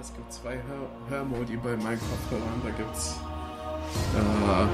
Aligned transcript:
es 0.00 0.14
gibt 0.14 0.32
zwei 0.32 0.52
Hör 0.52 0.88
Hörmodi 1.10 1.56
bei 1.56 1.76
meinen 1.76 1.98
Kopfhörern. 1.98 2.62
Da 2.62 2.70
gibt 2.70 2.96
es 2.96 3.16
äh, 4.14 4.66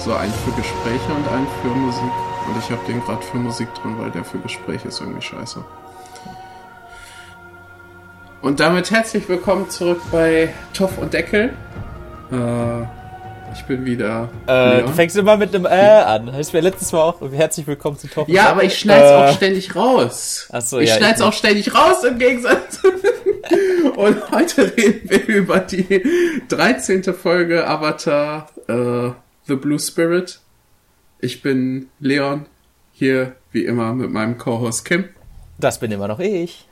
so 0.00 0.14
einen 0.14 0.32
für 0.32 0.52
Gespräche 0.52 1.12
und 1.14 1.28
einen 1.28 1.46
für 1.60 1.68
Musik. 1.68 2.12
Und 2.48 2.58
ich 2.58 2.70
habe 2.70 2.80
den 2.86 3.02
gerade 3.04 3.22
für 3.22 3.36
Musik 3.36 3.68
drin, 3.74 3.98
weil 3.98 4.10
der 4.10 4.24
für 4.24 4.38
Gespräche 4.38 4.88
ist 4.88 5.00
irgendwie 5.00 5.20
scheiße. 5.20 5.62
Und 8.40 8.58
damit 8.58 8.90
herzlich 8.90 9.28
willkommen 9.28 9.68
zurück 9.68 10.00
bei 10.10 10.52
Toff 10.72 10.96
und 10.98 11.12
Deckel. 11.12 11.52
Äh, 12.32 12.82
ich 13.54 13.64
bin 13.64 13.84
wieder. 13.84 14.30
Äh, 14.46 14.82
du 14.82 14.88
fängst 14.88 15.16
immer 15.16 15.36
mit 15.36 15.54
einem 15.54 15.66
Äh 15.66 15.68
an. 15.68 16.26
Das 16.26 16.38
ist 16.38 16.54
mir 16.54 16.60
letztes 16.60 16.90
Mal 16.92 17.02
auch. 17.02 17.20
Herzlich 17.30 17.66
willkommen 17.66 17.98
zu 17.98 18.08
Toff. 18.08 18.26
Ja, 18.28 18.48
aber 18.48 18.64
ich 18.64 18.78
schneide 18.78 19.04
es 19.04 19.10
äh, 19.10 19.14
auch 19.14 19.36
ständig 19.36 19.76
raus. 19.76 20.48
Achso, 20.50 20.78
ich 20.78 20.88
ja. 20.88 20.94
Ich 20.94 21.00
schneide 21.00 21.16
es 21.16 21.20
auch 21.20 21.32
ständig 21.34 21.74
raus 21.74 22.02
im 22.02 22.18
Gegensatz. 22.18 22.80
Und 23.82 24.30
heute 24.30 24.76
reden 24.76 25.10
wir 25.10 25.26
über 25.26 25.58
die 25.58 26.02
13. 26.48 27.02
Folge 27.14 27.66
Avatar 27.66 28.48
äh, 28.68 29.10
The 29.46 29.56
Blue 29.56 29.78
Spirit. 29.78 30.40
Ich 31.18 31.42
bin 31.42 31.88
Leon, 31.98 32.46
hier 32.92 33.36
wie 33.50 33.64
immer 33.64 33.92
mit 33.92 34.10
meinem 34.10 34.38
Co-Host 34.38 34.84
Kim. 34.84 35.08
Das 35.58 35.80
bin 35.80 35.90
immer 35.90 36.08
noch 36.08 36.20
ich. 36.20 36.68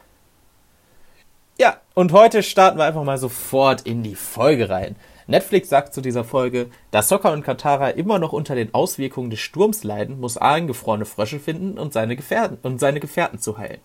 Ja, 1.59 1.81
und 1.95 2.13
heute 2.13 2.43
starten 2.43 2.79
wir 2.79 2.85
einfach 2.85 3.05
mal 3.05 3.19
sofort 3.19 3.83
in 3.83 4.03
die 4.03 4.15
Folge 4.15 4.71
rein. 4.71 4.97
Netflix 5.27 5.69
sagt 5.69 5.95
zu 5.95 6.01
dieser 6.01 6.25
Folge, 6.25 6.71
da 6.91 7.03
Sokka 7.03 7.33
und 7.33 7.45
Katara 7.45 7.91
immer 7.91 8.19
noch 8.19 8.33
unter 8.33 8.55
den 8.55 8.75
Auswirkungen 8.75 9.31
des 9.31 9.41
Sturms 9.41 9.85
leiden, 9.85 10.19
muss 10.19 10.37
Aang 10.37 10.67
gefrorene 10.67 11.05
Frösche 11.05 11.39
finden 11.39 11.79
und 11.79 11.93
seine 11.93 12.17
Gefährten, 12.17 12.59
und 12.63 12.81
seine 12.81 12.99
Gefährten 12.99 13.39
zu 13.39 13.59
heilen. 13.59 13.81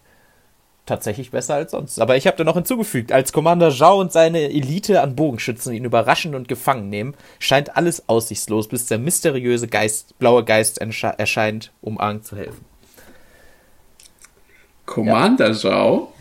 Tatsächlich 0.85 1.31
besser 1.31 1.55
als 1.55 1.71
sonst. 1.71 1.99
Aber 1.99 2.15
ich 2.15 2.27
habe 2.27 2.37
da 2.37 2.43
noch 2.43 2.53
hinzugefügt, 2.53 3.11
als 3.11 3.33
Commander 3.33 3.71
Zhao 3.71 3.99
und 3.99 4.11
seine 4.11 4.51
Elite 4.51 5.01
an 5.01 5.15
Bogenschützen 5.15 5.73
ihn 5.73 5.83
überraschen 5.83 6.35
und 6.35 6.47
gefangen 6.47 6.89
nehmen, 6.89 7.15
scheint 7.39 7.75
alles 7.75 8.07
aussichtslos, 8.07 8.67
bis 8.67 8.85
der 8.85 8.99
mysteriöse 8.99 9.67
Geist, 9.67 10.19
blaue 10.19 10.45
Geist 10.45 10.77
erscheint, 10.77 11.71
um 11.81 11.99
Aang 11.99 12.21
zu 12.21 12.37
helfen. 12.37 12.63
Commander 14.85 15.47
ja. 15.47 15.53
Zhao? 15.53 16.13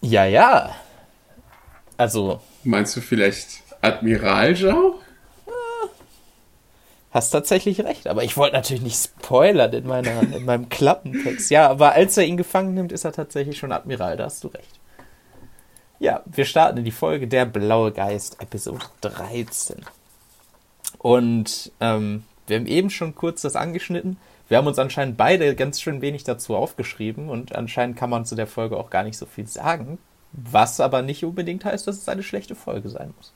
Ja, 0.00 0.24
ja. 0.24 0.76
Also. 1.96 2.40
Meinst 2.62 2.96
du 2.96 3.00
vielleicht 3.00 3.64
Admiral 3.82 4.54
Zhao? 4.54 5.00
Hast 7.10 7.30
tatsächlich 7.30 7.80
recht, 7.80 8.06
aber 8.06 8.22
ich 8.22 8.36
wollte 8.36 8.54
natürlich 8.54 8.82
nicht 8.82 9.02
spoilern 9.02 9.72
in, 9.72 9.86
meiner, 9.86 10.20
in 10.20 10.44
meinem 10.44 10.68
Klappentext. 10.68 11.50
Ja, 11.50 11.68
aber 11.68 11.92
als 11.92 12.16
er 12.18 12.24
ihn 12.24 12.36
gefangen 12.36 12.74
nimmt, 12.74 12.92
ist 12.92 13.04
er 13.04 13.12
tatsächlich 13.12 13.56
schon 13.56 13.72
Admiral, 13.72 14.18
da 14.18 14.24
hast 14.24 14.44
du 14.44 14.48
recht. 14.48 14.78
Ja, 15.98 16.22
wir 16.26 16.44
starten 16.44 16.78
in 16.78 16.84
die 16.84 16.90
Folge 16.90 17.26
Der 17.26 17.46
Blaue 17.46 17.92
Geist, 17.92 18.40
Episode 18.40 18.84
13. 19.00 19.84
Und 20.98 21.72
ähm, 21.80 22.24
wir 22.46 22.56
haben 22.56 22.66
eben 22.66 22.90
schon 22.90 23.14
kurz 23.14 23.42
das 23.42 23.56
angeschnitten. 23.56 24.18
Wir 24.48 24.58
haben 24.58 24.66
uns 24.66 24.78
anscheinend 24.78 25.16
beide 25.16 25.54
ganz 25.54 25.80
schön 25.80 26.00
wenig 26.00 26.24
dazu 26.24 26.56
aufgeschrieben 26.56 27.28
und 27.28 27.54
anscheinend 27.54 27.96
kann 27.96 28.10
man 28.10 28.24
zu 28.24 28.34
der 28.34 28.46
Folge 28.46 28.76
auch 28.76 28.90
gar 28.90 29.02
nicht 29.02 29.18
so 29.18 29.26
viel 29.26 29.46
sagen. 29.46 29.98
Was 30.32 30.78
aber 30.80 31.02
nicht 31.02 31.24
unbedingt 31.24 31.64
heißt, 31.64 31.86
dass 31.86 31.96
es 31.96 32.08
eine 32.08 32.22
schlechte 32.22 32.54
Folge 32.54 32.90
sein 32.90 33.14
muss. 33.16 33.32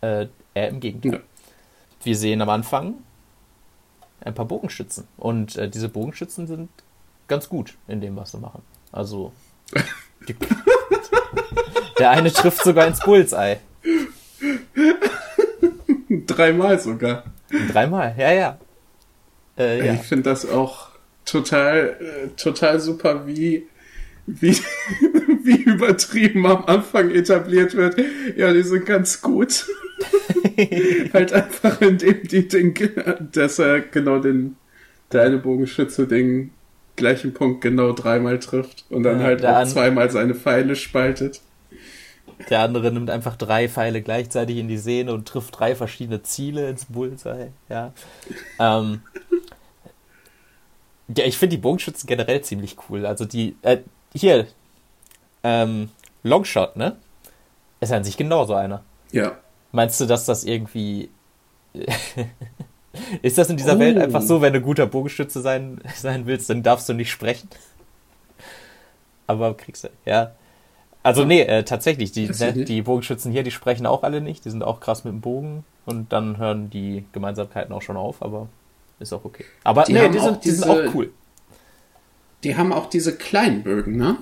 Äh, 0.00 0.26
eher 0.54 0.68
im 0.68 0.80
Gegenteil. 0.80 1.12
Ja. 1.12 1.18
Wir 2.02 2.16
sehen 2.16 2.40
am 2.42 2.48
Anfang 2.48 2.94
ein 4.20 4.34
paar 4.34 4.46
Bogenschützen. 4.46 5.06
Und 5.16 5.56
äh, 5.56 5.68
diese 5.68 5.88
Bogenschützen 5.88 6.46
sind 6.46 6.68
ganz 7.28 7.48
gut 7.48 7.74
in 7.86 8.00
dem, 8.00 8.16
was 8.16 8.32
sie 8.32 8.38
machen. 8.38 8.62
Also. 8.92 9.32
Die, 10.28 10.34
der 11.98 12.10
eine 12.10 12.32
trifft 12.32 12.62
sogar 12.62 12.86
ins 12.86 13.00
Bullseye. 13.00 13.58
Dreimal 16.26 16.78
sogar. 16.78 17.24
Dreimal, 17.72 18.14
ja, 18.18 18.32
ja. 18.32 18.58
Äh, 19.56 19.86
ja. 19.86 19.94
Ich 19.94 20.02
finde 20.02 20.30
das 20.30 20.48
auch 20.48 20.88
total, 21.24 21.96
äh, 22.00 22.28
total 22.36 22.80
super, 22.80 23.26
wie 23.26 23.66
wie, 24.28 24.56
wie 25.44 25.62
übertrieben 25.62 26.46
am 26.46 26.64
Anfang 26.64 27.10
etabliert 27.10 27.74
wird. 27.74 27.96
Ja, 28.36 28.52
die 28.52 28.62
sind 28.62 28.86
ganz 28.86 29.20
gut. 29.20 29.66
halt 31.12 31.32
einfach 31.32 31.80
indem 31.80 32.22
die 32.22 32.46
den, 32.46 32.74
dass 33.32 33.58
er 33.58 33.80
genau 33.80 34.18
den, 34.18 34.56
der 35.12 35.22
eine 35.22 35.38
Bogenschütze 35.38 36.06
den 36.06 36.52
gleichen 36.96 37.32
Punkt 37.32 37.60
genau 37.60 37.92
dreimal 37.92 38.38
trifft 38.38 38.84
und 38.90 39.04
dann 39.04 39.20
ja, 39.20 39.26
halt 39.26 39.46
auch 39.46 39.64
zweimal 39.64 40.10
seine 40.10 40.34
Pfeile 40.34 40.76
spaltet. 40.76 41.40
Der 42.50 42.60
andere 42.60 42.92
nimmt 42.92 43.10
einfach 43.10 43.36
drei 43.36 43.68
Pfeile 43.68 44.02
gleichzeitig 44.02 44.58
in 44.58 44.68
die 44.68 44.78
Sehne 44.78 45.12
und 45.12 45.26
trifft 45.26 45.58
drei 45.58 45.74
verschiedene 45.74 46.22
Ziele 46.22 46.68
ins 46.68 46.84
Bullseye. 46.86 47.52
Ja. 47.68 47.92
Ähm, 48.60 49.02
ja, 51.16 51.24
ich 51.24 51.38
finde 51.38 51.56
die 51.56 51.62
Bogenschützen 51.62 52.06
generell 52.06 52.42
ziemlich 52.42 52.76
cool. 52.88 53.06
Also 53.06 53.24
die, 53.24 53.56
äh, 53.62 53.78
hier, 54.14 54.46
ähm, 55.48 55.88
Longshot, 56.22 56.76
ne? 56.76 56.96
Ist 57.80 57.92
an 57.92 58.04
sich 58.04 58.16
genauso 58.16 58.54
einer. 58.54 58.82
Ja. 59.12 59.38
Meinst 59.72 60.00
du, 60.00 60.06
dass 60.06 60.26
das 60.26 60.44
irgendwie. 60.44 61.10
ist 63.22 63.38
das 63.38 63.50
in 63.50 63.56
dieser 63.56 63.76
oh. 63.76 63.78
Welt 63.78 63.98
einfach 63.98 64.22
so, 64.22 64.40
wenn 64.42 64.52
du 64.52 64.60
guter 64.60 64.86
Bogenschütze 64.86 65.40
sein, 65.40 65.80
sein 65.94 66.26
willst, 66.26 66.50
dann 66.50 66.62
darfst 66.62 66.88
du 66.88 66.92
nicht 66.92 67.10
sprechen? 67.10 67.48
Aber 69.26 69.56
kriegst 69.56 69.84
du, 69.84 69.88
ja. 70.04 70.32
Also, 71.02 71.24
nee, 71.24 71.42
äh, 71.42 71.62
tatsächlich, 71.62 72.12
die, 72.12 72.28
ne, 72.28 72.52
die 72.52 72.82
Bogenschützen 72.82 73.30
hier, 73.30 73.42
die 73.42 73.50
sprechen 73.50 73.86
auch 73.86 74.02
alle 74.02 74.20
nicht. 74.20 74.44
Die 74.44 74.50
sind 74.50 74.62
auch 74.62 74.80
krass 74.80 75.04
mit 75.04 75.12
dem 75.12 75.20
Bogen. 75.20 75.64
Und 75.86 76.12
dann 76.12 76.36
hören 76.36 76.68
die 76.68 77.06
Gemeinsamkeiten 77.12 77.72
auch 77.72 77.80
schon 77.80 77.96
auf, 77.96 78.20
aber 78.20 78.48
ist 78.98 79.12
auch 79.12 79.24
okay. 79.24 79.44
Aber 79.64 79.84
die 79.84 79.94
nee, 79.94 80.08
die 80.08 80.18
sind, 80.18 80.44
diese, 80.44 80.56
die 80.56 80.62
sind 80.62 80.70
auch 80.70 80.94
cool 80.94 81.10
die 82.44 82.56
haben 82.56 82.72
auch 82.72 82.86
diese 82.86 83.16
kleinen 83.16 83.62
Bögen, 83.62 83.96
ne? 83.96 84.18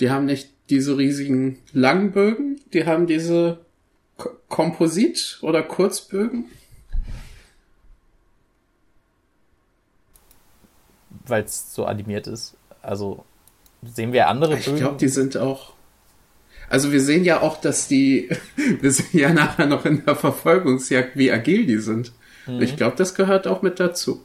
Die 0.00 0.10
haben 0.10 0.26
nicht 0.26 0.50
diese 0.70 0.96
riesigen 0.96 1.58
langen 1.72 2.12
Bögen, 2.12 2.60
die 2.72 2.86
haben 2.86 3.06
diese 3.06 3.58
K 4.18 4.30
Komposit- 4.48 5.38
oder 5.42 5.62
Kurzbögen. 5.62 6.46
Weil 11.26 11.44
es 11.44 11.74
so 11.74 11.84
animiert 11.86 12.26
ist. 12.26 12.56
Also 12.82 13.24
sehen 13.82 14.12
wir 14.12 14.28
andere 14.28 14.58
ich 14.58 14.64
Bögen. 14.64 14.76
Ich 14.76 14.82
glaube, 14.82 14.96
die 14.98 15.08
sind 15.08 15.36
auch. 15.36 15.72
Also 16.68 16.92
wir 16.92 17.00
sehen 17.00 17.24
ja 17.24 17.40
auch, 17.40 17.60
dass 17.60 17.88
die, 17.88 18.30
wir 18.80 18.90
sehen 18.90 19.18
ja 19.18 19.32
nachher 19.32 19.66
noch 19.66 19.84
in 19.84 20.04
der 20.04 20.16
Verfolgungsjagd, 20.16 21.16
wie 21.16 21.30
agil 21.30 21.66
die 21.66 21.78
sind. 21.78 22.12
Mhm. 22.46 22.62
Ich 22.62 22.76
glaube, 22.76 22.96
das 22.96 23.14
gehört 23.14 23.46
auch 23.46 23.62
mit 23.62 23.80
dazu. 23.80 24.24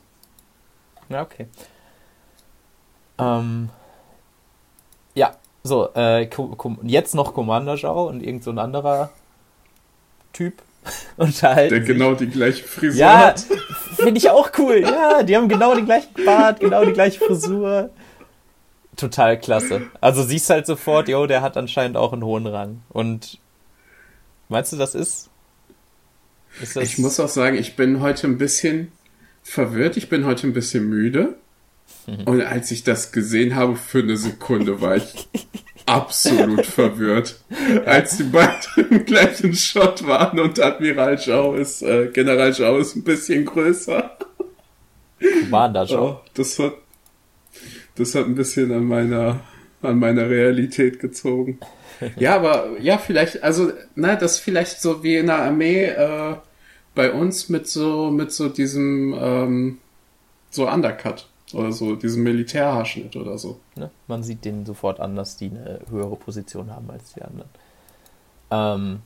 Ja, 1.09 1.23
okay. 1.23 1.47
Ähm, 3.17 3.69
so, 5.63 5.89
äh, 5.95 6.29
jetzt 6.83 7.15
noch 7.15 7.33
Commander 7.33 7.77
Zhao 7.77 8.07
und 8.07 8.21
irgend 8.21 8.43
so 8.43 8.51
ein 8.51 8.59
anderer 8.59 9.11
Typ 10.33 10.61
unterhalten. 11.17 11.73
Der 11.73 11.79
genau 11.81 12.13
die 12.13 12.27
gleiche 12.27 12.63
Frisur 12.63 12.99
ja, 12.99 13.19
hat. 13.19 13.45
Finde 13.95 14.17
ich 14.17 14.29
auch 14.29 14.51
cool. 14.57 14.81
Ja, 14.81 15.23
die 15.23 15.35
haben 15.35 15.49
genau 15.49 15.75
den 15.75 15.85
gleichen 15.85 16.13
Bart, 16.25 16.59
genau 16.59 16.85
die 16.85 16.93
gleiche 16.93 17.19
Frisur. 17.19 17.89
Total 18.95 19.39
klasse. 19.39 19.83
Also 20.01 20.23
siehst 20.23 20.49
halt 20.49 20.65
sofort, 20.65 21.07
jo, 21.07 21.25
der 21.25 21.41
hat 21.41 21.55
anscheinend 21.57 21.95
auch 21.95 22.11
einen 22.11 22.23
hohen 22.23 22.47
Rang. 22.47 22.81
Und 22.89 23.39
meinst 24.49 24.73
du, 24.73 24.77
das 24.77 24.95
ist? 24.95 25.29
ist 26.61 26.75
das 26.75 26.83
ich 26.83 26.97
muss 26.97 27.19
auch 27.19 27.29
sagen, 27.29 27.57
ich 27.57 27.75
bin 27.75 28.01
heute 28.01 28.27
ein 28.27 28.37
bisschen 28.37 28.91
verwirrt. 29.41 29.95
Ich 29.95 30.09
bin 30.09 30.25
heute 30.25 30.47
ein 30.47 30.53
bisschen 30.53 30.89
müde. 30.89 31.35
Mhm. 32.07 32.23
Und 32.25 32.41
als 32.41 32.71
ich 32.71 32.83
das 32.83 33.11
gesehen 33.11 33.55
habe, 33.55 33.75
für 33.75 33.99
eine 33.99 34.17
Sekunde 34.17 34.81
war 34.81 34.97
ich 34.97 35.27
absolut 35.85 36.65
verwirrt. 36.65 37.39
Als 37.85 38.17
die 38.17 38.23
beiden 38.23 38.89
im 38.89 39.05
gleichen 39.05 39.53
Shot 39.53 40.05
waren 40.05 40.39
und 40.39 40.59
Admiral 40.59 41.19
Zhao 41.19 41.55
ist, 41.55 41.81
äh, 41.81 42.07
General 42.07 42.53
Zhao 42.53 42.77
ist 42.77 42.95
ein 42.95 43.03
bisschen 43.03 43.45
größer. 43.45 44.17
Commander 45.43 45.87
Zhao. 45.87 46.09
Oh, 46.09 46.29
das 46.33 46.59
hat, 46.59 46.73
das 47.95 48.15
hat 48.15 48.25
ein 48.25 48.35
bisschen 48.35 48.71
an 48.71 48.85
meiner, 48.85 49.41
an 49.81 49.99
meiner 49.99 50.29
Realität 50.29 50.99
gezogen. 50.99 51.59
Ja, 52.17 52.37
aber, 52.37 52.77
ja, 52.79 52.97
vielleicht, 52.97 53.43
also, 53.43 53.73
na, 53.93 54.15
das 54.15 54.39
vielleicht 54.39 54.79
so 54.79 55.03
wie 55.03 55.17
in 55.17 55.25
der 55.25 55.39
Armee, 55.39 55.83
äh, 55.83 56.35
bei 56.95 57.11
uns 57.11 57.49
mit 57.49 57.67
so, 57.67 58.09
mit 58.09 58.31
so 58.31 58.47
diesem, 58.47 59.13
ähm, 59.19 59.77
so 60.49 60.69
Undercut. 60.69 61.28
Oder 61.53 61.71
so, 61.71 61.95
diesen 61.95 62.23
Militärhaarschnitt 62.23 63.15
oder 63.15 63.37
so. 63.37 63.59
Ne? 63.75 63.89
Man 64.07 64.23
sieht 64.23 64.45
denen 64.45 64.65
sofort 64.65 64.99
an, 64.99 65.15
dass 65.15 65.37
die 65.37 65.49
eine 65.49 65.79
höhere 65.89 66.15
Position 66.15 66.71
haben 66.71 66.89
als 66.91 67.13
die 67.13 67.23
anderen. 67.23 67.49
Ähm, 68.51 69.01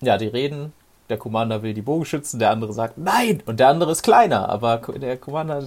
ja, 0.00 0.16
die 0.16 0.26
reden. 0.26 0.72
Der 1.10 1.18
Commander 1.18 1.62
will 1.62 1.74
die 1.74 1.82
Bogenschützen, 1.82 2.38
der 2.38 2.50
andere 2.50 2.72
sagt 2.72 2.96
nein 2.96 3.42
und 3.44 3.58
der 3.58 3.68
andere 3.68 3.90
ist 3.90 4.02
kleiner, 4.02 4.48
aber 4.48 4.78
der 4.78 5.16
Commander. 5.16 5.66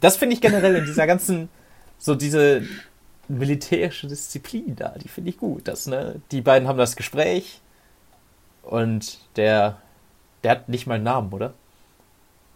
Das, 0.00 0.16
finde 0.16 0.34
ich 0.34 0.40
generell 0.40 0.76
in 0.76 0.84
dieser 0.84 1.08
ganzen, 1.08 1.48
so 1.98 2.14
diese 2.14 2.62
militärische 3.26 4.06
Disziplin 4.06 4.76
da, 4.76 4.90
die 5.02 5.08
finde 5.08 5.30
ich 5.30 5.38
gut. 5.38 5.66
Das, 5.66 5.86
ne, 5.86 6.22
die 6.30 6.42
beiden 6.42 6.68
haben 6.68 6.78
das 6.78 6.94
Gespräch 6.94 7.60
und 8.62 9.18
der, 9.34 9.78
der 10.44 10.52
hat 10.52 10.68
nicht 10.68 10.86
mal 10.86 10.94
einen 10.94 11.04
Namen, 11.04 11.32
oder? 11.32 11.54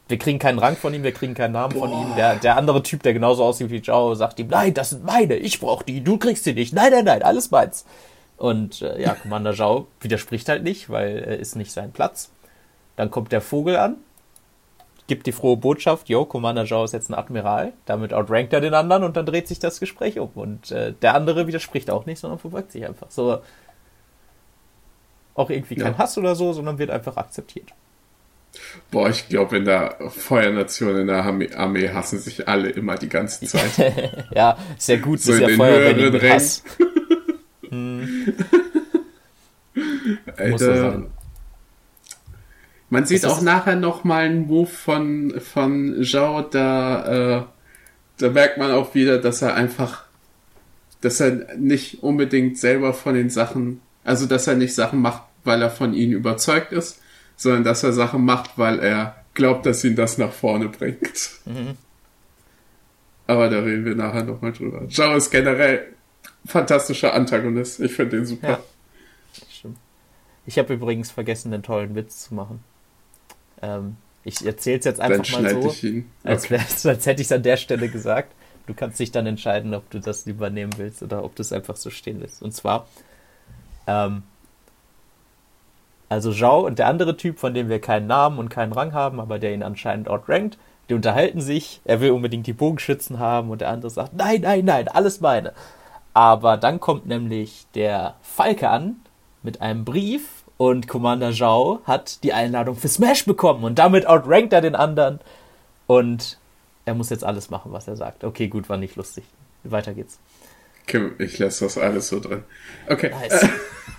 Wir 0.09 0.19
kriegen 0.19 0.39
keinen 0.39 0.59
Rang 0.59 0.77
von 0.77 0.95
ihm, 0.95 1.03
wir 1.03 1.13
kriegen 1.13 1.35
keinen 1.35 1.53
Namen 1.53 1.75
Boah. 1.75 1.89
von 1.89 1.93
ihm. 1.93 2.17
Der, 2.17 2.37
der 2.37 2.57
andere 2.57 2.83
Typ, 2.83 3.03
der 3.03 3.13
genauso 3.13 3.45
aussieht 3.45 3.71
wie 3.71 3.83
Zhao, 3.83 4.15
sagt 4.15 4.39
ihm, 4.39 4.47
nein, 4.49 4.73
das 4.73 4.91
sind 4.91 5.05
meine, 5.05 5.37
ich 5.37 5.59
brauche 5.59 5.85
die, 5.85 6.03
du 6.03 6.17
kriegst 6.17 6.45
sie 6.45 6.55
nicht. 6.55 6.73
Nein, 6.73 6.93
nein, 6.93 7.05
nein, 7.05 7.23
alles 7.23 7.51
meins. 7.51 7.85
Und 8.37 8.83
äh, 8.83 9.01
ja, 9.03 9.15
Commander 9.15 9.55
Zhao 9.55 9.89
widerspricht 10.01 10.49
halt 10.49 10.63
nicht, 10.63 10.91
weil 10.91 11.19
er 11.19 11.39
ist 11.39 11.57
nicht 11.57 11.73
sein 11.73 11.91
Platz. 11.91 12.31
Dann 12.95 13.11
kommt 13.11 13.33
der 13.33 13.41
Vogel 13.41 13.77
an, 13.77 13.97
gibt 15.07 15.27
die 15.27 15.33
frohe 15.33 15.57
Botschaft, 15.57 16.09
yo, 16.09 16.25
Commander 16.25 16.67
Zhao 16.67 16.85
ist 16.85 16.93
jetzt 16.93 17.11
ein 17.11 17.15
Admiral. 17.15 17.73
Damit 17.87 18.13
outrankt 18.13 18.53
er 18.53 18.61
den 18.61 18.75
anderen 18.75 19.05
und 19.05 19.17
dann 19.17 19.27
dreht 19.27 19.49
sich 19.49 19.59
das 19.59 19.81
Gespräch 19.81 20.19
um. 20.19 20.31
Und 20.35 20.71
äh, 20.71 20.93
der 20.93 21.15
andere 21.15 21.47
widerspricht 21.47 21.91
auch 21.91 22.07
nicht, 22.07 22.21
sondern 22.21 22.39
verfolgt 22.39 22.73
sich 22.73 22.87
einfach. 22.87 23.11
So 23.11 23.41
auch 25.35 25.51
irgendwie 25.51 25.77
kein 25.77 25.93
ja. 25.93 25.99
Hass 25.99 26.17
oder 26.17 26.35
so, 26.35 26.53
sondern 26.53 26.79
wird 26.79 26.91
einfach 26.91 27.17
akzeptiert. 27.17 27.73
Boah, 28.91 29.11
ich 29.11 29.29
glaube, 29.29 29.59
in 29.59 29.65
der 29.65 29.97
Feuernation, 30.11 30.97
in 30.97 31.07
der 31.09 31.25
Armee, 31.25 31.89
hassen 31.91 32.19
sich 32.19 32.49
alle 32.49 32.71
immer 32.71 32.97
die 32.97 33.09
ganze 33.09 33.45
Zeit. 33.47 34.27
ja, 34.35 34.57
sehr 34.79 34.99
gut, 34.99 35.21
so 35.21 35.33
ist 35.33 35.41
ja 35.41 35.49
Feuer 35.51 35.95
mit 35.95 36.23
Hass. 36.23 36.63
hm. 37.69 38.35
Alter. 40.37 41.07
Man 42.89 43.05
sieht 43.05 43.27
auch 43.27 43.41
nachher 43.41 43.77
nochmal 43.77 44.27
einen 44.27 44.47
Move 44.47 44.69
von, 44.69 45.41
von 45.41 46.05
Zhao, 46.05 46.43
da, 46.43 47.41
äh, 47.41 47.45
da 48.19 48.31
merkt 48.31 48.59
man 48.59 48.71
auch 48.71 48.95
wieder, 48.95 49.19
dass 49.19 49.43
er 49.43 49.55
einfach, 49.55 50.05
dass 51.01 51.21
er 51.21 51.57
nicht 51.57 52.03
unbedingt 52.05 52.59
selber 52.59 52.95
von 52.95 53.15
den 53.15 53.29
Sachen, 53.29 53.81
also 54.05 54.27
dass 54.27 54.47
er 54.47 54.55
nicht 54.55 54.75
Sachen 54.75 55.01
macht, 55.01 55.23
weil 55.43 55.61
er 55.61 55.71
von 55.71 55.95
ihnen 55.95 56.13
überzeugt 56.13 56.73
ist, 56.73 57.03
sondern 57.37 57.65
dass 57.65 57.83
er 57.83 57.93
Sachen 57.93 58.25
macht, 58.25 58.59
weil 58.59 58.81
er 58.81 59.17
glaubt, 59.35 59.67
dass 59.67 59.85
ihn 59.85 59.95
das 59.95 60.19
nach 60.19 60.33
vorne 60.33 60.69
bringt. 60.69 61.31
Mhm. 61.45 61.77
Aber 63.27 63.51
da 63.51 63.61
reden 63.61 63.85
wir 63.85 63.95
nachher 63.95 64.25
nochmal 64.25 64.53
drüber. 64.53 64.89
Zhao 64.89 65.17
ist 65.17 65.31
generell 65.31 65.93
fantastischer 66.47 67.13
Antagonist. 67.13 67.81
Ich 67.81 67.93
finde 67.93 68.17
den 68.17 68.27
super. 68.27 68.49
Ja, 68.49 68.61
stimmt. 69.51 69.79
Ich 70.47 70.59
habe 70.59 70.75
übrigens 70.75 71.11
vergessen, 71.11 71.51
den 71.51 71.63
tollen 71.63 71.95
Witz 71.95 72.29
zu 72.29 72.35
machen. 72.35 72.63
Ähm, 73.63 73.97
ich 74.25 74.45
erzähle 74.45 74.79
es 74.79 74.85
jetzt 74.85 75.01
einfach 75.01 75.25
dann 75.25 75.43
mal 75.43 75.63
so, 75.63 75.69
okay. 75.69 76.05
als, 76.25 76.51
als 76.53 77.07
hätte 77.07 77.21
ich 77.21 77.29
es 77.29 77.33
an 77.33 77.43
der 77.43 77.57
Stelle 77.57 77.89
gesagt. 77.89 78.33
Du 78.67 78.75
kannst 78.75 78.99
dich 78.99 79.13
dann 79.13 79.27
entscheiden, 79.27 79.75
ob 79.75 79.89
du 79.91 80.01
das 80.01 80.27
übernehmen 80.27 80.73
willst 80.77 81.03
oder 81.03 81.23
ob 81.23 81.37
du 81.37 81.43
es 81.43 81.53
einfach 81.53 81.77
so 81.77 81.91
stehen 81.91 82.21
lässt. 82.21 82.43
Und 82.43 82.53
zwar, 82.53 82.89
ähm, 83.87 84.25
also 86.09 86.33
Zhao 86.33 86.65
und 86.65 86.79
der 86.79 86.87
andere 86.87 87.17
Typ, 87.17 87.39
von 87.39 87.55
dem 87.55 87.69
wir 87.69 87.81
keinen 87.81 88.07
Namen 88.07 88.39
und 88.39 88.49
keinen 88.49 88.73
Rang 88.73 88.93
haben, 88.93 89.21
aber 89.21 89.39
der 89.39 89.53
ihn 89.53 89.63
anscheinend 89.63 90.09
outrankt, 90.09 90.59
die 90.89 90.95
unterhalten 90.95 91.41
sich, 91.41 91.81
er 91.85 92.01
will 92.01 92.13
unbedingt 92.13 92.47
die 92.47 92.53
Bogenschützen 92.53 93.19
haben 93.19 93.51
und 93.51 93.61
der 93.61 93.71
andere 93.71 93.91
sagt, 93.91 94.15
nein, 94.15 94.43
nein, 94.43 94.65
nein, 94.65 94.89
alles 94.89 95.21
meine. 95.21 95.53
Aber 96.15 96.57
dann 96.57 96.81
kommt 96.81 97.07
nämlich 97.07 97.67
der 97.75 98.15
Falke 98.23 98.71
an 98.71 98.97
mit 99.43 99.61
einem 99.61 99.85
Brief 99.85 100.45
und 100.57 100.89
Commander 100.89 101.33
Zhao 101.33 101.81
hat 101.85 102.23
die 102.23 102.33
Einladung 102.33 102.77
für 102.77 102.89
Smash 102.89 103.27
bekommen 103.27 103.65
und 103.65 103.79
damit 103.79 104.07
outrankt 104.07 104.53
er 104.53 104.61
den 104.61 104.75
anderen. 104.75 105.21
Und 105.87 106.39
er 106.85 106.95
muss 106.95 107.11
jetzt 107.11 107.25
alles 107.25 107.51
machen, 107.51 107.73
was 107.73 107.87
er 107.89 107.97
sagt. 107.97 108.25
Okay, 108.25 108.49
gut, 108.49 108.69
war 108.69 108.77
nicht 108.77 108.97
lustig. 108.97 109.25
Weiter 109.65 109.93
geht's. 109.93 110.19
Kim, 110.87 111.15
ich 111.19 111.39
lasse 111.39 111.65
das 111.65 111.77
alles 111.77 112.09
so 112.09 112.21
drin. 112.21 112.45
Okay. 112.89 113.11
Nice. 113.11 113.49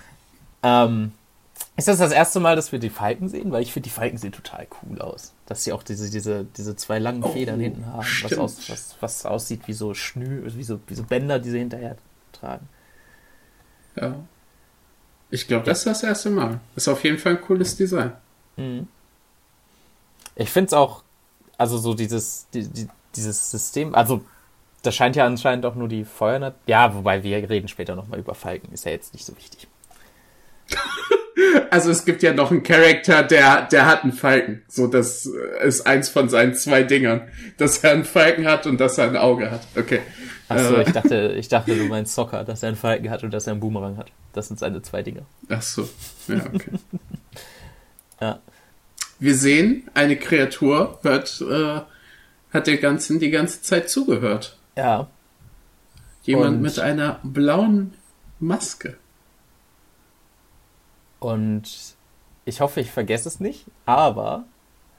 ähm, 0.62 1.12
ist 1.78 1.86
das 1.86 1.98
das 1.98 2.10
erste 2.10 2.40
Mal, 2.40 2.56
dass 2.56 2.72
wir 2.72 2.80
die 2.80 2.90
Falken 2.90 3.28
sehen? 3.28 3.52
Weil 3.52 3.62
ich 3.62 3.72
finde, 3.72 3.88
die 3.88 3.94
Falken 3.94 4.18
sehen 4.18 4.32
total 4.32 4.66
cool 4.82 5.00
aus. 5.00 5.32
Dass 5.46 5.62
sie 5.62 5.72
auch 5.72 5.84
diese, 5.84 6.10
diese, 6.10 6.44
diese 6.44 6.74
zwei 6.74 6.98
langen 6.98 7.22
oh, 7.22 7.28
Federn 7.28 7.60
hinten 7.60 7.86
haben, 7.86 8.04
was, 8.22 8.36
aus, 8.36 8.68
was, 8.68 8.96
was 8.98 9.24
aussieht 9.24 9.62
wie 9.66 9.72
so 9.72 9.94
Schnür, 9.94 10.52
wie 10.56 10.64
so, 10.64 10.80
wie 10.88 10.94
so 10.96 11.04
Bänder, 11.04 11.38
die 11.38 11.50
sie 11.50 11.60
hinterher 11.60 11.96
tragen. 12.32 12.68
Ja. 13.94 14.16
Ich 15.30 15.46
glaube, 15.46 15.66
das 15.66 15.78
ist 15.78 15.86
das 15.86 16.02
erste 16.02 16.30
Mal. 16.30 16.58
Ist 16.74 16.88
auf 16.88 17.04
jeden 17.04 17.18
Fall 17.18 17.36
ein 17.36 17.42
cooles 17.42 17.76
Design. 17.76 18.10
Mhm. 18.56 18.88
Ich 20.34 20.50
finde 20.50 20.66
es 20.66 20.72
auch, 20.72 21.04
also 21.58 21.78
so 21.78 21.94
dieses, 21.94 22.48
die, 22.52 22.66
die, 22.66 22.88
dieses 23.14 23.52
System, 23.52 23.94
also 23.94 24.24
das 24.82 24.96
scheint 24.96 25.14
ja 25.14 25.26
anscheinend 25.26 25.64
auch 25.64 25.76
nur 25.76 25.86
die 25.86 26.04
Feuer. 26.04 26.54
Ja, 26.66 26.92
wobei 26.92 27.22
wir 27.22 27.48
reden 27.48 27.68
später 27.68 27.94
nochmal 27.94 28.18
über 28.18 28.34
Falken, 28.34 28.72
ist 28.72 28.84
ja 28.84 28.90
jetzt 28.90 29.12
nicht 29.14 29.24
so 29.24 29.36
wichtig. 29.36 29.68
Also 31.70 31.90
es 31.90 32.04
gibt 32.04 32.22
ja 32.22 32.32
noch 32.32 32.50
einen 32.50 32.62
Charakter, 32.62 33.22
der, 33.22 33.62
der 33.62 33.86
hat 33.86 34.02
einen 34.02 34.12
Falken. 34.12 34.62
So, 34.68 34.86
das 34.86 35.30
ist 35.62 35.86
eins 35.86 36.08
von 36.08 36.28
seinen 36.28 36.54
zwei 36.54 36.82
Dingern. 36.82 37.28
Dass 37.56 37.78
er 37.78 37.92
einen 37.92 38.04
Falken 38.04 38.46
hat 38.46 38.66
und 38.66 38.80
dass 38.80 38.98
er 38.98 39.08
ein 39.08 39.16
Auge 39.16 39.50
hat. 39.50 39.62
Okay. 39.76 40.00
Achso, 40.48 40.76
äh. 40.76 40.82
ich 40.82 40.92
dachte, 40.92 41.34
ich 41.36 41.48
dachte, 41.48 41.76
du 41.76 41.84
meinst 41.84 42.14
Soccer, 42.14 42.44
dass 42.44 42.62
er 42.62 42.68
einen 42.68 42.76
Falken 42.76 43.10
hat 43.10 43.22
und 43.22 43.32
dass 43.32 43.46
er 43.46 43.52
einen 43.52 43.60
Boomerang 43.60 43.98
hat. 43.98 44.10
Das 44.32 44.48
sind 44.48 44.58
seine 44.58 44.82
zwei 44.82 45.02
Dinge. 45.02 45.22
Ach 45.48 45.62
so. 45.62 45.88
Ja, 46.26 46.36
okay. 46.52 46.70
ja. 48.20 48.40
Wir 49.20 49.34
sehen, 49.34 49.88
eine 49.94 50.16
Kreatur 50.16 50.98
hört, 51.02 51.40
äh, 51.40 51.80
hat 52.52 52.66
der 52.66 52.78
ganzen 52.78 53.18
die 53.18 53.30
ganze 53.30 53.62
Zeit 53.62 53.90
zugehört. 53.90 54.56
Ja. 54.76 55.08
Jemand 56.22 56.56
und 56.56 56.62
mit 56.62 56.78
einer 56.78 57.20
blauen 57.22 57.94
Maske. 58.38 58.96
Und 61.20 61.96
ich 62.44 62.60
hoffe, 62.60 62.80
ich 62.80 62.90
vergesse 62.90 63.28
es 63.28 63.40
nicht, 63.40 63.66
aber 63.86 64.44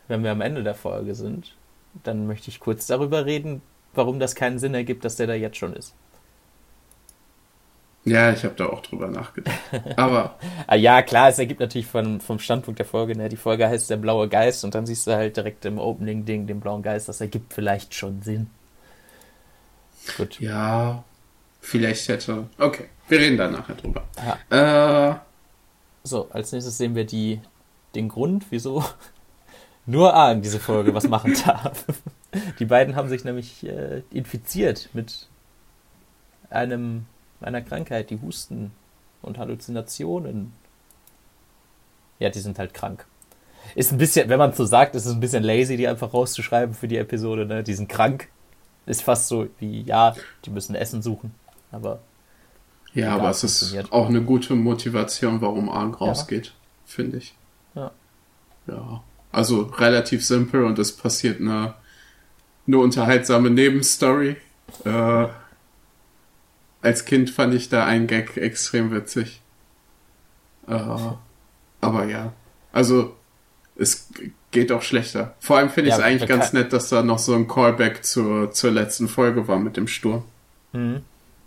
wenn 0.07 0.23
wir 0.23 0.31
am 0.31 0.41
Ende 0.41 0.63
der 0.63 0.75
Folge 0.75 1.15
sind, 1.15 1.55
dann 2.03 2.27
möchte 2.27 2.49
ich 2.49 2.59
kurz 2.59 2.87
darüber 2.87 3.25
reden, 3.25 3.61
warum 3.93 4.19
das 4.19 4.35
keinen 4.35 4.59
Sinn 4.59 4.73
ergibt, 4.73 5.05
dass 5.05 5.15
der 5.15 5.27
da 5.27 5.33
jetzt 5.33 5.57
schon 5.57 5.73
ist. 5.73 5.93
Ja, 8.05 8.31
ich 8.31 8.43
habe 8.43 8.55
da 8.55 8.67
auch 8.67 8.81
drüber 8.81 9.07
nachgedacht. 9.07 9.57
Aber. 9.95 10.35
Ah, 10.67 10.75
ja, 10.75 11.01
klar, 11.01 11.29
es 11.29 11.39
ergibt 11.39 11.59
natürlich 11.59 11.87
von, 11.87 12.21
vom 12.21 12.37
Standpunkt 12.37 12.77
der 12.77 12.85
Folge, 12.85 13.17
ne? 13.17 13.27
die 13.27 13.37
Folge 13.37 13.67
heißt 13.67 13.89
der 13.89 13.97
blaue 13.97 14.29
Geist 14.29 14.63
und 14.63 14.75
dann 14.75 14.85
siehst 14.85 15.07
du 15.07 15.15
halt 15.15 15.35
direkt 15.35 15.65
im 15.65 15.79
Opening-Ding 15.79 16.45
den 16.45 16.59
blauen 16.59 16.83
Geist, 16.83 17.09
das 17.09 17.21
ergibt 17.21 17.53
vielleicht 17.53 17.95
schon 17.95 18.21
Sinn. 18.21 18.51
Gut. 20.15 20.39
Ja, 20.39 21.03
vielleicht 21.59 22.07
hätte. 22.07 22.47
Okay, 22.59 22.85
wir 23.07 23.19
reden 23.19 23.37
da 23.37 23.49
nachher 23.49 23.75
drüber. 23.75 24.03
Äh, 24.51 25.15
so, 26.03 26.29
als 26.31 26.51
nächstes 26.51 26.77
sehen 26.77 26.95
wir 26.95 27.05
die, 27.05 27.41
den 27.95 28.09
Grund, 28.09 28.45
wieso 28.49 28.83
nur 29.85 30.13
Aang 30.13 30.41
diese 30.41 30.59
Folge 30.59 30.93
was 30.93 31.07
machen 31.07 31.35
darf. 31.45 31.85
Die 32.59 32.65
beiden 32.65 32.95
haben 32.95 33.09
sich 33.09 33.23
nämlich 33.23 33.65
äh, 33.65 34.03
infiziert 34.11 34.89
mit 34.93 35.27
einem, 36.51 37.07
einer 37.41 37.63
Krankheit, 37.63 38.11
die 38.11 38.21
Husten 38.21 38.71
und 39.23 39.39
Halluzinationen. 39.39 40.53
Ja, 42.19 42.29
die 42.29 42.39
sind 42.39 42.59
halt 42.59 42.75
krank. 42.75 43.07
Ist 43.75 43.91
ein 43.91 43.97
bisschen, 43.97 44.29
wenn 44.29 44.39
man 44.39 44.53
so 44.53 44.65
sagt, 44.65 44.95
ist 44.95 45.05
es 45.05 45.13
ein 45.13 45.19
bisschen 45.19 45.43
lazy, 45.43 45.77
die 45.77 45.87
einfach 45.87 46.13
rauszuschreiben 46.13 46.75
für 46.75 46.87
die 46.87 46.97
Episode, 46.97 47.45
ne? 47.45 47.63
Die 47.63 47.73
sind 47.73 47.89
krank. 47.89 48.29
Ist 48.85 49.03
fast 49.03 49.27
so 49.27 49.47
wie, 49.59 49.81
ja, 49.81 50.15
die 50.45 50.49
müssen 50.49 50.75
Essen 50.75 51.01
suchen. 51.01 51.33
Aber. 51.71 51.99
Ja, 52.93 53.15
aber 53.15 53.29
es 53.29 53.43
ist 53.43 53.91
auch 53.91 54.09
eine 54.09 54.21
gute 54.21 54.55
Motivation, 54.55 55.41
warum 55.41 55.69
Arg 55.69 56.01
rausgeht, 56.01 56.47
ja. 56.47 56.51
finde 56.85 57.17
ich. 57.17 57.35
Ja. 57.75 57.91
Ja. 58.67 59.03
Also 59.31 59.61
relativ 59.61 60.25
simpel 60.25 60.63
und 60.63 60.79
es 60.79 60.95
passiert 60.95 61.39
eine 61.39 61.75
eine 62.69 62.77
unterhaltsame 62.77 63.49
Nebenstory. 63.49 64.37
Äh, 64.85 65.27
als 66.81 67.05
Kind 67.05 67.29
fand 67.29 67.53
ich 67.53 67.69
da 67.69 67.85
einen 67.85 68.07
Gag 68.07 68.37
extrem 68.37 68.91
witzig. 68.91 69.41
Äh, 70.67 70.79
aber 71.81 72.05
ja, 72.05 72.31
also 72.71 73.15
es 73.75 74.09
geht 74.51 74.71
auch 74.71 74.81
schlechter. 74.81 75.35
Vor 75.39 75.57
allem 75.57 75.69
finde 75.69 75.89
ich 75.89 75.95
es 75.95 76.01
eigentlich 76.01 76.29
ganz 76.29 76.53
nett, 76.53 76.71
dass 76.71 76.89
da 76.89 77.01
noch 77.01 77.19
so 77.19 77.33
ein 77.33 77.47
Callback 77.47 78.05
zur, 78.05 78.51
zur 78.51 78.71
letzten 78.71 79.07
Folge 79.07 79.47
war 79.47 79.57
mit 79.59 79.75
dem 79.77 79.87
Sturm. 79.87 80.23
Mhm. 80.71 81.03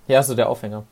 Ja, 0.08 0.22
so 0.22 0.34
der 0.34 0.48
Aufhänger. 0.48 0.84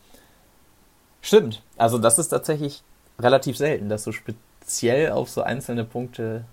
Stimmt. 1.22 1.62
Also 1.76 1.98
das 1.98 2.18
ist 2.18 2.28
tatsächlich 2.28 2.82
relativ 3.18 3.56
selten, 3.56 3.88
dass 3.88 4.04
so 4.04 4.12
speziell 4.12 5.12
auf 5.12 5.28
so 5.30 5.42
einzelne 5.42 5.84
Punkte 5.84 6.44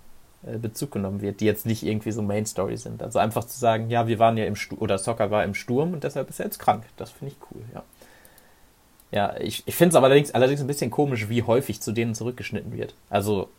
äh, 0.44 0.58
Bezug 0.58 0.92
genommen 0.92 1.22
wird, 1.22 1.40
die 1.40 1.46
jetzt 1.46 1.66
nicht 1.66 1.84
irgendwie 1.84 2.12
so 2.12 2.22
Main 2.22 2.46
Story 2.46 2.78
sind. 2.78 3.02
Also 3.02 3.20
einfach 3.20 3.46
zu 3.46 3.58
sagen, 3.60 3.90
ja, 3.90 4.08
wir 4.08 4.20
waren 4.20 4.38
ja 4.38 4.46
im 4.46 4.56
Sturm, 4.56 4.82
oder 4.82 4.98
Soccer 4.98 5.32
war 5.32 5.44
im 5.44 5.54
Sturm 5.54 5.94
und 5.94 6.04
deshalb 6.04 6.30
ist 6.30 6.40
er 6.40 6.46
jetzt 6.46 6.60
krank. 6.60 6.84
Das 6.98 7.12
finde 7.12 7.34
ich 7.34 7.52
cool, 7.52 7.62
ja. 7.74 7.84
Ja, 9.10 9.38
ich, 9.40 9.64
ich 9.66 9.76
finde 9.76 9.96
es 9.98 10.04
allerdings, 10.04 10.32
allerdings 10.32 10.60
ein 10.60 10.68
bisschen 10.68 10.92
komisch, 10.92 11.30
wie 11.30 11.44
häufig 11.44 11.82
zu 11.82 11.94
denen 11.94 12.14
zurückgeschnitten 12.14 12.74
wird. 12.74 12.94
Also, 13.10 13.50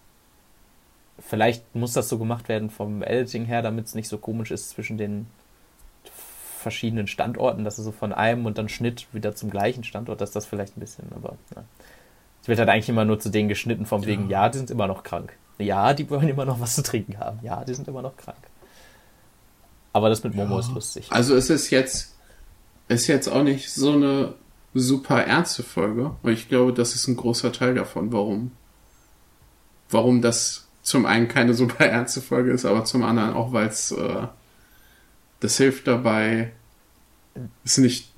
vielleicht 1.18 1.74
muss 1.74 1.94
das 1.94 2.08
so 2.10 2.18
gemacht 2.18 2.48
werden 2.50 2.68
vom 2.68 3.02
Editing 3.02 3.46
her, 3.46 3.62
damit 3.62 3.86
es 3.86 3.94
nicht 3.94 4.08
so 4.08 4.18
komisch 4.18 4.50
ist 4.50 4.70
zwischen 4.70 4.98
den 4.98 5.26
verschiedenen 6.58 7.06
Standorten, 7.06 7.64
dass 7.64 7.78
er 7.78 7.84
so 7.84 7.92
von 7.92 8.12
einem 8.12 8.46
und 8.46 8.58
dann 8.58 8.68
Schnitt 8.68 9.06
wieder 9.12 9.34
zum 9.34 9.50
gleichen 9.50 9.84
Standort, 9.84 10.20
dass 10.20 10.30
das 10.30 10.46
vielleicht 10.46 10.76
ein 10.76 10.80
bisschen, 10.80 11.06
aber 11.14 11.36
ja. 11.54 11.64
Es 12.42 12.48
wird 12.48 12.58
halt 12.58 12.68
eigentlich 12.68 12.88
immer 12.88 13.04
nur 13.04 13.18
zu 13.18 13.30
denen 13.30 13.48
geschnitten, 13.48 13.84
vom 13.84 14.06
wegen, 14.06 14.30
ja, 14.30 14.48
die 14.48 14.58
sind 14.58 14.70
immer 14.70 14.86
noch 14.86 15.02
krank. 15.02 15.36
Ja, 15.58 15.92
die 15.92 16.08
wollen 16.08 16.28
immer 16.28 16.44
noch 16.44 16.60
was 16.60 16.76
zu 16.76 16.82
trinken 16.82 17.18
haben. 17.18 17.40
Ja, 17.42 17.64
die 17.64 17.74
sind 17.74 17.88
immer 17.88 18.02
noch 18.02 18.16
krank. 18.16 18.38
Aber 19.92 20.08
das 20.08 20.22
mit 20.22 20.34
Momo 20.34 20.54
ja. 20.54 20.60
ist 20.60 20.72
lustig. 20.72 21.06
Also 21.10 21.34
es 21.34 21.50
ist 21.50 21.70
jetzt, 21.70 22.16
ist 22.86 23.06
jetzt 23.06 23.28
auch 23.28 23.42
nicht 23.42 23.70
so 23.70 23.92
eine 23.92 24.34
super 24.74 25.24
ernste 25.24 25.62
Folge. 25.62 26.12
Und 26.22 26.32
ich 26.32 26.48
glaube, 26.48 26.72
das 26.72 26.94
ist 26.94 27.08
ein 27.08 27.16
großer 27.16 27.52
Teil 27.52 27.74
davon, 27.74 28.12
warum, 28.12 28.52
warum 29.90 30.22
das 30.22 30.68
zum 30.82 31.04
einen 31.04 31.28
keine 31.28 31.54
super 31.54 31.86
ernste 31.86 32.20
Folge 32.20 32.52
ist, 32.52 32.64
aber 32.64 32.84
zum 32.84 33.02
anderen 33.02 33.34
auch, 33.34 33.52
weil 33.52 33.66
es 33.66 33.90
äh, 33.92 34.26
das 35.40 35.57
hilft 35.57 35.87
dabei, 35.87 36.52
es 37.64 37.78
nicht 37.78 38.11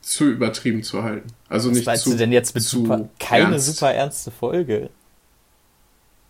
zu 0.00 0.24
übertrieben 0.30 0.82
zu 0.82 1.02
halten. 1.02 1.28
Also 1.48 1.70
Was 1.70 1.76
nicht 1.78 1.86
meinst 1.86 2.04
zu, 2.04 2.10
du 2.10 2.16
denn 2.16 2.32
jetzt 2.32 2.54
mit 2.54 2.64
super, 2.64 3.08
keine 3.18 3.52
ernst. 3.54 3.66
super 3.66 3.92
ernste 3.92 4.30
Folge? 4.30 4.90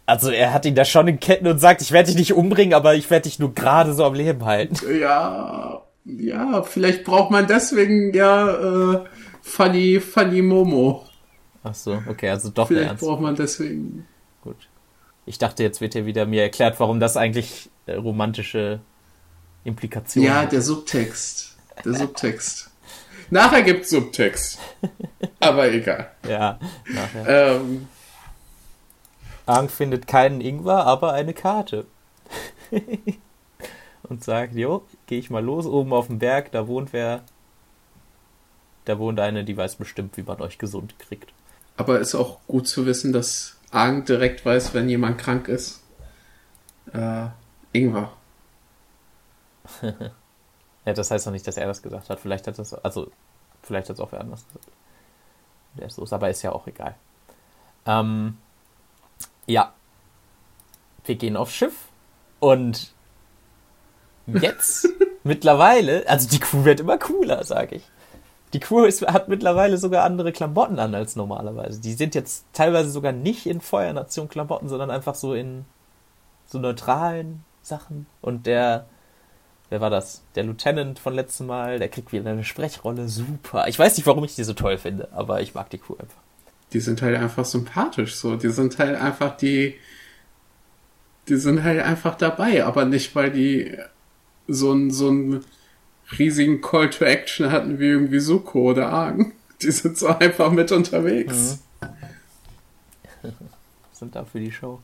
Also 0.07 0.31
er 0.31 0.53
hat 0.55 0.65
ihn 0.65 0.75
da 0.75 0.85
schon 0.85 1.07
in 1.07 1.21
Ketten 1.21 1.47
und 1.47 1.59
sagt, 1.59 1.83
ich 1.83 1.93
werde 1.93 2.07
dich 2.09 2.17
nicht 2.17 2.33
umbringen, 2.33 2.73
aber 2.75 2.95
ich 2.95 3.11
werde 3.11 3.25
dich 3.25 3.39
nur 3.39 3.55
gerade 3.55 3.93
so 3.93 4.05
am 4.05 4.15
Leben 4.15 4.45
halten. 4.45 4.75
Ja, 4.99 5.83
ja, 6.05 6.63
vielleicht 6.63 7.05
braucht 7.05 7.31
man 7.31 7.47
deswegen 7.47 8.15
ja 8.15 8.95
äh, 8.95 9.05
Funny, 9.43 10.01
Funny 10.01 10.41
Momo. 10.43 11.05
Ach 11.63 11.75
so, 11.75 12.03
okay, 12.09 12.31
also 12.31 12.49
doch 12.49 12.69
Vielleicht 12.69 12.89
ernst. 12.89 13.05
braucht 13.05 13.21
man 13.21 13.37
deswegen. 13.37 14.07
Gut. 14.43 14.57
Ich 15.27 15.37
dachte, 15.37 15.63
jetzt 15.63 15.83
wird 15.83 15.93
hier 15.93 16.07
wieder 16.07 16.25
mir 16.25 16.43
erklärt, 16.43 16.81
warum 16.81 17.01
das 17.01 17.19
eigentlich 17.19 17.69
äh, 17.85 17.95
romantische 17.95 18.81
Implikationen 19.65 20.29
Ja, 20.29 20.47
der 20.47 20.63
Subtext. 20.63 21.57
Der 21.85 21.95
Subtext. 21.95 22.71
Nachher 23.31 23.63
gibt's 23.63 23.91
Subtext. 23.91 24.59
Aber 25.41 25.71
egal. 25.71 26.11
Ja, 26.27 26.59
nachher. 26.89 27.57
Ähm, 27.57 27.89
Ang 29.47 29.69
findet 29.69 30.07
keinen 30.07 30.41
Ingwer, 30.41 30.85
aber 30.87 31.13
eine 31.13 31.35
Karte. 31.35 31.87
und 34.03 34.25
sagt, 34.25 34.55
jo, 34.55 34.85
gehe 35.07 35.19
ich 35.19 35.31
mal 35.31 35.45
los, 35.45 35.67
oben 35.67 35.93
auf 35.93 36.07
dem 36.07 36.19
Berg, 36.19 36.53
da 36.53 36.67
wohnt 36.67 36.93
wer. 36.93 37.23
Da 38.85 38.99
wohnt 38.99 39.21
eine, 39.21 39.45
die 39.45 39.57
weiß 39.57 39.77
bestimmt, 39.77 40.17
wie 40.17 40.23
man 40.23 40.41
euch 40.41 40.59
gesund 40.59 40.99
kriegt. 40.99 41.33
Aber 41.77 42.01
ist 42.01 42.15
auch 42.15 42.39
gut 42.47 42.67
zu 42.67 42.87
wissen, 42.87 43.13
dass 43.13 43.57
Ang 43.71 44.05
direkt 44.05 44.45
weiß, 44.45 44.73
wenn 44.75 44.89
jemand 44.89 45.19
krank 45.19 45.49
ist. 45.49 45.83
Äh, 46.93 47.27
Ingwer. 47.73 48.13
ja, 50.85 50.93
das 50.93 51.11
heißt 51.11 51.27
doch 51.27 51.33
nicht, 51.33 51.47
dass 51.47 51.57
er 51.57 51.67
das 51.67 51.83
gesagt 51.83 52.09
hat. 52.11 52.21
Vielleicht 52.21 52.47
hat 52.47 52.59
das, 52.59 52.75
also, 52.75 53.11
vielleicht 53.63 53.89
hat 53.89 53.95
es 53.95 54.01
auch 54.01 54.13
wer 54.13 54.21
anders 54.21 54.47
gesagt. 54.47 54.69
Der 55.75 55.87
ist 55.87 55.99
los, 55.99 56.13
aber 56.13 56.31
ist 56.31 56.43
ja 56.43 56.53
auch 56.53 56.67
egal. 56.67 56.95
Ähm, 57.87 58.39
ja. 59.47 59.73
Wir 61.05 61.15
gehen 61.15 61.37
aufs 61.37 61.55
Schiff 61.55 61.89
und 62.41 62.93
jetzt 64.27 64.89
mittlerweile, 65.25 66.07
also 66.09 66.29
die 66.29 66.39
Crew 66.39 66.65
wird 66.65 66.81
immer 66.81 66.99
cooler, 66.99 67.45
sage 67.45 67.77
ich. 67.77 67.83
Die 68.53 68.61
Crew 68.61 68.85
ist, 68.85 69.07
hat 69.07 69.29
mittlerweile 69.29 69.77
sogar 69.77 70.05
andere 70.05 70.33
Klamotten 70.33 70.79
an 70.79 70.95
als 70.95 71.17
normalerweise. 71.17 71.81
Die 71.81 71.93
sind 71.93 72.15
jetzt 72.15 72.47
teilweise 72.53 72.91
sogar 72.91 73.13
nicht 73.13 73.47
in 73.47 73.61
Feuernation 73.61 74.29
Klamotten, 74.29 74.69
sondern 74.69 74.91
einfach 74.91 75.15
so 75.15 75.35
in 75.35 75.67
so 76.47 76.59
neutralen 76.59 77.45
Sachen. 77.63 78.07
Und 78.23 78.47
der, 78.47 78.87
wer 79.71 79.81
war 79.81 79.91
das? 79.91 80.23
Der 80.35 80.45
Lieutenant 80.45 80.99
von 80.99 81.15
letztem 81.15 81.47
Mal, 81.47 81.79
der 81.79 81.89
kriegt 81.89 82.13
wieder 82.13 82.31
eine 82.31 82.45
Sprechrolle. 82.45 83.09
Super. 83.09 83.69
Ich 83.69 83.79
weiß 83.79 83.97
nicht, 83.97 84.07
warum 84.07 84.25
ich 84.25 84.35
die 84.35 84.45
so 84.45 84.55
toll 84.55 84.79
finde, 84.79 85.09
aber 85.13 85.41
ich 85.41 85.55
mag 85.55 85.71
die 85.71 85.79
Crew 85.79 85.95
einfach. 85.99 86.21
Die 86.73 86.81
sind 86.81 87.01
halt 87.03 87.17
einfach 87.17 87.45
sympathisch 87.45 88.17
so. 88.17 88.37
Die 88.37 88.51
sind 88.51 88.79
halt 88.79 88.97
einfach 89.01 89.37
die, 89.37 89.75
die 91.29 91.37
sind 91.37 91.63
halt 91.63 91.81
einfach 91.81 92.17
dabei, 92.17 92.65
aber 92.65 92.85
nicht, 92.85 93.15
weil 93.15 93.31
die 93.31 93.77
so 94.47 94.73
ein, 94.73 94.91
so 94.91 95.41
riesigen 96.19 96.61
Call 96.61 96.91
to 96.91 97.05
Action 97.05 97.51
hatten 97.51 97.79
wie 97.79 97.89
irgendwie 97.89 98.21
Suko 98.21 98.71
oder 98.71 98.91
Argen. 98.91 99.33
Die 99.63 99.71
sind 99.71 99.99
so 99.99 100.07
einfach 100.07 100.53
mit 100.53 100.71
unterwegs. 100.73 101.59
Mhm. 101.81 101.89
sind 103.93 104.15
da 104.15 104.25
für 104.25 104.41
die 104.41 104.53
Show. 104.53 104.81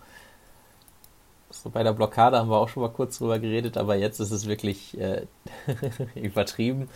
So 1.65 1.71
bei 1.71 1.83
der 1.83 1.95
Blockade 1.95 2.39
haben 2.39 2.51
wir 2.51 2.59
auch 2.59 2.69
schon 2.69 2.83
mal 2.83 2.91
kurz 2.91 3.19
drüber 3.19 3.39
geredet, 3.39 3.79
aber 3.79 3.97
jetzt 3.97 4.21
ist 4.21 4.31
es 4.31 4.47
wirklich 4.47 5.01
äh, 5.01 5.27
übertrieben. 6.15 6.91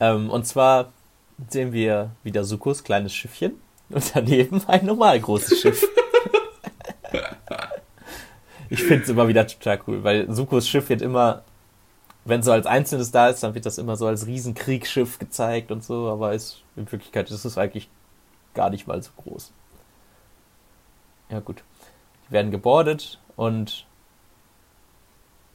Ähm, 0.00 0.28
und 0.28 0.44
zwar 0.44 0.92
sehen 1.48 1.72
wir 1.72 2.10
wieder 2.24 2.42
Sukos 2.42 2.82
kleines 2.82 3.14
Schiffchen 3.14 3.60
und 3.88 4.14
daneben 4.14 4.60
ein 4.66 4.84
normal 4.84 5.20
großes 5.20 5.60
Schiff. 5.60 5.86
ich 8.68 8.82
finde 8.82 9.04
es 9.04 9.08
immer 9.08 9.28
wieder 9.28 9.46
total 9.46 9.80
cool, 9.86 10.02
weil 10.02 10.30
Sukos 10.34 10.68
Schiff 10.68 10.88
wird 10.88 11.00
immer 11.00 11.44
wenn 12.28 12.42
so 12.42 12.52
als 12.52 12.66
Einzelnes 12.66 13.10
da 13.10 13.28
ist, 13.28 13.42
dann 13.42 13.54
wird 13.54 13.64
das 13.64 13.78
immer 13.78 13.96
so 13.96 14.06
als 14.06 14.26
Riesenkriegsschiff 14.26 15.18
gezeigt 15.18 15.72
und 15.72 15.82
so, 15.82 16.10
aber 16.10 16.34
ist, 16.34 16.62
in 16.76 16.90
Wirklichkeit 16.92 17.30
ist 17.30 17.46
es 17.46 17.56
eigentlich 17.56 17.88
gar 18.52 18.68
nicht 18.68 18.86
mal 18.86 19.02
so 19.02 19.10
groß. 19.16 19.50
Ja, 21.30 21.40
gut. 21.40 21.62
Die 22.28 22.32
werden 22.32 22.50
gebordet 22.50 23.18
und 23.36 23.86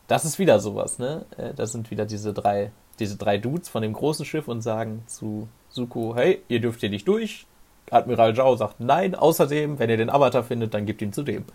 das 0.08 0.26
ist 0.26 0.40
wieder 0.40 0.60
sowas, 0.60 1.00
ne? 1.00 1.26
Äh, 1.38 1.54
das 1.54 1.72
sind 1.72 1.92
wieder 1.92 2.06
diese 2.06 2.34
drei, 2.34 2.72
diese 3.00 3.18
drei 3.18 3.38
Dudes 3.38 3.70
von 3.70 3.82
dem 3.82 3.94
großen 3.94 4.26
Schiff 4.26 4.48
und 4.48 4.62
sagen 4.62 5.04
zu 5.08 5.48
Suko, 5.70 6.16
hey, 6.16 6.42
ihr 6.48 6.60
dürft 6.60 6.82
hier 6.82 6.90
nicht 6.90 7.08
durch. 7.08 7.46
Admiral 7.90 8.36
Zhao 8.36 8.56
sagt 8.56 8.80
nein, 8.80 9.16
außerdem, 9.16 9.80
wenn 9.80 9.90
ihr 9.90 9.98
den 9.98 10.10
Avatar 10.10 10.44
findet, 10.44 10.74
dann 10.74 10.86
gebt 10.86 11.02
ihn 11.02 11.14
zu 11.14 11.24
dem. 11.24 11.46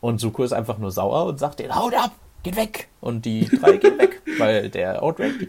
Und 0.00 0.20
Suko 0.20 0.44
ist 0.44 0.52
einfach 0.52 0.78
nur 0.78 0.90
sauer 0.90 1.26
und 1.26 1.38
sagt 1.38 1.58
den, 1.58 1.74
haut 1.74 1.94
ab! 1.94 2.12
geht 2.42 2.56
weg. 2.56 2.88
Und 3.00 3.24
die 3.24 3.46
drei 3.46 3.76
gehen 3.76 3.98
weg, 3.98 4.22
weil 4.38 4.70
der 4.70 5.02
outrankt 5.02 5.40
die. 5.40 5.48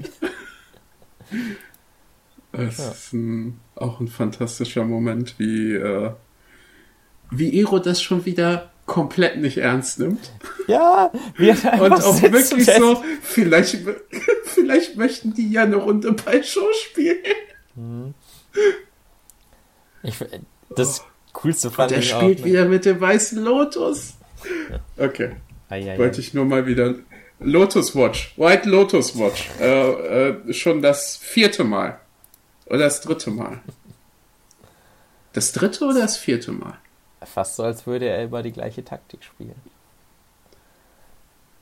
Es 2.52 2.78
ja. 2.78 2.90
ist 2.90 3.14
ein, 3.14 3.60
auch 3.76 4.00
ein 4.00 4.08
fantastischer 4.08 4.84
Moment, 4.84 5.38
wie, 5.38 5.76
äh, 5.76 6.12
wie 7.32 7.60
Ero 7.60 7.80
das 7.80 8.02
schon 8.02 8.26
wieder 8.26 8.72
komplett 8.90 9.38
nicht 9.38 9.58
ernst 9.60 10.00
nimmt. 10.00 10.32
Ja, 10.68 11.12
wie 11.38 11.50
er 11.50 11.56
Und 11.82 11.94
auch 11.94 12.22
wirklich 12.22 12.66
so, 12.66 13.02
vielleicht, 13.22 13.78
vielleicht 14.44 14.98
möchten 14.98 15.34
die 15.34 15.52
ja 15.52 15.64
eine 15.64 15.78
Runde 15.78 16.12
bei 16.12 16.44
Show 16.44 16.68
spielen. 16.74 17.18
Mhm. 17.76 18.14
Ich, 20.02 20.16
das 20.76 21.04
Coolste 21.34 21.70
fand 21.70 21.92
Und 21.92 22.00
ich 22.00 22.10
Der 22.10 22.18
spielt 22.18 22.40
auch, 22.40 22.46
ne? 22.46 22.52
wieder 22.52 22.66
mit 22.66 22.86
dem 22.86 23.00
weißen 23.00 23.42
Lotus. 23.42 24.16
Okay. 24.98 25.36
Eieiei. 25.70 25.98
Wollte 26.00 26.20
ich 26.20 26.34
nur 26.34 26.46
mal 26.46 26.66
wieder. 26.66 26.96
Lotus 27.40 27.96
Watch, 27.96 28.34
White 28.38 28.68
Lotus 28.68 29.18
Watch. 29.18 29.50
Äh, 29.62 30.30
äh, 30.30 30.54
schon 30.54 30.82
das 30.82 31.16
vierte 31.16 31.64
Mal. 31.64 32.00
Oder 32.66 32.80
das 32.80 33.02
dritte 33.02 33.30
Mal. 33.30 33.62
Das 35.34 35.52
dritte 35.52 35.86
oder 35.86 36.02
das 36.02 36.18
vierte 36.18 36.52
Mal? 36.52 36.78
Fast 37.24 37.56
so, 37.56 37.64
als 37.64 37.86
würde 37.86 38.08
er 38.08 38.24
über 38.24 38.44
die 38.44 38.52
gleiche 38.52 38.84
Taktik 38.84 39.24
spielen. 39.24 39.56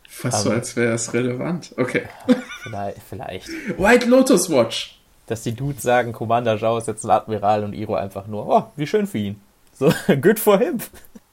Fast 0.08 0.36
Aber 0.36 0.44
so, 0.44 0.52
als 0.52 0.76
wäre 0.76 0.94
es 0.94 1.14
relevant. 1.14 1.74
Okay. 1.78 2.08
Vielleicht, 2.64 3.02
vielleicht. 3.04 3.48
White 3.78 4.08
Lotus 4.08 4.50
Watch. 4.50 5.00
Dass 5.28 5.44
die 5.44 5.54
Dudes 5.54 5.84
sagen, 5.84 6.12
Commander 6.12 6.58
Zhao 6.58 6.78
ist 6.78 6.88
jetzt 6.88 7.06
ein 7.06 7.12
Admiral 7.12 7.64
und 7.64 7.74
Iro 7.74 7.96
einfach 7.96 8.28
nur, 8.28 8.48
oh, 8.48 8.64
wie 8.76 8.88
schön 8.88 9.08
für 9.08 9.18
ihn. 9.20 9.42
So, 9.74 9.94
good 10.22 10.40
for 10.40 10.58
him. 10.58 10.80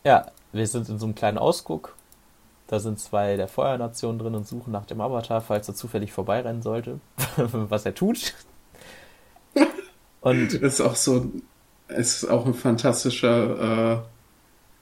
Ja, 0.05 0.31
wir 0.53 0.67
sind 0.67 0.89
in 0.89 0.99
so 0.99 1.07
einem 1.07 1.15
kleinen 1.15 1.39
Ausguck 1.39 1.95
da 2.67 2.81
sind 2.81 2.99
zwei 2.99 3.37
der 3.37 3.49
Feuernation 3.49 4.19
drin 4.19 4.35
und 4.35 4.49
suchen 4.49 4.73
nach 4.73 4.87
dem 4.87 5.01
Avatar, 5.01 5.41
falls 5.41 5.69
er 5.69 5.75
zufällig 5.75 6.13
vorbeirennen 6.13 6.63
sollte, 6.63 6.99
was 7.37 7.85
er 7.85 7.95
tut. 7.95 8.35
Und 10.21 10.55
das 10.55 10.61
ist 10.61 10.81
auch 10.81 10.97
so, 10.97 11.31
es 11.89 12.23
ist 12.23 12.31
auch 12.31 12.47
ein 12.47 12.55
fantastischer 12.55 13.93
äh, 13.93 13.99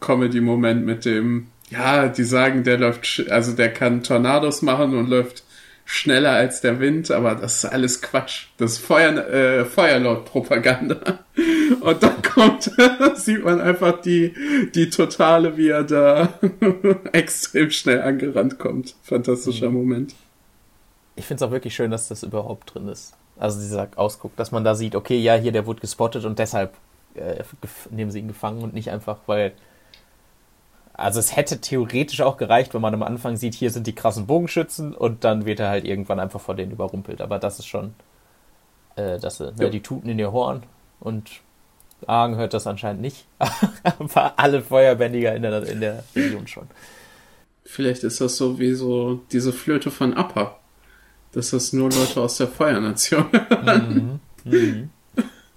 Comedy-Moment 0.03 0.85
mit 0.85 1.07
dem, 1.07 1.47
ja, 1.71 2.09
die 2.09 2.25
sagen, 2.25 2.65
der 2.65 2.77
läuft, 2.79 3.25
also 3.31 3.53
der 3.53 3.73
kann 3.73 4.03
Tornados 4.03 4.61
machen 4.61 4.95
und 4.95 5.09
läuft 5.09 5.45
schneller 5.85 6.33
als 6.33 6.61
der 6.61 6.81
Wind, 6.81 7.11
aber 7.11 7.35
das 7.35 7.57
ist 7.57 7.65
alles 7.67 8.03
Quatsch. 8.03 8.47
Das 8.57 8.73
ist 8.73 8.79
Feuer, 8.79 9.17
äh, 9.29 9.65
Feuerlaut-Propaganda. 9.65 11.21
Und 11.81 12.03
dann 12.03 12.23
kommt, 12.23 12.71
sieht 13.15 13.45
man 13.45 13.61
einfach 13.61 14.01
die, 14.01 14.35
die 14.75 14.91
Totale, 14.91 15.57
wie 15.57 15.69
er 15.69 15.83
da 15.83 16.39
extrem 17.13 17.71
schnell 17.71 18.03
angerannt 18.03 18.59
kommt. 18.59 18.95
Fantastischer 19.03 19.69
mhm. 19.69 19.77
Moment. 19.77 20.15
Ich 21.17 21.27
finde 21.27 21.45
es 21.45 21.49
auch 21.49 21.53
wirklich 21.53 21.75
schön, 21.75 21.91
dass 21.91 22.09
das 22.09 22.23
überhaupt 22.23 22.75
drin 22.75 22.89
ist. 22.89 23.15
Also 23.39 23.61
dieser 23.61 23.89
Ausguck, 23.97 24.37
dass 24.37 24.53
man 24.53 24.65
da 24.65 24.75
sieht, 24.75 24.95
okay, 24.95 25.19
ja, 25.19 25.35
hier, 25.35 25.53
der 25.53 25.67
wurde 25.67 25.81
gespottet 25.81 26.25
und 26.25 26.39
deshalb 26.39 26.75
äh, 27.15 27.43
nehmen 27.91 28.11
sie 28.11 28.21
ihn 28.21 28.29
gefangen 28.29 28.63
und 28.63 28.75
nicht 28.75 28.91
einfach, 28.91 29.19
weil 29.27 29.53
Also 30.95 31.21
es 31.21 31.35
hätte 31.35 31.61
theoretisch 31.61 32.21
auch 32.21 32.37
gereicht, 32.37 32.75
wenn 32.75 32.83
man 32.83 32.95
am 32.95 33.03
Anfang 33.03 33.37
sieht, 33.37 33.55
hier 33.55 33.71
sind 33.71 33.87
die 33.87 33.95
krassen 33.95 34.27
Bogenschützen 34.27 34.95
und 34.95 35.25
dann 35.25 35.47
wird 35.47 35.61
er 35.61 35.69
halt 35.69 35.85
irgendwann 35.85 36.21
einfach 36.21 36.41
vor 36.41 36.55
denen 36.55 36.73
überrumpelt. 36.73 37.21
Aber 37.21 37.39
das 37.39 37.59
ist 37.59 37.67
schon, 37.67 37.95
äh, 38.97 39.19
dass 39.19 39.41
ne, 39.41 39.53
ja. 39.59 39.69
die 39.71 39.81
tuten 39.81 40.09
in 40.11 40.19
ihr 40.19 40.33
Horn 40.33 40.65
und 41.01 41.31
Argen 42.07 42.37
hört 42.37 42.53
das 42.53 42.67
anscheinend 42.67 43.01
nicht. 43.01 43.27
Aber 43.83 44.39
alle 44.39 44.63
Feuerbändiger 44.63 45.35
in 45.35 45.43
der, 45.43 45.63
in 45.67 45.81
der 45.81 46.05
Region 46.15 46.47
schon. 46.47 46.67
Vielleicht 47.65 48.05
ist 48.05 48.21
das 48.21 48.37
so 48.37 48.59
wie 48.59 48.75
so 48.75 49.23
diese 49.31 49.53
Flöte 49.53 49.91
von 49.91 50.15
Appa. 50.15 50.59
Dass 51.33 51.51
das 51.51 51.73
nur 51.73 51.91
Leute 51.91 52.21
aus 52.21 52.37
der 52.37 52.49
Feuernation 52.49 53.27
hören. 53.33 54.21
Mhm. 54.45 54.53
Mhm. 54.53 54.91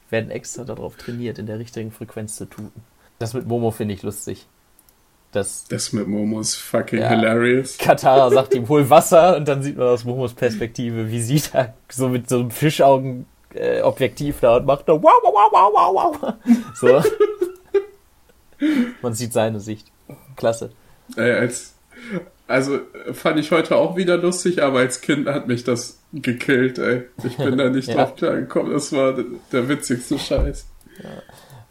Werden 0.09 0.31
extra 0.31 0.63
darauf 0.63 0.95
trainiert, 0.95 1.39
in 1.39 1.47
der 1.47 1.59
richtigen 1.59 1.91
Frequenz 1.91 2.37
zu 2.37 2.45
tuten. 2.45 2.83
Das 3.19 3.33
mit 3.33 3.47
Momo 3.47 3.71
finde 3.71 3.93
ich 3.93 4.03
lustig. 4.03 4.47
Das, 5.35 5.65
das 5.67 5.91
mit 5.91 6.07
Momo 6.07 6.39
ist 6.39 6.55
fucking 6.55 6.99
ja, 6.99 7.09
hilarious. 7.09 7.77
Katara 7.77 8.29
sagt 8.29 8.53
ihm, 8.55 8.69
hol 8.69 8.89
Wasser 8.89 9.35
und 9.35 9.45
dann 9.47 9.61
sieht 9.61 9.75
man 9.75 9.87
aus 9.87 10.05
Momos 10.05 10.33
Perspektive, 10.33 11.11
wie 11.11 11.21
sie 11.21 11.41
da 11.51 11.73
so 11.89 12.07
mit 12.07 12.29
so 12.29 12.39
einem 12.39 12.51
Fischaugen 12.51 13.25
äh, 13.53 13.81
Objektiv 13.81 14.37
da 14.39 14.55
und 14.55 14.65
macht 14.65 14.87
da 14.87 14.93
wow, 14.93 15.03
wow, 15.23 15.49
wow, 15.51 15.71
wow, 15.73 16.21
wow. 16.21 16.33
So. 16.75 17.03
man 19.01 19.13
sieht 19.13 19.33
seine 19.33 19.59
Sicht. 19.59 19.91
Klasse. 20.37 20.71
Ey, 21.17 21.31
als, 21.33 21.73
also 22.47 22.79
fand 23.11 23.37
ich 23.37 23.51
heute 23.51 23.75
auch 23.75 23.97
wieder 23.97 24.15
lustig, 24.15 24.63
aber 24.63 24.79
als 24.79 25.01
Kind 25.01 25.27
hat 25.27 25.47
mich 25.47 25.65
das 25.65 25.99
gekillt, 26.13 26.77
ey. 26.77 27.03
Ich 27.25 27.35
bin 27.35 27.57
da 27.57 27.69
nicht 27.69 27.89
ja. 27.89 27.95
drauf 27.95 28.15
klargekommen. 28.15 28.71
Das 28.71 28.93
war 28.93 29.13
der 29.51 29.67
witzigste 29.67 30.17
Scheiß. 30.17 30.65
Ja. 31.03 31.09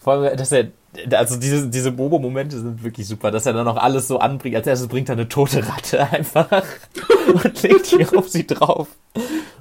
Vor 0.00 0.12
allem, 0.12 0.36
dass 0.36 0.52
er, 0.52 0.68
also 1.12 1.36
diese, 1.36 1.68
diese 1.68 1.92
Bobo-Momente 1.92 2.58
sind 2.58 2.82
wirklich 2.82 3.06
super, 3.06 3.30
dass 3.30 3.46
er 3.46 3.52
dann 3.52 3.64
noch 3.64 3.76
alles 3.76 4.08
so 4.08 4.18
anbringt. 4.18 4.56
Als 4.56 4.66
erstes 4.66 4.88
bringt 4.88 5.08
er 5.08 5.14
eine 5.14 5.28
tote 5.28 5.66
Ratte 5.66 6.08
einfach 6.10 6.64
und 7.26 7.62
legt 7.62 7.86
hier 7.86 8.16
auf 8.16 8.28
sie 8.28 8.46
drauf. 8.46 8.88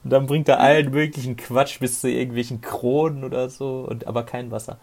Und 0.03 0.09
dann 0.11 0.25
bringt 0.25 0.49
er 0.49 0.59
allen 0.59 0.91
möglichen 0.91 1.37
Quatsch 1.37 1.79
bis 1.79 2.01
zu 2.01 2.09
irgendwelchen 2.09 2.61
Kronen 2.61 3.23
oder 3.23 3.49
so, 3.49 3.85
und 3.89 4.07
aber 4.07 4.23
kein 4.23 4.51
Wasser. 4.51 4.77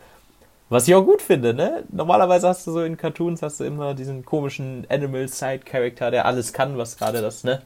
Was 0.69 0.87
ich 0.87 0.95
auch 0.95 1.05
gut 1.05 1.21
finde, 1.21 1.53
ne? 1.53 1.85
Normalerweise 1.91 2.49
hast 2.49 2.67
du 2.67 2.73
so 2.73 2.83
in 2.83 2.97
Cartoons 2.97 3.43
hast 3.43 3.59
du 3.59 3.65
immer 3.65 3.95
diesen 3.95 4.25
komischen 4.25 4.87
Animal 4.89 5.27
Side 5.27 5.61
Character, 5.65 6.11
der 6.13 6.27
alles 6.27 6.53
kann, 6.53 6.79
was 6.79 6.97
gerade 6.97 7.21
das, 7.21 7.43
ne? 7.45 7.63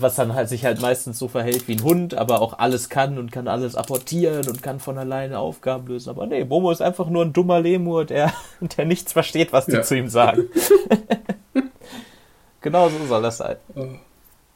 Äh, 0.00 0.02
was 0.02 0.14
dann 0.14 0.34
halt 0.34 0.48
sich 0.48 0.64
halt 0.64 0.80
meistens 0.80 1.18
so 1.18 1.28
verhält 1.28 1.68
wie 1.68 1.76
ein 1.76 1.82
Hund, 1.82 2.14
aber 2.14 2.40
auch 2.40 2.58
alles 2.58 2.88
kann 2.88 3.18
und 3.18 3.32
kann 3.32 3.48
alles 3.48 3.76
apportieren 3.76 4.48
und 4.48 4.62
kann 4.62 4.80
von 4.80 4.98
alleine 4.98 5.38
Aufgaben 5.38 5.86
lösen. 5.86 6.10
Aber 6.10 6.26
nee, 6.26 6.44
Momo 6.44 6.70
ist 6.70 6.82
einfach 6.82 7.08
nur 7.08 7.24
ein 7.24 7.32
dummer 7.32 7.60
Lemur, 7.60 8.04
der, 8.04 8.32
der 8.60 8.84
nichts 8.84 9.12
versteht, 9.12 9.52
was 9.52 9.66
die 9.66 9.72
ja. 9.72 9.82
zu 9.82 9.96
ihm 9.96 10.08
sagen. 10.08 10.44
genau 12.60 12.88
so 12.88 13.06
soll 13.06 13.22
das 13.22 13.38
sein. 13.38 13.56
Oh. 13.74 13.86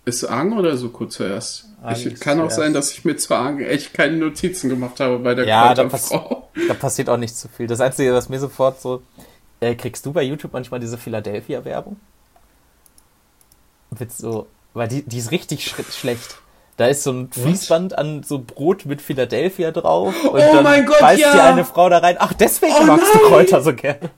Ist 0.06 0.24
Ang 0.24 0.58
oder 0.58 0.76
so 0.76 0.90
kurz 0.90 1.14
zuerst? 1.14 1.66
ich, 1.96 2.20
kann 2.20 2.38
auch 2.40 2.50
sein, 2.50 2.74
dass 2.74 2.92
ich 2.92 3.06
mir 3.06 3.16
zu 3.16 3.34
Ang 3.34 3.60
echt 3.60 3.94
keine 3.94 4.18
Notizen 4.18 4.68
gemacht 4.68 5.00
habe 5.00 5.18
bei 5.18 5.34
der 5.34 5.46
ja, 5.46 5.72
da, 5.72 5.84
pass 5.84 6.10
da 6.10 6.74
passiert 6.74 7.08
auch 7.08 7.16
nicht 7.16 7.34
zu 7.34 7.48
viel. 7.48 7.66
Das 7.66 7.80
Einzige, 7.80 8.12
was 8.12 8.28
mir 8.28 8.38
sofort 8.38 8.80
so... 8.80 9.02
Äh, 9.60 9.76
kriegst 9.76 10.04
du 10.04 10.12
bei 10.12 10.22
YouTube 10.22 10.52
manchmal 10.52 10.78
diese 10.78 10.98
Philadelphia-Werbung? 10.98 11.96
Wird 13.92 14.12
so... 14.12 14.46
Weil 14.74 14.88
die, 14.88 15.02
die 15.02 15.18
ist 15.18 15.30
richtig 15.30 15.64
sch 15.64 15.74
schlecht. 15.92 16.38
Da 16.76 16.86
ist 16.88 17.04
so 17.04 17.12
ein 17.12 17.30
Fließband 17.30 17.96
an 17.96 18.24
so 18.24 18.40
Brot 18.40 18.84
mit 18.84 19.00
Philadelphia 19.00 19.70
drauf 19.70 20.12
und 20.24 20.40
oh 20.40 20.62
dann 20.62 20.86
Gott, 20.86 20.98
beißt 20.98 21.20
ja. 21.20 21.32
dir 21.32 21.44
eine 21.44 21.64
Frau 21.64 21.88
da 21.88 21.98
rein. 21.98 22.16
Ach, 22.18 22.32
deswegen 22.32 22.74
oh 22.80 22.84
magst 22.84 23.14
nein. 23.14 23.22
du 23.22 23.28
Kräuter 23.28 23.62
so 23.62 23.72
gerne. 23.72 24.10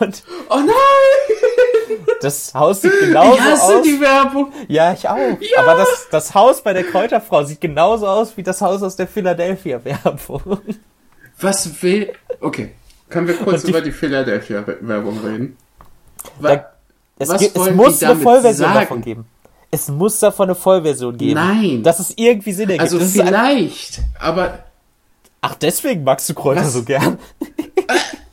Und 0.00 0.22
oh 0.48 0.56
nein! 0.56 1.98
Das 2.22 2.54
Haus 2.54 2.80
sieht 2.80 2.98
genauso 2.98 3.34
ich 3.34 3.40
hasse 3.42 3.76
aus. 3.76 3.82
die 3.82 4.00
Werbung. 4.00 4.52
Ja, 4.68 4.92
ich 4.94 5.06
auch. 5.06 5.18
Ja. 5.18 5.58
Aber 5.58 5.74
das, 5.74 6.08
das 6.10 6.34
Haus 6.34 6.62
bei 6.62 6.72
der 6.72 6.84
Kräuterfrau 6.84 7.44
sieht 7.44 7.60
genauso 7.60 8.06
aus 8.08 8.36
wie 8.38 8.42
das 8.42 8.62
Haus 8.62 8.82
aus 8.82 8.96
der 8.96 9.06
Philadelphia-Werbung. 9.06 10.60
Was 11.40 11.82
will... 11.82 12.12
Okay, 12.40 12.70
können 13.10 13.28
wir 13.28 13.36
kurz 13.36 13.62
die, 13.62 13.70
über 13.70 13.82
die 13.82 13.92
Philadelphia-Werbung 13.92 15.20
reden? 15.20 15.56
Da, 16.40 16.72
es, 17.18 17.28
was 17.28 17.42
es 17.42 17.70
muss 17.74 18.02
eine 18.02 18.16
Vollversion 18.16 18.68
sagen? 18.68 18.80
davon 18.80 19.02
geben. 19.02 19.26
Es 19.70 19.88
muss 19.88 20.18
davon 20.18 20.48
eine 20.48 20.54
Vollversion 20.54 21.16
geben. 21.16 21.34
Nein. 21.34 21.82
Dass 21.82 21.98
es 21.98 22.14
irgendwie 22.16 22.52
Sinn 22.52 22.70
ergibt. 22.70 22.82
Also 22.82 22.98
das 22.98 23.12
vielleicht, 23.12 24.00
aber... 24.18 24.64
Ach, 25.40 25.54
deswegen 25.54 26.04
magst 26.04 26.28
du 26.28 26.34
Kräuter 26.34 26.62
was? 26.62 26.72
so 26.72 26.82
gern. 26.82 27.18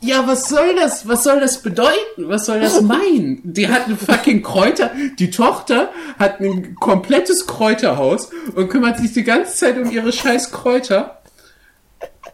Ja, 0.05 0.27
was 0.27 0.49
soll 0.49 0.75
das? 0.75 1.07
Was 1.07 1.23
soll 1.23 1.39
das 1.39 1.61
bedeuten? 1.63 2.27
Was 2.27 2.45
soll 2.45 2.59
das 2.59 2.81
meinen? 2.81 3.41
Die 3.43 3.67
hat 3.67 3.85
eine 3.85 3.97
fucking 3.97 4.43
Kräuter. 4.43 4.91
Die 5.17 5.31
Tochter 5.31 5.89
hat 6.19 6.39
ein 6.39 6.75
komplettes 6.75 7.47
Kräuterhaus 7.47 8.29
und 8.55 8.69
kümmert 8.69 8.99
sich 8.99 9.13
die 9.13 9.23
ganze 9.23 9.55
Zeit 9.55 9.77
um 9.77 9.89
ihre 9.89 10.11
scheiß 10.11 10.51
Kräuter. 10.51 11.21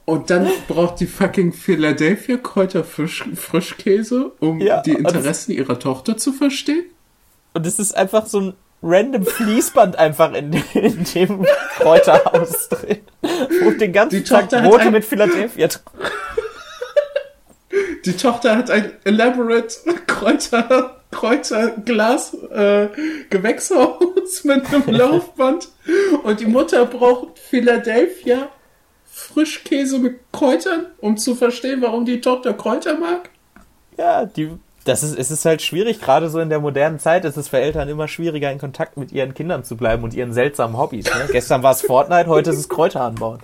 Und 0.04 0.30
dann 0.30 0.50
braucht 0.68 1.00
die 1.00 1.08
fucking 1.08 1.54
Philadelphia 1.54 2.38
Kräuter 2.38 2.84
Frisch, 2.84 3.24
Frischkäse, 3.36 4.34
um 4.40 4.60
ja, 4.60 4.82
die 4.82 4.92
Interessen 4.92 5.54
ihrer 5.54 5.80
Tochter 5.80 6.18
zu 6.18 6.34
verstehen. 6.34 6.84
Und 7.54 7.66
es 7.66 7.80
ist 7.80 7.96
einfach 7.96 8.26
so 8.26 8.40
ein 8.42 8.54
random 8.82 9.26
Fließband 9.26 9.96
einfach 9.98 10.34
in, 10.34 10.54
in 10.74 11.04
dem 11.14 11.46
Kräuterhaus 11.78 12.70
drin. 12.70 13.00
Und 13.66 13.80
den 13.80 13.94
ganzen 13.94 14.18
die 14.18 14.24
Tag 14.24 14.50
Brote 14.50 14.92
mit 14.92 15.06
Philadelphia. 15.06 15.70
Die 18.06 18.18
Tochter 18.18 18.58
hat 18.58 18.70
ein 18.70 18.94
elaborate 19.06 19.76
Kräuter, 20.08 21.02
Kräuterglas 21.12 22.34
äh, 22.34 22.88
Gewächshaus 23.30 24.44
mit 24.44 24.66
einem 24.74 24.84
Laufband 24.88 25.70
und 26.24 26.40
die 26.40 26.48
Mutter 26.48 26.86
braucht 26.86 27.38
Philadelphia 27.38 28.50
Frischkäse 29.06 30.00
mit 30.00 30.20
Kräutern, 30.32 30.88
um 31.00 31.16
zu 31.18 31.36
verstehen, 31.36 31.82
warum 31.82 32.06
die 32.06 32.22
Tochter 32.22 32.54
Kräuter 32.54 32.98
mag. 32.98 33.30
Ja, 33.98 34.26
die 34.26 34.50
das 34.86 35.04
ist, 35.04 35.18
es 35.18 35.30
ist 35.30 35.46
halt 35.46 35.62
schwierig, 35.62 36.02
gerade 36.02 36.30
so 36.30 36.40
in 36.40 36.50
der 36.50 36.60
modernen 36.60 37.00
Zeit 37.00 37.26
ist 37.26 37.38
es 37.38 37.50
für 37.50 37.60
Eltern 37.60 37.88
immer 37.88 38.08
schwieriger, 38.08 38.52
in 38.52 38.58
Kontakt 38.58 38.98
mit 38.98 39.12
ihren 39.12 39.34
Kindern 39.34 39.64
zu 39.64 39.78
bleiben 39.78 40.04
und 40.04 40.14
ihren 40.14 40.34
seltsamen 40.34 40.78
Hobbys. 40.78 41.06
Ne? 41.06 41.28
Gestern 41.32 41.62
war 41.64 41.74
es 41.74 41.82
Fortnite, 41.82 42.28
heute 42.28 42.50
ist 42.50 42.58
es 42.58 42.70
Kräuter 42.70 43.02
anbauen. 43.02 43.40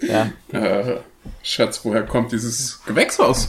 ja. 0.00 0.30
Äh, 0.52 0.98
Schatz, 1.42 1.84
woher 1.84 2.04
kommt 2.04 2.32
dieses 2.32 2.82
Gewächshaus? 2.84 3.48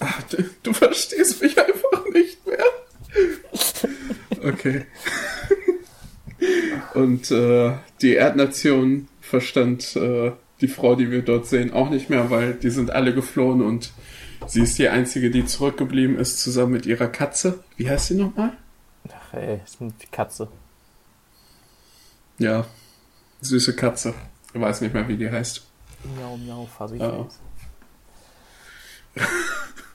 Ach, 0.00 0.22
du, 0.30 0.44
du 0.62 0.72
verstehst 0.72 1.42
mich 1.42 1.58
einfach 1.58 2.04
nicht 2.12 2.46
mehr. 2.46 2.64
Okay. 4.42 4.86
Und 6.94 7.30
äh, 7.30 7.72
die 8.00 8.14
Erdnation 8.14 9.08
verstand 9.20 9.96
äh, 9.96 10.32
die 10.64 10.68
Frau, 10.68 10.94
die 10.94 11.10
wir 11.10 11.20
dort 11.20 11.46
sehen, 11.46 11.74
auch 11.74 11.90
nicht 11.90 12.08
mehr, 12.08 12.30
weil 12.30 12.54
die 12.54 12.70
sind 12.70 12.90
alle 12.90 13.14
geflohen 13.14 13.60
und 13.60 13.92
sie 14.46 14.62
ist 14.62 14.78
die 14.78 14.88
einzige, 14.88 15.30
die 15.30 15.44
zurückgeblieben 15.44 16.18
ist, 16.18 16.40
zusammen 16.40 16.72
mit 16.72 16.86
ihrer 16.86 17.08
Katze. 17.08 17.62
Wie 17.76 17.88
heißt 17.88 18.06
sie 18.06 18.14
nochmal? 18.14 18.52
Ach 19.10 19.34
ey, 19.34 19.60
ist 19.62 19.76
die 19.80 20.06
Katze. 20.10 20.48
Ja, 22.38 22.64
süße 23.42 23.76
Katze. 23.76 24.14
Ich 24.54 24.60
weiß 24.60 24.80
nicht 24.80 24.94
mehr, 24.94 25.06
wie 25.06 25.18
die 25.18 25.30
heißt. 25.30 25.66
Miau, 26.16 26.38
miau, 26.38 26.66
fuzzy 26.66 26.98
oh. 26.98 27.28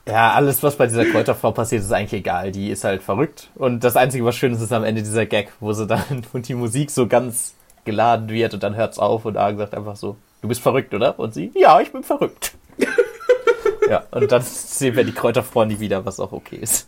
Ja, 0.07 0.33
alles, 0.33 0.61
was 0.61 0.75
bei 0.75 0.85
dieser 0.85 1.05
Kräuterfrau 1.05 1.51
passiert, 1.51 1.81
ist 1.81 1.91
eigentlich 1.91 2.19
egal. 2.19 2.51
Die 2.51 2.69
ist 2.69 2.83
halt 2.83 3.01
verrückt. 3.01 3.49
Und 3.55 3.83
das 3.83 3.95
Einzige, 3.95 4.23
was 4.23 4.35
schön 4.35 4.53
ist, 4.53 4.61
ist 4.61 4.73
am 4.73 4.83
Ende 4.83 5.01
dieser 5.01 5.25
Gag, 5.25 5.51
wo 5.59 5.73
sie 5.73 5.87
dann 5.87 6.23
und 6.33 6.47
die 6.47 6.53
Musik 6.53 6.91
so 6.91 7.07
ganz 7.07 7.55
geladen 7.85 8.29
wird 8.29 8.53
und 8.53 8.61
dann 8.61 8.75
hört's 8.75 8.99
auf 8.99 9.25
und 9.25 9.35
Argen 9.35 9.57
sagt 9.57 9.73
einfach 9.73 9.95
so, 9.95 10.15
du 10.41 10.47
bist 10.47 10.61
verrückt, 10.61 10.93
oder? 10.93 11.17
Und 11.19 11.33
sie, 11.33 11.51
ja, 11.55 11.79
ich 11.81 11.91
bin 11.91 12.03
verrückt. 12.03 12.53
ja, 13.89 14.05
und 14.11 14.31
dann 14.31 14.41
sehen 14.41 14.95
wir 14.95 15.03
die 15.03 15.11
Kräuterfrau 15.11 15.65
nie 15.65 15.79
wieder, 15.79 16.05
was 16.05 16.19
auch 16.19 16.31
okay 16.31 16.57
ist. 16.61 16.87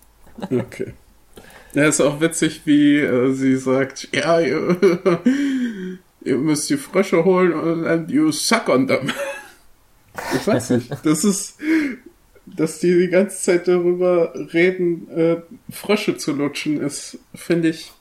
okay. 0.50 0.94
Ja, 1.74 1.86
ist 1.86 2.02
auch 2.02 2.20
witzig, 2.20 2.62
wie 2.66 2.98
äh, 2.98 3.32
sie 3.32 3.56
sagt, 3.56 4.10
ja, 4.14 4.40
ihr, 4.40 4.78
ihr 6.22 6.38
müsst 6.38 6.70
die 6.70 6.78
Frösche 6.78 7.24
holen 7.24 7.54
und 7.54 7.84
dann 7.84 8.10
you 8.10 8.32
suck 8.32 8.70
on 8.70 8.88
them. 8.88 9.12
Ich 10.36 10.46
weiß 10.46 10.72
nicht. 10.72 10.92
Das 11.06 11.24
ist, 11.24 11.58
dass 12.46 12.80
die 12.80 13.00
die 13.00 13.08
ganze 13.08 13.38
Zeit 13.38 13.70
darüber 13.70 14.34
reden, 14.54 15.10
äh, 15.10 15.38
Frösche 15.72 16.18
zu 16.18 16.34
lutschen, 16.34 16.82
ist, 16.82 17.18
finde 17.34 17.70
ich, 17.70 17.94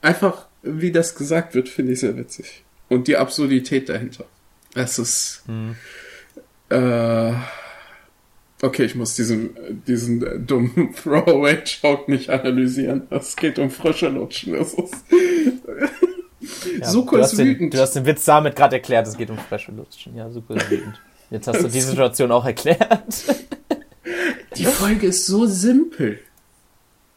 einfach, 0.00 0.46
wie 0.62 0.92
das 0.92 1.14
gesagt 1.14 1.54
wird, 1.54 1.68
finde 1.68 1.92
ich 1.92 2.00
sehr 2.00 2.16
witzig. 2.16 2.64
Und 2.88 3.08
die 3.08 3.16
Absurdität 3.16 3.88
dahinter. 3.88 4.24
Es 4.74 4.98
ist, 4.98 5.42
hm. 5.46 5.76
äh, 6.68 7.32
Okay, 8.64 8.84
ich 8.84 8.94
muss 8.94 9.16
diesen, 9.16 9.50
diesen 9.88 10.46
dummen 10.46 10.94
Throwaway-Joke 11.02 12.08
nicht 12.08 12.30
analysieren. 12.30 13.08
Es 13.10 13.34
geht 13.34 13.58
um 13.58 13.70
frische 13.70 14.08
Lutschen. 14.08 14.52
Das 14.52 14.74
ist 14.74 14.94
Ja, 16.78 16.88
Suko 16.88 17.16
ist 17.16 17.36
wütend. 17.36 17.60
Den, 17.60 17.70
du 17.70 17.78
hast 17.78 17.94
den 17.94 18.06
Witz 18.06 18.24
damit 18.24 18.54
gerade 18.54 18.76
erklärt, 18.76 19.08
es 19.08 19.16
geht 19.16 19.30
um 19.30 19.38
Fresche 19.38 19.72
Lutschen. 19.72 20.14
Ja, 20.14 20.30
Suko 20.30 20.54
ist 20.54 20.70
wütend. 20.70 21.00
Jetzt 21.30 21.48
hast 21.48 21.60
du 21.64 21.68
die 21.72 21.80
Situation 21.80 22.30
auch 22.30 22.44
erklärt. 22.44 23.24
Die 24.56 24.64
Folge 24.64 25.08
ist 25.08 25.26
so 25.26 25.44
simpel. 25.46 26.20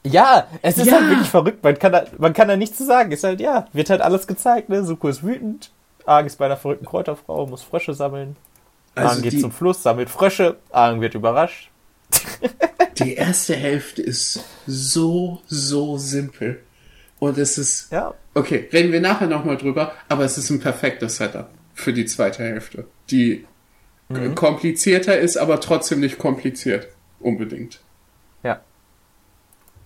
Ja, 0.05 0.47
es 0.61 0.77
ist 0.77 0.87
ja. 0.87 0.93
halt 0.93 1.09
wirklich 1.09 1.29
verrückt. 1.29 1.63
Man 1.63 1.77
kann, 1.77 1.91
da, 1.91 2.05
man 2.17 2.33
kann 2.33 2.47
da 2.47 2.55
nichts 2.55 2.77
zu 2.77 2.85
sagen. 2.85 3.11
Ist 3.11 3.23
halt, 3.23 3.41
ja, 3.41 3.67
wird 3.73 3.89
halt 3.89 4.01
alles 4.01 4.27
gezeigt, 4.27 4.69
ne? 4.69 4.83
Suko 4.83 5.07
ist 5.07 5.23
wütend. 5.23 5.71
Arg 6.05 6.27
ist 6.27 6.37
bei 6.37 6.45
einer 6.45 6.57
verrückten 6.57 6.85
Kräuterfrau, 6.85 7.47
muss 7.47 7.63
Frösche 7.63 7.93
sammeln. 7.93 8.35
Also 8.93 9.15
Arg 9.15 9.23
geht 9.23 9.41
zum 9.41 9.51
Fluss, 9.51 9.81
sammelt 9.81 10.09
Frösche. 10.09 10.57
Arg 10.71 11.01
wird 11.01 11.15
überrascht. 11.15 11.71
Die 12.99 13.15
erste 13.15 13.55
Hälfte 13.55 14.01
ist 14.01 14.43
so, 14.67 15.41
so 15.47 15.97
simpel. 15.97 16.61
Und 17.19 17.37
es 17.37 17.57
ist. 17.57 17.91
Ja. 17.91 18.13
Okay, 18.33 18.69
reden 18.71 18.91
wir 18.91 19.01
nachher 19.01 19.27
nochmal 19.27 19.57
drüber, 19.57 19.93
aber 20.07 20.23
es 20.23 20.37
ist 20.37 20.49
ein 20.49 20.59
perfektes 20.59 21.17
Setup 21.17 21.49
für 21.73 21.93
die 21.93 22.05
zweite 22.05 22.43
Hälfte. 22.43 22.85
Die 23.09 23.45
mhm. 24.09 24.35
komplizierter 24.35 25.17
ist, 25.17 25.37
aber 25.37 25.59
trotzdem 25.59 25.99
nicht 25.99 26.17
kompliziert. 26.17 26.87
Unbedingt. 27.19 27.81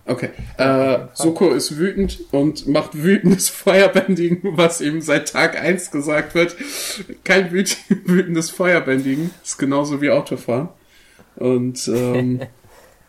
Okay. 0.06 0.30
Äh, 0.56 1.06
Suko 1.14 1.50
ist 1.50 1.76
wütend 1.76 2.20
und 2.32 2.66
macht 2.66 3.00
wütendes 3.00 3.48
Feuerbändigen, 3.50 4.56
was 4.56 4.80
ihm 4.80 5.00
seit 5.00 5.28
Tag 5.32 5.60
1 5.60 5.90
gesagt 5.90 6.34
wird. 6.34 6.56
Kein 7.24 7.52
wüt 7.52 7.76
wütendes 8.04 8.50
Feuerbändigen. 8.50 9.30
Ist 9.42 9.58
genauso 9.58 10.00
wie 10.00 10.10
Autofahren. 10.10 10.68
Und 11.36 11.86
ähm, 11.88 12.40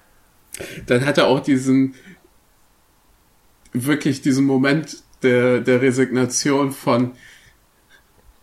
dann 0.85 1.05
hat 1.05 1.17
er 1.17 1.27
auch 1.27 1.39
diesen 1.39 1.95
wirklich 3.73 4.21
diesen 4.21 4.45
Moment 4.45 4.97
der, 5.23 5.61
der 5.61 5.81
Resignation 5.81 6.71
von 6.71 7.13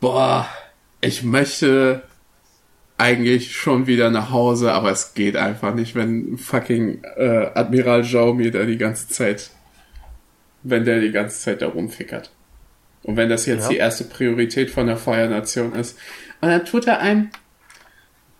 boah, 0.00 0.48
ich 1.00 1.22
möchte 1.22 2.02
eigentlich 2.98 3.56
schon 3.56 3.86
wieder 3.86 4.10
nach 4.10 4.30
Hause, 4.30 4.72
aber 4.72 4.90
es 4.90 5.14
geht 5.14 5.36
einfach 5.36 5.74
nicht, 5.74 5.94
wenn 5.94 6.36
fucking 6.36 7.02
äh, 7.16 7.50
Admiral 7.54 8.02
mir 8.34 8.50
da 8.50 8.64
die 8.64 8.76
ganze 8.76 9.08
Zeit, 9.08 9.50
wenn 10.64 10.84
der 10.84 11.00
die 11.00 11.12
ganze 11.12 11.40
Zeit 11.40 11.62
da 11.62 11.68
rumfickert. 11.68 12.32
Und 13.04 13.16
wenn 13.16 13.28
das 13.28 13.46
jetzt 13.46 13.64
ja. 13.64 13.68
die 13.68 13.76
erste 13.76 14.04
Priorität 14.04 14.70
von 14.70 14.88
der 14.88 14.96
Feuernation 14.96 15.74
ist. 15.74 15.96
Und 16.40 16.48
dann 16.48 16.64
tut 16.64 16.86
er 16.88 16.98
einem 16.98 17.30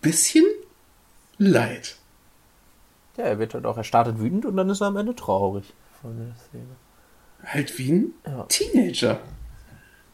bisschen 0.01 0.45
leid. 1.37 1.95
Ja, 3.17 3.23
er 3.23 3.39
wird 3.39 3.53
halt 3.53 3.65
auch, 3.65 3.77
er 3.77 3.83
startet 3.85 4.19
wütend 4.19 4.45
und 4.45 4.57
dann 4.57 4.69
ist 4.69 4.81
er 4.81 4.87
am 4.87 4.97
Ende 4.97 5.15
traurig 5.15 5.73
von 6.01 6.17
der 6.17 6.35
Szene. 6.35 6.75
Halt 7.45 7.77
wie 7.79 7.91
ein 7.91 8.13
ja. 8.25 8.43
Teenager. 8.43 9.19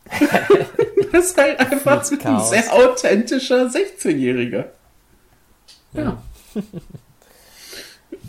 das 1.12 1.26
ist 1.28 1.38
halt 1.38 1.60
einfach 1.60 2.10
ein 2.12 2.44
sehr 2.44 2.74
authentischer 2.74 3.68
16-Jähriger. 3.68 4.66
Ja. 5.94 6.18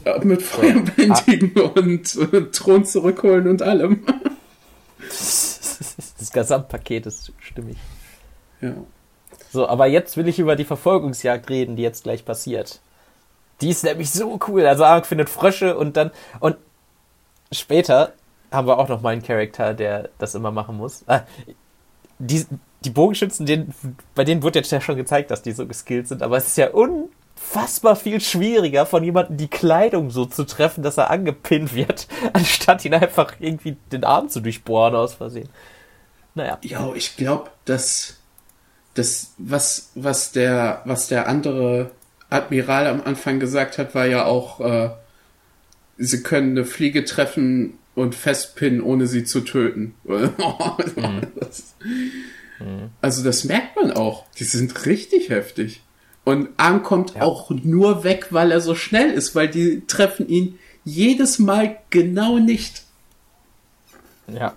ja. 0.05 0.19
Mit 0.23 0.43
Feuerbändigen 0.43 1.53
ah. 1.57 1.73
und, 1.75 2.17
und 2.17 2.53
Thron 2.53 2.85
zurückholen 2.85 3.49
und 3.49 3.63
allem. 3.63 4.05
Das 6.19 6.33
Gesamtpaket 6.33 7.05
ist 7.07 7.33
stimmig. 7.39 7.77
Ja. 8.63 8.73
So, 9.53 9.69
aber 9.69 9.87
jetzt 9.87 10.17
will 10.17 10.27
ich 10.27 10.39
über 10.39 10.57
die 10.57 10.65
Verfolgungsjagd 10.65 11.51
reden, 11.51 11.77
die 11.77 11.83
jetzt 11.83 12.05
gleich 12.05 12.25
passiert. 12.25 12.81
Die 13.61 13.71
ist 13.71 13.85
nämlich 13.85 14.11
so 14.11 14.39
cool. 14.49 14.67
Also 14.67 14.85
Ark 14.85 15.07
findet 15.07 15.29
Frösche 15.29 15.77
und 15.77 15.97
dann 15.97 16.11
und 16.41 16.57
später 17.53 18.13
haben 18.51 18.67
wir 18.67 18.79
auch 18.79 18.89
noch 18.89 19.01
mal 19.03 19.11
einen 19.11 19.23
Charakter, 19.23 19.75
der 19.75 20.11
das 20.19 20.35
immer 20.35 20.51
machen 20.51 20.77
muss. 20.77 21.05
Ah, 21.07 21.23
die, 22.19 22.47
die 22.85 22.91
Bogenschützen, 22.91 23.47
denen, 23.47 23.75
bei 24.15 24.25
denen 24.25 24.43
wurde 24.43 24.59
jetzt 24.59 24.73
ja 24.73 24.81
schon 24.81 24.97
gezeigt, 24.97 25.31
dass 25.31 25.43
die 25.43 25.53
so 25.53 25.67
geskillt 25.67 26.09
sind, 26.09 26.23
aber 26.23 26.37
es 26.37 26.47
ist 26.47 26.57
ja 26.57 26.71
unfassbar 26.71 27.97
viel 27.97 28.21
schwieriger, 28.21 28.87
von 28.87 29.05
jemandem 29.05 29.37
die 29.37 29.49
Kleidung 29.49 30.11
so 30.11 30.25
zu 30.25 30.45
treffen, 30.45 30.83
dass 30.83 30.99
er 30.99 31.11
angepinnt 31.11 31.75
wird, 31.75 32.09
anstatt 32.33 32.85
ihn 32.85 32.95
einfach 32.95 33.35
irgendwie 33.39 33.77
den 33.93 34.05
Arm 34.05 34.29
zu 34.29 34.41
durchbohren 34.41 34.95
aus 34.95 35.15
Versehen. 35.15 35.49
Naja. 36.35 36.59
Ja, 36.63 36.93
ich 36.95 37.17
glaube, 37.17 37.51
dass 37.65 38.19
das, 38.95 39.33
was, 39.39 39.91
was 39.95 40.33
der, 40.33 40.83
was 40.85 41.09
der 41.09 41.29
andere 41.29 41.91
Admiral 42.31 42.87
am 42.87 43.03
Anfang 43.05 43.41
gesagt 43.41 43.79
hat, 43.79 43.95
war 43.95 44.07
ja 44.07 44.25
auch, 44.25 44.61
äh, 44.61 44.91
sie 45.97 46.23
können 46.23 46.51
eine 46.53 46.65
Fliege 46.65 47.05
treffen 47.05 47.79
und 47.97 48.15
festpinnen, 48.15 48.81
ohne 48.81 49.09
sie 49.09 49.25
zu 49.25 49.41
töten. 49.41 49.97
mhm. 50.05 51.23
Also 53.03 53.23
das 53.23 53.45
merkt 53.45 53.77
man 53.77 53.93
auch. 53.93 54.25
Die 54.39 54.45
sind 54.45 54.87
richtig 54.87 55.29
heftig. 55.29 55.83
Und 56.25 56.49
Arm 56.57 56.83
kommt 56.83 57.15
ja. 57.15 57.23
auch 57.23 57.51
nur 57.51 58.03
weg, 58.03 58.29
weil 58.31 58.51
er 58.51 58.63
so 58.63 58.75
schnell 58.75 59.11
ist, 59.11 59.35
weil 59.35 59.49
die 59.49 59.83
treffen 59.87 60.27
ihn 60.27 60.59
jedes 60.83 61.39
Mal 61.39 61.77
genau 61.91 62.39
nicht. 62.39 62.85
Ja. 64.27 64.55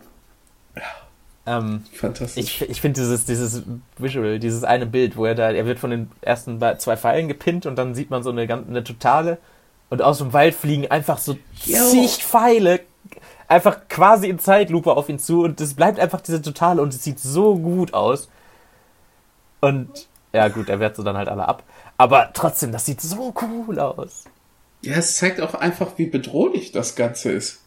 Ähm, 1.46 1.84
Fantastisch. 1.94 2.44
Ich, 2.44 2.70
ich 2.70 2.80
finde 2.80 3.02
dieses, 3.02 3.26
dieses 3.26 3.64
Visual, 3.98 4.40
dieses 4.40 4.64
eine 4.64 4.86
Bild, 4.86 5.18
wo 5.18 5.26
er 5.26 5.36
da, 5.36 5.52
er 5.52 5.66
wird 5.66 5.80
von 5.80 5.90
den 5.90 6.12
ersten 6.22 6.60
zwei 6.78 6.96
Pfeilen 6.96 7.28
gepinnt 7.28 7.66
und 7.66 7.76
dann 7.76 7.96
sieht 7.96 8.10
man 8.10 8.24
so 8.24 8.30
eine, 8.30 8.42
eine 8.42 8.84
totale 8.84 9.40
und 9.90 10.02
aus 10.02 10.20
dem 10.20 10.32
Wald 10.34 10.56
fliegen 10.56 10.90
einfach 10.90 11.18
so 11.18 11.38
Yo. 11.66 11.90
zig 11.90 12.24
Pfeile 12.24 12.82
einfach 13.50 13.90
quasi 13.90 14.30
in 14.30 14.40
Zeitlupe 14.40 14.96
auf 14.96 15.10
ihn 15.10 15.20
zu 15.20 15.44
und 15.44 15.60
es 15.60 15.74
bleibt 15.74 16.00
einfach 16.00 16.22
diese 16.22 16.42
totale 16.42 16.82
und 16.82 16.94
es 16.94 17.04
sieht 17.04 17.20
so 17.20 17.58
gut 17.58 17.94
aus. 17.94 18.30
Und 19.60 20.08
ja, 20.32 20.48
gut, 20.48 20.70
er 20.70 20.80
wehrt 20.80 20.96
so 20.96 21.04
dann 21.04 21.18
halt 21.18 21.28
alle 21.28 21.48
ab. 21.48 21.64
Aber 21.98 22.32
trotzdem, 22.34 22.72
das 22.72 22.86
sieht 22.86 23.02
so 23.02 23.34
cool 23.42 23.80
aus. 23.80 24.24
Ja, 24.82 24.96
es 24.96 25.18
zeigt 25.18 25.42
auch 25.42 25.56
einfach, 25.56 25.98
wie 25.98 26.06
bedrohlich 26.06 26.72
das 26.72 26.96
Ganze 26.96 27.32
ist. 27.32 27.62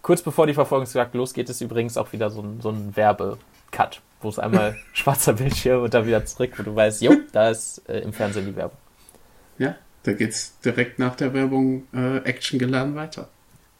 Kurz 0.00 0.22
bevor 0.22 0.46
die 0.46 0.54
Verfolgungsjagd 0.54 1.14
losgeht, 1.14 1.50
ist 1.50 1.60
übrigens 1.60 1.98
auch 1.98 2.12
wieder 2.12 2.30
so 2.30 2.40
ein, 2.40 2.60
so 2.62 2.70
ein 2.70 2.96
Werbecut, 2.96 4.00
wo 4.22 4.28
es 4.28 4.38
einmal 4.38 4.78
schwarzer 4.94 5.34
Bildschirm 5.34 5.82
und 5.82 5.92
dann 5.92 6.06
wieder 6.06 6.24
zurück, 6.24 6.52
wo 6.56 6.62
du 6.62 6.74
weißt, 6.74 7.02
jo, 7.02 7.12
da 7.32 7.50
ist 7.50 7.86
äh, 7.88 7.98
im 7.98 8.12
Fernsehen 8.12 8.46
die 8.46 8.56
Werbung. 8.56 8.78
Ja, 9.58 9.74
da 10.04 10.12
geht's 10.12 10.58
direkt 10.60 11.00
nach 11.00 11.16
der 11.16 11.34
Werbung 11.34 11.88
äh, 11.92 12.18
Action 12.18 12.58
geladen 12.58 12.94
weiter. 12.94 13.28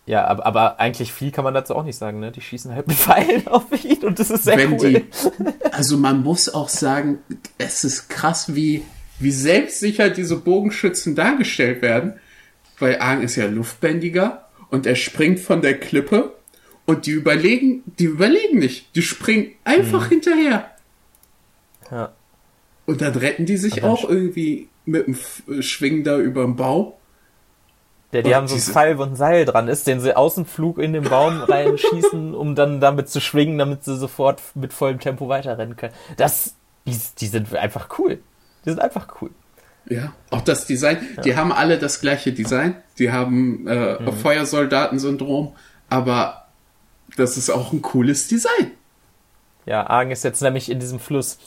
Ja, 0.09 0.25
aber, 0.25 0.47
aber 0.47 0.81
eigentlich 0.81 1.13
viel 1.13 1.31
kann 1.31 1.45
man 1.45 1.53
dazu 1.53 1.77
auch 1.77 1.85
nicht 1.85 1.99
sagen, 1.99 2.19
ne? 2.19 2.33
Die 2.33 2.41
schießen 2.41 2.75
halt 2.75 2.89
mit 2.89 2.97
Pfeilen 2.97 3.47
auf 3.47 3.67
ihn 3.85 4.03
und 4.05 4.19
das 4.19 4.31
ist 4.31 4.45
sehr 4.45 4.57
Wenn 4.57 4.73
cool. 4.73 4.91
Die, 4.91 5.05
also 5.71 5.99
man 5.99 6.23
muss 6.23 6.49
auch 6.49 6.71
sagen, 6.71 7.19
es 7.59 7.85
ist 7.85 8.09
krass, 8.09 8.55
wie, 8.55 8.83
wie 9.19 9.31
selbstsicher 9.31 10.09
diese 10.09 10.37
Bogenschützen 10.37 11.15
dargestellt 11.15 11.83
werden. 11.83 12.15
Weil 12.79 13.01
Arn 13.01 13.23
ist 13.23 13.37
ja 13.37 13.45
luftbändiger 13.47 14.49
und 14.71 14.87
er 14.87 14.95
springt 14.95 15.41
von 15.41 15.61
der 15.61 15.79
Klippe 15.79 16.33
und 16.87 17.05
die 17.05 17.11
überlegen, 17.11 17.83
die 17.99 18.05
überlegen 18.05 18.61
nicht. 18.61 18.97
Die 18.97 19.03
springen 19.03 19.53
einfach 19.65 20.07
mhm. 20.07 20.11
hinterher. 20.11 20.71
Ja. 21.91 22.15
Und 22.87 23.03
dann 23.03 23.15
retten 23.15 23.45
die 23.45 23.59
sich 23.59 23.83
auch 23.83 24.09
irgendwie 24.09 24.71
mit 24.87 25.07
dem 25.07 25.63
Schwingen 25.63 26.03
da 26.03 26.19
über 26.19 26.45
den 26.45 26.57
Baum. 26.57 26.95
Ja, 28.13 28.23
die 28.23 28.35
haben 28.35 28.49
so 28.49 28.55
ein 28.55 28.61
Pfeil, 28.61 28.97
wo 28.99 29.03
ein 29.03 29.17
Seil 29.17 29.45
dran 29.45 29.69
ist, 29.69 29.87
den 29.87 30.01
sie 30.01 30.17
Außenflug 30.17 30.79
in 30.79 30.95
den 30.95 31.05
Baum 31.05 31.43
reinschießen, 31.49 32.35
um 32.35 32.55
dann 32.55 32.81
damit 32.81 33.11
zu 33.11 33.21
schwingen, 33.21 33.59
damit 33.59 33.85
sie 33.85 33.97
sofort 33.97 34.41
mit 34.55 34.73
vollem 34.73 34.99
Tempo 34.99 35.29
weiterrennen 35.29 35.77
können. 35.77 35.93
Das, 36.17 36.55
die, 36.87 36.99
die 37.19 37.27
sind 37.27 37.55
einfach 37.55 37.99
cool. 37.99 38.19
Die 38.65 38.71
sind 38.71 38.81
einfach 38.81 39.09
cool. 39.21 39.31
Ja, 39.91 40.13
auch 40.31 40.41
das 40.41 40.67
Design. 40.67 40.99
Ja. 41.17 41.23
Die 41.23 41.37
haben 41.37 41.53
alle 41.53 41.79
das 41.79 42.01
gleiche 42.01 42.33
Design. 42.33 42.77
Die 42.99 43.13
haben 43.13 43.67
äh, 43.67 44.03
mhm. 44.03 44.13
Feuersoldatensyndrom, 44.13 45.55
aber 45.91 46.47
das 47.17 47.37
ist 47.37 47.51
auch 47.51 47.73
ein 47.73 47.83
cooles 47.83 48.29
Design. 48.29 48.73
Ja, 49.67 49.87
Argen 49.87 50.11
ist 50.11 50.25
jetzt 50.25 50.41
nämlich 50.41 50.71
in 50.71 50.81
diesem 50.81 50.99
Fluss. 50.99 51.39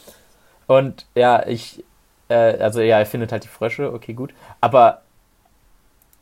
Und 0.68 1.06
ja, 1.16 1.46
ich, 1.48 1.84
äh, 2.30 2.36
also 2.36 2.82
ja, 2.82 3.00
er 3.00 3.06
findet 3.06 3.32
halt 3.32 3.44
die 3.44 3.48
Frösche, 3.48 3.92
okay, 3.92 4.14
gut. 4.14 4.34
Aber 4.60 5.02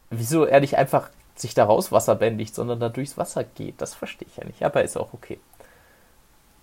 wieso 0.09 0.45
er 0.45 0.59
nicht 0.59 0.77
einfach 0.77 1.09
sich 1.35 1.53
da 1.53 1.65
raus 1.65 1.91
wasserbändigt, 1.91 2.53
sondern 2.53 2.79
da 2.79 2.89
durchs 2.89 3.17
Wasser 3.17 3.43
geht. 3.43 3.81
Das 3.81 3.93
verstehe 3.93 4.27
ich 4.29 4.37
ja 4.37 4.45
nicht. 4.45 4.63
Aber 4.63 4.83
ist 4.83 4.97
auch 4.97 5.13
okay. 5.13 5.39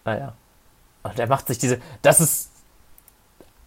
Naja. 0.05 0.35
Und 1.03 1.19
er 1.19 1.29
macht 1.29 1.47
sich 1.47 1.59
diese. 1.59 1.79
Das 2.03 2.21
ist. 2.21 2.51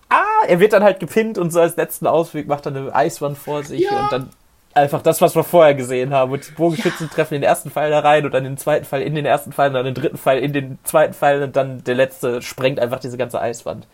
Ah, 0.10 0.46
er 0.48 0.60
wird 0.60 0.74
dann 0.74 0.84
halt 0.84 1.00
gepinnt 1.00 1.38
und 1.38 1.52
so 1.52 1.60
als 1.60 1.76
letzten 1.76 2.08
Ausweg 2.08 2.48
macht 2.48 2.66
er 2.66 2.76
eine 2.76 2.96
Eiswand 2.96 3.38
vor 3.38 3.64
sich 3.64 3.82
ja. 3.82 4.06
und 4.06 4.12
dann 4.12 4.30
einfach 4.74 5.04
das, 5.04 5.22
was 5.22 5.36
wir 5.36 5.44
vorher 5.44 5.76
gesehen 5.76 6.14
haben. 6.14 6.32
Und 6.32 6.48
die 6.48 6.52
Bogenschützen 6.52 7.08
ja. 7.08 7.14
treffen 7.14 7.36
den 7.36 7.44
ersten 7.44 7.70
Pfeil 7.70 7.92
da 7.92 8.00
rein 8.00 8.26
und 8.26 8.34
dann 8.34 8.44
den 8.44 8.58
zweiten 8.58 8.86
Pfeil 8.86 9.04
in 9.04 9.14
den 9.14 9.26
ersten 9.26 9.52
Pfeil 9.52 9.68
und 9.68 9.76
dann 9.76 9.86
den 9.86 9.94
dritten 9.94 10.18
Pfeil 10.18 10.40
in 10.40 10.52
den 10.52 10.80
zweiten 10.84 11.14
Pfeil 11.14 11.44
und 11.44 11.56
dann 11.56 11.84
der 11.84 11.94
letzte 11.94 12.42
sprengt 12.42 12.80
einfach 12.80 13.00
diese 13.00 13.18
ganze 13.18 13.40
Eiswand. 13.40 13.88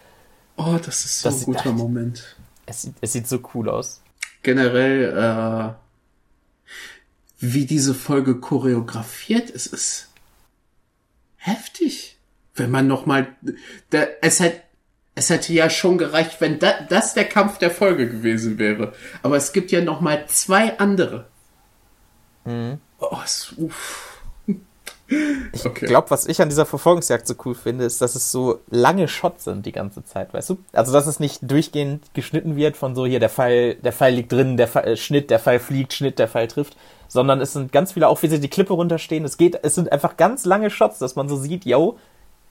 Oh, 0.55 0.77
das 0.77 1.03
ist 1.03 1.19
so 1.19 1.29
das 1.29 1.41
ein 1.41 1.53
guter 1.53 1.71
Moment. 1.73 2.37
Es, 2.65 2.89
es 3.01 3.11
sieht 3.11 3.27
so 3.27 3.39
cool 3.53 3.69
aus 3.69 4.01
generell, 4.45 5.17
äh, 5.17 5.73
wie 7.39 7.65
diese 7.65 7.93
Folge 7.93 8.39
choreografiert 8.39 9.49
ist, 9.49 9.67
ist 9.67 10.09
heftig. 11.35 12.17
Wenn 12.53 12.71
man 12.71 12.87
nochmal, 12.87 13.35
es 14.21 14.39
hätte, 14.39 14.61
es 15.15 15.29
hätte 15.29 15.51
ja 15.51 15.69
schon 15.69 15.97
gereicht, 15.97 16.39
wenn 16.39 16.59
da, 16.59 16.79
das 16.87 17.13
der 17.13 17.25
Kampf 17.25 17.57
der 17.57 17.71
Folge 17.71 18.07
gewesen 18.07 18.57
wäre. 18.57 18.93
Aber 19.23 19.35
es 19.35 19.51
gibt 19.51 19.71
ja 19.71 19.81
nochmal 19.81 20.25
zwei 20.27 20.77
andere. 20.79 21.27
Mhm. 22.45 22.79
Oh, 22.99 23.17
es, 23.23 23.53
uff. 23.57 24.14
Ich 25.07 25.65
okay. 25.65 25.85
glaube, 25.85 26.09
was 26.09 26.25
ich 26.25 26.41
an 26.41 26.49
dieser 26.49 26.65
Verfolgungsjagd 26.65 27.27
so 27.27 27.35
cool 27.45 27.53
finde, 27.53 27.85
ist, 27.85 28.01
dass 28.01 28.15
es 28.15 28.31
so 28.31 28.61
lange 28.71 29.07
Shots 29.07 29.43
sind 29.43 29.65
die 29.65 29.71
ganze 29.71 30.03
Zeit, 30.03 30.33
weißt 30.33 30.49
du? 30.49 30.57
Also, 30.73 30.91
dass 30.93 31.05
es 31.05 31.19
nicht 31.19 31.39
durchgehend 31.43 32.13
geschnitten 32.13 32.55
wird 32.55 32.75
von 32.75 32.95
so 32.95 33.05
hier, 33.05 33.19
der 33.19 33.29
Pfeil, 33.29 33.75
der 33.75 33.93
Pfeil 33.93 34.15
liegt 34.15 34.31
drin, 34.31 34.57
der 34.57 34.67
Pfeil, 34.67 34.87
äh, 34.87 34.97
Schnitt, 34.97 35.29
der 35.29 35.39
Pfeil 35.39 35.59
fliegt, 35.59 35.93
Schnitt, 35.93 36.17
der 36.17 36.27
Pfeil 36.27 36.47
trifft, 36.47 36.75
sondern 37.07 37.39
es 37.39 37.53
sind 37.53 37.71
ganz 37.71 37.91
viele, 37.91 38.07
auch 38.07 38.21
wie 38.23 38.27
sie 38.27 38.39
die 38.39 38.49
Klippe 38.49 38.73
runterstehen. 38.73 39.25
Es 39.25 39.37
geht, 39.37 39.59
es 39.61 39.75
sind 39.75 39.91
einfach 39.91 40.17
ganz 40.17 40.45
lange 40.45 40.71
Shots, 40.71 40.97
dass 40.97 41.15
man 41.15 41.29
so 41.29 41.37
sieht, 41.37 41.65
yo, 41.65 41.97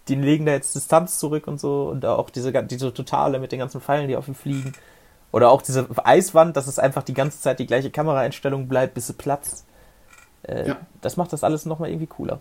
die 0.06 0.14
legen 0.14 0.46
da 0.46 0.52
jetzt 0.52 0.74
Distanz 0.76 1.18
zurück 1.18 1.48
und 1.48 1.58
so 1.58 1.88
und 1.90 2.04
auch 2.04 2.30
diese, 2.30 2.52
diese 2.64 2.94
Totale 2.94 3.40
mit 3.40 3.50
den 3.50 3.58
ganzen 3.58 3.80
Pfeilen, 3.80 4.06
die 4.06 4.16
auf 4.16 4.28
ihm 4.28 4.34
fliegen. 4.34 4.72
Oder 5.32 5.50
auch 5.50 5.62
diese 5.62 5.88
Eiswand, 6.04 6.56
dass 6.56 6.68
es 6.68 6.78
einfach 6.78 7.02
die 7.02 7.14
ganze 7.14 7.40
Zeit 7.40 7.58
die 7.58 7.66
gleiche 7.66 7.90
Kameraeinstellung 7.90 8.68
bleibt, 8.68 8.94
bis 8.94 9.08
sie 9.08 9.14
platzt. 9.14 9.66
Äh, 10.44 10.68
ja. 10.68 10.76
Das 11.00 11.16
macht 11.16 11.32
das 11.32 11.44
alles 11.44 11.66
nochmal 11.66 11.90
irgendwie 11.90 12.06
cooler. 12.06 12.40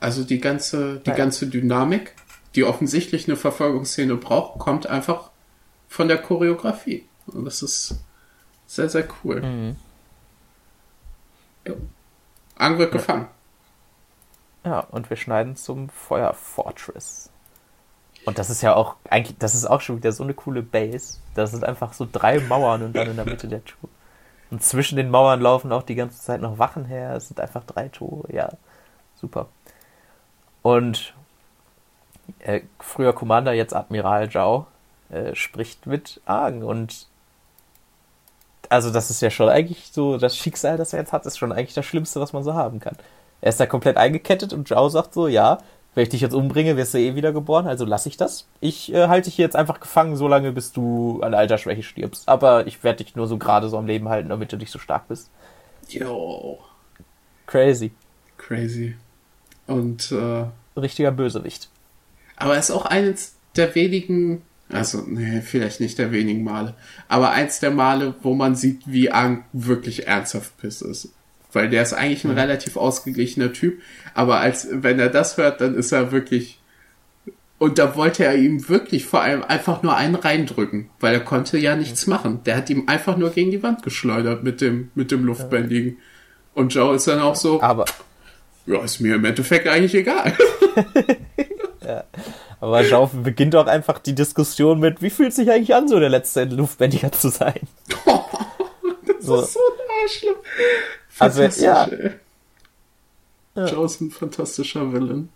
Also 0.00 0.24
die 0.24 0.40
ganze, 0.40 0.98
die 0.98 1.10
ja. 1.10 1.16
ganze 1.16 1.46
Dynamik, 1.46 2.14
die 2.54 2.64
offensichtlich 2.64 3.28
eine 3.28 3.36
Verfolgungsszene 3.36 4.16
braucht, 4.16 4.58
kommt 4.58 4.86
einfach 4.86 5.30
von 5.88 6.08
der 6.08 6.18
Choreografie. 6.18 7.06
Und 7.26 7.44
das 7.44 7.62
ist 7.62 8.00
sehr, 8.66 8.88
sehr 8.88 9.06
cool. 9.22 9.42
Mhm. 9.42 9.76
Ja. 11.66 11.74
Ang 12.56 12.78
wird 12.78 12.92
ja. 12.92 12.98
gefangen. 12.98 13.28
Ja, 14.64 14.80
und 14.80 15.10
wir 15.10 15.16
schneiden 15.16 15.56
zum 15.56 15.88
Feuerfortress. 15.88 17.30
Und 18.24 18.38
das 18.38 18.50
ist 18.50 18.62
ja 18.62 18.74
auch, 18.74 18.96
eigentlich, 19.10 19.36
das 19.38 19.54
ist 19.54 19.66
auch 19.66 19.80
schon 19.80 19.96
wieder 19.96 20.12
so 20.12 20.22
eine 20.22 20.34
coole 20.34 20.62
Base. 20.62 21.18
Das 21.34 21.50
sind 21.50 21.64
einfach 21.64 21.92
so 21.92 22.06
drei 22.10 22.38
Mauern 22.38 22.82
und 22.82 22.94
dann 22.94 23.10
in 23.10 23.16
der 23.16 23.24
Mitte 23.24 23.48
der 23.48 23.64
Tour. 23.64 23.90
Und 24.52 24.62
zwischen 24.62 24.96
den 24.96 25.08
Mauern 25.08 25.40
laufen 25.40 25.72
auch 25.72 25.82
die 25.82 25.94
ganze 25.94 26.20
Zeit 26.20 26.42
noch 26.42 26.58
Wachen 26.58 26.84
her. 26.84 27.16
Es 27.16 27.28
sind 27.28 27.40
einfach 27.40 27.64
drei 27.64 27.88
Tore. 27.88 28.30
Ja, 28.30 28.50
super. 29.14 29.48
Und 30.60 31.14
äh, 32.40 32.60
früher 32.78 33.14
Commander, 33.14 33.54
jetzt 33.54 33.74
Admiral 33.74 34.28
Zhao, 34.30 34.66
äh, 35.08 35.34
spricht 35.34 35.86
mit 35.86 36.20
Argen. 36.26 36.64
Und 36.64 37.06
also 38.68 38.90
das 38.90 39.08
ist 39.08 39.22
ja 39.22 39.30
schon 39.30 39.48
eigentlich 39.48 39.90
so, 39.90 40.18
das 40.18 40.36
Schicksal, 40.36 40.76
das 40.76 40.92
er 40.92 40.98
jetzt 40.98 41.14
hat, 41.14 41.24
ist 41.24 41.38
schon 41.38 41.52
eigentlich 41.52 41.72
das 41.72 41.86
Schlimmste, 41.86 42.20
was 42.20 42.34
man 42.34 42.44
so 42.44 42.52
haben 42.52 42.78
kann. 42.78 42.98
Er 43.40 43.48
ist 43.48 43.58
da 43.58 43.64
komplett 43.64 43.96
eingekettet 43.96 44.52
und 44.52 44.68
Zhao 44.68 44.90
sagt 44.90 45.14
so, 45.14 45.28
ja, 45.28 45.60
wenn 45.94 46.04
ich 46.04 46.08
dich 46.08 46.22
jetzt 46.22 46.34
umbringe, 46.34 46.76
wirst 46.76 46.94
du 46.94 46.98
eh 46.98 47.14
wieder 47.14 47.32
geboren, 47.32 47.66
also 47.66 47.84
lass 47.84 48.06
ich 48.06 48.16
das. 48.16 48.46
Ich 48.60 48.92
äh, 48.94 49.08
halte 49.08 49.26
dich 49.26 49.36
hier 49.36 49.44
jetzt 49.44 49.56
einfach 49.56 49.78
gefangen, 49.78 50.16
so 50.16 50.26
lange, 50.26 50.52
bis 50.52 50.72
du 50.72 51.20
an 51.22 51.34
Altersschwäche 51.34 51.82
stirbst. 51.82 52.28
Aber 52.28 52.66
ich 52.66 52.82
werde 52.82 53.04
dich 53.04 53.14
nur 53.14 53.26
so 53.26 53.36
gerade 53.36 53.68
so 53.68 53.76
am 53.76 53.86
Leben 53.86 54.08
halten, 54.08 54.30
damit 54.30 54.52
du 54.52 54.56
nicht 54.56 54.70
so 54.70 54.78
stark 54.78 55.08
bist. 55.08 55.30
Jo. 55.88 56.58
Crazy. 57.46 57.92
Crazy. 58.38 58.96
Und 59.66 60.10
äh, 60.12 60.46
richtiger 60.80 61.12
Bösewicht. 61.12 61.68
Aber 62.36 62.54
er 62.54 62.60
ist 62.60 62.70
auch 62.70 62.86
eines 62.86 63.36
der 63.56 63.74
wenigen, 63.74 64.42
also 64.70 65.02
nee, 65.06 65.42
vielleicht 65.42 65.80
nicht 65.80 65.98
der 65.98 66.10
wenigen 66.10 66.42
Male, 66.42 66.74
aber 67.08 67.30
eins 67.32 67.60
der 67.60 67.70
Male, 67.70 68.14
wo 68.22 68.34
man 68.34 68.56
sieht, 68.56 68.82
wie 68.86 69.12
Ang 69.12 69.44
wirklich 69.52 70.08
ernsthaft 70.08 70.56
piss 70.56 70.80
ist. 70.80 71.10
Weil 71.52 71.68
der 71.68 71.82
ist 71.82 71.92
eigentlich 71.92 72.24
ein 72.24 72.32
mhm. 72.32 72.38
relativ 72.38 72.76
ausgeglichener 72.76 73.52
Typ, 73.52 73.80
aber 74.14 74.40
als 74.40 74.68
wenn 74.70 74.98
er 74.98 75.10
das 75.10 75.36
hört, 75.36 75.60
dann 75.60 75.74
ist 75.74 75.92
er 75.92 76.12
wirklich 76.12 76.58
und 77.62 77.78
da 77.78 77.94
wollte 77.94 78.24
er 78.24 78.34
ihm 78.34 78.68
wirklich 78.68 79.06
vor 79.06 79.20
allem 79.20 79.44
einfach 79.44 79.84
nur 79.84 79.94
einen 79.94 80.16
reindrücken, 80.16 80.90
weil 80.98 81.14
er 81.14 81.20
konnte 81.20 81.58
ja 81.58 81.76
nichts 81.76 82.08
machen. 82.08 82.40
Der 82.44 82.56
hat 82.56 82.68
ihm 82.70 82.88
einfach 82.88 83.16
nur 83.16 83.30
gegen 83.30 83.52
die 83.52 83.62
Wand 83.62 83.84
geschleudert 83.84 84.42
mit 84.42 84.60
dem, 84.60 84.90
mit 84.96 85.12
dem 85.12 85.24
Luftbändigen. 85.24 85.98
Und 86.54 86.74
Joe 86.74 86.96
ist 86.96 87.06
dann 87.06 87.20
auch 87.20 87.36
so, 87.36 87.62
aber, 87.62 87.84
ja, 88.66 88.82
ist 88.82 88.98
mir 88.98 89.14
im 89.14 89.24
Endeffekt 89.24 89.68
eigentlich 89.68 89.94
egal. 89.94 90.36
ja. 91.86 92.02
Aber 92.58 92.82
Joe 92.82 93.08
beginnt 93.12 93.54
auch 93.56 93.66
einfach 93.66 93.98
die 93.98 94.14
Diskussion 94.14 94.80
mit, 94.80 95.00
wie 95.00 95.10
fühlt 95.10 95.32
sich 95.32 95.50
eigentlich 95.50 95.74
an, 95.74 95.86
so 95.88 96.00
der 96.00 96.08
letzte 96.08 96.44
Luftbändiger 96.44 97.12
zu 97.12 97.28
sein? 97.28 97.60
Das 99.04 99.26
so. 99.28 99.40
ist 99.40 99.52
so 99.52 99.60
Arschloch. 100.02 100.36
Also, 101.18 101.42
ja. 101.42 101.88
ja. 103.54 103.66
Joe 103.66 103.84
ist 103.84 104.00
ein 104.00 104.10
fantastischer 104.10 104.92
Villain. 104.92 105.28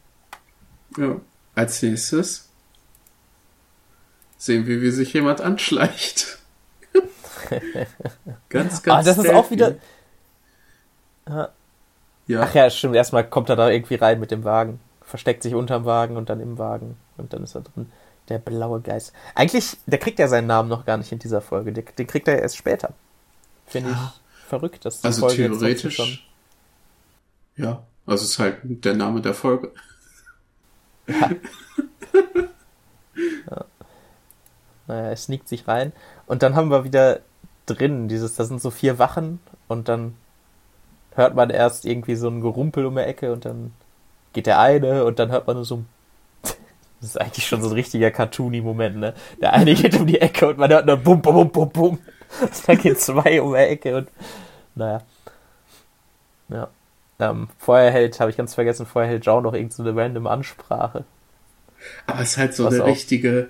Ja. 0.96 1.20
Als 1.54 1.82
nächstes 1.82 2.48
sehen 4.38 4.66
wir, 4.66 4.80
wie 4.80 4.90
sich 4.90 5.12
jemand 5.12 5.40
anschleicht. 5.40 6.38
ganz, 8.48 8.82
ganz. 8.82 8.86
Ah, 8.86 9.02
das 9.02 9.18
ist 9.18 9.30
auch 9.30 9.50
wieder. 9.50 9.76
Ja. 12.26 12.42
Ach 12.42 12.54
ja, 12.54 12.70
stimmt. 12.70 12.96
Erstmal 12.96 13.28
kommt 13.28 13.48
er 13.48 13.56
da 13.56 13.70
irgendwie 13.70 13.96
rein 13.96 14.20
mit 14.20 14.30
dem 14.30 14.44
Wagen. 14.44 14.80
Versteckt 15.02 15.42
sich 15.42 15.54
unterm 15.54 15.84
Wagen 15.84 16.16
und 16.16 16.28
dann 16.28 16.40
im 16.40 16.58
Wagen. 16.58 16.96
Und 17.16 17.32
dann 17.32 17.44
ist 17.44 17.54
er 17.54 17.62
drin. 17.62 17.90
Der 18.28 18.38
blaue 18.38 18.80
Geist. 18.80 19.12
Eigentlich, 19.34 19.76
der 19.86 19.98
kriegt 19.98 20.18
ja 20.18 20.26
seinen 20.26 20.48
Namen 20.48 20.68
noch 20.68 20.84
gar 20.84 20.96
nicht 20.96 21.12
in 21.12 21.20
dieser 21.20 21.40
Folge. 21.40 21.72
Den, 21.72 21.84
den 21.96 22.06
kriegt 22.06 22.26
er 22.26 22.42
erst 22.42 22.56
später. 22.56 22.92
Finde 23.66 23.90
ich 23.90 24.25
verrückt, 24.46 24.84
dass 24.84 25.00
die 25.00 25.06
also 25.06 25.20
Folge 25.22 25.48
theoretisch 25.48 25.96
schon. 25.96 26.18
Ja, 27.56 27.82
also 28.06 28.24
es 28.24 28.30
ist 28.30 28.38
halt 28.38 28.58
der 28.62 28.94
Name 28.94 29.20
der 29.20 29.34
Folge. 29.34 29.72
Ja. 31.06 31.30
ja. 33.50 33.64
Naja, 34.86 35.08
er 35.08 35.16
sneakt 35.16 35.48
sich 35.48 35.66
rein. 35.66 35.92
Und 36.26 36.42
dann 36.42 36.54
haben 36.54 36.70
wir 36.70 36.84
wieder 36.84 37.20
drin 37.66 38.08
dieses, 38.08 38.34
da 38.34 38.44
sind 38.44 38.60
so 38.60 38.70
vier 38.70 38.98
Wachen 38.98 39.40
und 39.68 39.88
dann 39.88 40.14
hört 41.14 41.34
man 41.34 41.50
erst 41.50 41.84
irgendwie 41.84 42.14
so 42.14 42.28
ein 42.28 42.40
Gerumpel 42.40 42.86
um 42.86 42.94
die 42.94 43.00
Ecke 43.02 43.32
und 43.32 43.44
dann 43.44 43.72
geht 44.32 44.46
der 44.46 44.60
eine 44.60 45.04
und 45.04 45.18
dann 45.18 45.30
hört 45.30 45.46
man 45.46 45.56
nur 45.56 45.64
so 45.64 45.76
ein 45.76 45.88
das 46.42 47.10
ist 47.10 47.20
eigentlich 47.20 47.46
schon 47.46 47.62
so 47.62 47.68
ein 47.68 47.74
richtiger 47.74 48.10
cartoony 48.10 48.60
Moment, 48.60 48.96
ne? 48.96 49.14
Der 49.40 49.52
eine 49.52 49.74
geht 49.74 49.98
um 49.98 50.06
die 50.06 50.20
Ecke 50.20 50.48
und 50.48 50.58
man 50.58 50.70
hört 50.70 50.86
nur 50.86 50.96
bum, 50.96 51.20
bum, 51.20 51.34
bum, 51.34 51.50
bum, 51.50 51.70
bum. 51.70 51.98
Dann 52.66 52.78
geht 52.78 53.00
zwei 53.00 53.40
um 53.40 53.52
die 53.52 53.58
Ecke 53.58 53.96
und 53.96 54.08
naja. 54.74 55.02
Ja. 56.48 56.68
Ähm, 57.18 57.48
vorher 57.58 57.90
hält, 57.90 58.20
habe 58.20 58.30
ich 58.30 58.36
ganz 58.36 58.54
vergessen, 58.54 58.86
vorher 58.86 59.10
hält 59.10 59.24
Joe 59.24 59.40
noch 59.40 59.54
irgendeine 59.54 59.90
so 59.90 59.98
random 59.98 60.26
Ansprache. 60.26 61.04
Aber 62.06 62.20
es 62.20 62.32
ist 62.32 62.36
halt 62.36 62.54
so 62.54 62.66
eine 62.66 62.84
richtige 62.84 63.48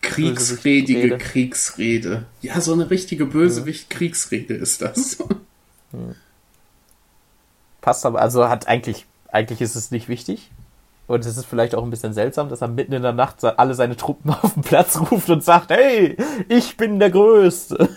kriegsredige 0.00 1.18
Kriegsrede. 1.18 2.24
Ja, 2.40 2.60
so 2.60 2.72
eine 2.72 2.90
richtige 2.90 3.26
Bösewicht-Kriegsrede 3.26 4.54
ist 4.54 4.82
das. 4.82 5.18
Hm. 5.90 6.14
Passt 7.80 8.04
aber, 8.04 8.20
also 8.20 8.46
hat 8.50 8.68
eigentlich, 8.68 9.06
eigentlich 9.28 9.62
ist 9.62 9.74
es 9.74 9.90
nicht 9.90 10.10
wichtig. 10.10 10.50
Und 11.08 11.24
es 11.24 11.38
ist 11.38 11.46
vielleicht 11.46 11.74
auch 11.74 11.82
ein 11.82 11.90
bisschen 11.90 12.12
seltsam, 12.12 12.50
dass 12.50 12.60
er 12.60 12.68
mitten 12.68 12.92
in 12.92 13.02
der 13.02 13.14
Nacht 13.14 13.42
alle 13.42 13.74
seine 13.74 13.96
Truppen 13.96 14.30
auf 14.42 14.54
den 14.54 14.62
Platz 14.62 15.00
ruft 15.10 15.28
und 15.30 15.42
sagt, 15.42 15.70
hey, 15.70 16.16
ich 16.48 16.76
bin 16.76 17.00
der 17.00 17.10
Größte. 17.10 17.88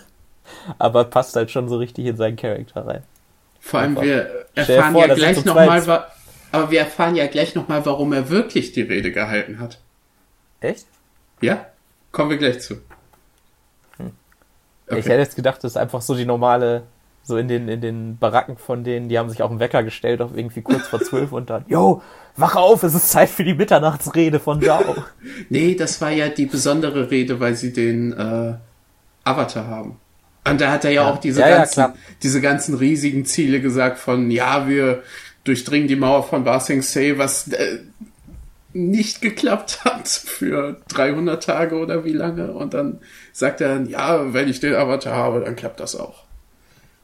Aber 0.79 1.03
passt 1.03 1.35
halt 1.35 1.51
schon 1.51 1.69
so 1.69 1.77
richtig 1.77 2.05
in 2.05 2.15
seinen 2.15 2.37
Charakter 2.37 2.87
rein. 2.87 3.03
Vor 3.59 3.81
allem, 3.81 3.99
wir 4.01 4.45
erfahren 4.55 4.93
vor, 4.93 5.07
ja 5.07 5.13
gleich 5.13 5.45
nochmal, 5.45 6.07
aber 6.51 6.71
wir 6.71 6.79
erfahren 6.79 7.15
ja 7.15 7.27
gleich 7.27 7.53
nochmal, 7.53 7.85
warum 7.85 8.11
er 8.13 8.29
wirklich 8.29 8.71
die 8.71 8.81
Rede 8.81 9.11
gehalten 9.11 9.59
hat. 9.59 9.79
Echt? 10.61 10.87
Ja, 11.41 11.67
kommen 12.11 12.31
wir 12.31 12.37
gleich 12.37 12.61
zu. 12.61 12.75
Hm. 13.97 14.11
Okay. 14.87 14.99
Ich 14.99 15.05
hätte 15.05 15.19
jetzt 15.19 15.35
gedacht, 15.35 15.63
das 15.63 15.73
ist 15.73 15.77
einfach 15.77 16.01
so 16.01 16.15
die 16.15 16.25
normale 16.25 16.83
so 17.23 17.37
in 17.37 17.47
den, 17.47 17.67
in 17.67 17.81
den 17.81 18.17
Baracken 18.17 18.57
von 18.57 18.83
denen, 18.83 19.09
die 19.09 19.19
haben 19.19 19.29
sich 19.29 19.41
auch 19.43 19.49
einen 19.49 19.59
Wecker 19.59 19.83
gestellt 19.83 20.21
auf 20.21 20.35
irgendwie 20.35 20.61
kurz 20.61 20.87
vor 20.87 21.01
zwölf 21.01 21.31
und 21.31 21.49
dann, 21.49 21.65
yo, 21.67 22.01
wach 22.35 22.55
auf, 22.55 22.83
es 22.83 22.93
ist 22.93 23.09
Zeit 23.09 23.29
für 23.29 23.43
die 23.43 23.53
Mitternachtsrede 23.53 24.39
von 24.39 24.61
Zhao. 24.61 24.95
nee, 25.49 25.75
das 25.75 26.01
war 26.01 26.11
ja 26.11 26.29
die 26.29 26.47
besondere 26.47 27.11
Rede, 27.11 27.39
weil 27.39 27.55
sie 27.55 27.73
den 27.73 28.13
äh, 28.13 28.55
Avatar 29.23 29.67
haben. 29.67 29.99
Und 30.43 30.59
da 30.59 30.71
hat 30.71 30.85
er 30.85 30.91
ja, 30.91 31.03
ja. 31.03 31.11
auch 31.11 31.19
diese, 31.19 31.41
ja, 31.41 31.57
ganzen, 31.57 31.79
ja, 31.79 31.93
diese 32.23 32.41
ganzen 32.41 32.75
riesigen 32.75 33.25
Ziele 33.25 33.61
gesagt 33.61 33.99
von, 33.99 34.31
ja, 34.31 34.67
wir 34.67 35.03
durchdringen 35.43 35.87
die 35.87 35.95
Mauer 35.95 36.23
von 36.23 36.43
Ba 36.43 36.59
Sing 36.59 36.81
Se, 36.81 37.17
was 37.17 37.47
äh, 37.49 37.79
nicht 38.73 39.21
geklappt 39.21 39.81
hat 39.85 40.07
für 40.07 40.77
300 40.89 41.43
Tage 41.43 41.77
oder 41.77 42.05
wie 42.05 42.13
lange. 42.13 42.51
Und 42.51 42.73
dann 42.73 42.99
sagt 43.31 43.61
er, 43.61 43.81
ja, 43.83 44.33
wenn 44.33 44.49
ich 44.49 44.59
den 44.59 44.75
Avatar 44.75 45.15
habe, 45.15 45.41
dann 45.41 45.55
klappt 45.55 45.79
das 45.79 45.95
auch. 45.95 46.23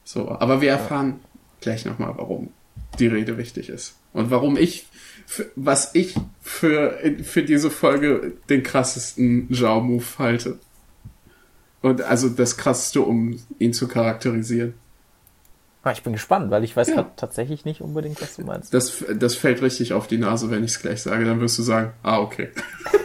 So, 0.08 0.32
aber 0.32 0.62
wir 0.62 0.70
erfahren 0.70 1.20
ja. 1.20 1.30
gleich 1.60 1.84
nochmal, 1.84 2.14
warum 2.16 2.52
die 2.98 3.08
Rede 3.08 3.38
wichtig 3.38 3.68
ist. 3.68 3.98
Und 4.14 4.32
warum 4.32 4.56
ich, 4.56 4.88
was 5.58 5.94
ich 5.96 6.16
für, 6.42 6.98
für 7.24 7.44
diese 7.44 7.70
Folge 7.70 8.32
den 8.48 8.64
krassesten 8.64 9.50
Genre-Move 9.50 10.06
halte. 10.18 10.60
Und 11.82 12.04
also 12.04 12.30
das 12.30 12.56
krasseste, 12.56 13.02
um 13.02 13.38
ihn 13.60 13.74
zu 13.74 13.90
charakterisieren. 13.90 14.76
Ah, 15.84 15.92
ich 15.92 16.04
bin 16.04 16.14
gespannt, 16.14 16.52
weil 16.52 16.64
ich 16.64 16.76
weiß 16.76 16.88
ja. 16.88 17.12
tatsächlich 17.18 17.66
nicht 17.66 17.82
unbedingt, 17.82 18.22
was 18.22 18.38
du 18.38 18.44
meinst. 18.44 18.74
Das, 18.74 19.04
das 19.14 19.36
fällt 19.36 19.62
richtig 19.62 19.92
auf 19.92 20.08
die 20.08 20.18
Nase, 20.18 20.50
wenn 20.50 20.64
ich 20.64 20.72
es 20.72 20.80
gleich 20.80 21.02
sage. 21.02 21.26
Dann 21.26 21.42
wirst 21.42 21.58
du 21.58 21.64
sagen, 21.64 21.92
ah, 22.04 22.20
okay. 22.20 22.48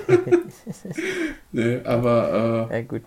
nee, 1.53 1.81
aber. 1.83 2.69
Äh, 2.71 2.77
ja, 2.77 2.83
gut. 2.83 3.03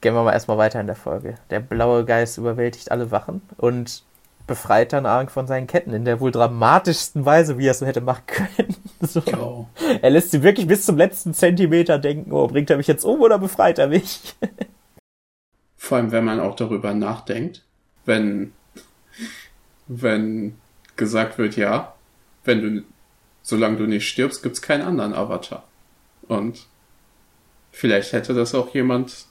Gehen 0.00 0.14
wir 0.14 0.22
mal 0.22 0.32
erstmal 0.32 0.58
weiter 0.58 0.80
in 0.80 0.86
der 0.86 0.96
Folge. 0.96 1.36
Der 1.50 1.60
blaue 1.60 2.04
Geist 2.04 2.38
überwältigt 2.38 2.90
alle 2.90 3.10
Wachen 3.10 3.40
und 3.56 4.02
befreit 4.46 4.92
dann 4.92 5.06
Arg 5.06 5.30
von 5.30 5.46
seinen 5.46 5.66
Ketten 5.66 5.92
in 5.92 6.04
der 6.04 6.20
wohl 6.20 6.30
dramatischsten 6.30 7.24
Weise, 7.24 7.58
wie 7.58 7.66
er 7.66 7.72
es 7.72 7.80
so 7.80 7.86
hätte 7.86 8.00
machen 8.00 8.22
können. 8.26 8.76
so. 9.00 9.68
Er 10.02 10.10
lässt 10.10 10.30
sie 10.30 10.42
wirklich 10.42 10.66
bis 10.66 10.86
zum 10.86 10.96
letzten 10.96 11.34
Zentimeter 11.34 11.98
denken, 11.98 12.32
oh, 12.32 12.46
bringt 12.46 12.70
er 12.70 12.76
mich 12.76 12.86
jetzt 12.86 13.04
um 13.04 13.20
oder 13.20 13.38
befreit 13.38 13.78
er 13.78 13.88
mich? 13.88 14.36
Vor 15.76 15.98
allem, 15.98 16.12
wenn 16.12 16.24
man 16.24 16.40
auch 16.40 16.56
darüber 16.56 16.94
nachdenkt, 16.94 17.62
wenn, 18.04 18.52
wenn 19.86 20.56
gesagt 20.96 21.38
wird, 21.38 21.56
ja, 21.56 21.94
wenn 22.44 22.62
du, 22.62 22.84
solange 23.42 23.76
du 23.76 23.86
nicht 23.86 24.08
stirbst, 24.08 24.42
gibt's 24.42 24.62
keinen 24.62 24.82
anderen 24.82 25.14
Avatar. 25.14 25.64
Und 26.28 26.66
vielleicht 27.72 28.12
hätte 28.12 28.34
das 28.34 28.54
auch 28.54 28.74
jemand 28.74 29.26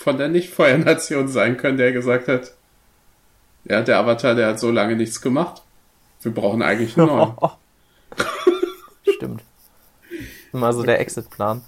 von 0.00 0.16
der 0.16 0.28
Nicht-Feuernation 0.28 1.28
sein 1.28 1.58
können, 1.58 1.76
der 1.76 1.92
gesagt 1.92 2.26
hat, 2.26 2.54
ja, 3.64 3.82
der 3.82 3.98
Avatar, 3.98 4.34
der 4.34 4.48
hat 4.48 4.58
so 4.58 4.70
lange 4.70 4.96
nichts 4.96 5.20
gemacht. 5.20 5.60
Wir 6.22 6.32
brauchen 6.32 6.62
eigentlich 6.62 6.96
einen 6.96 7.08
neuen. 7.08 7.34
Stimmt. 9.14 9.42
Mal 10.52 10.72
so 10.72 10.82
der 10.84 11.00
Exit-Plan. 11.00 11.60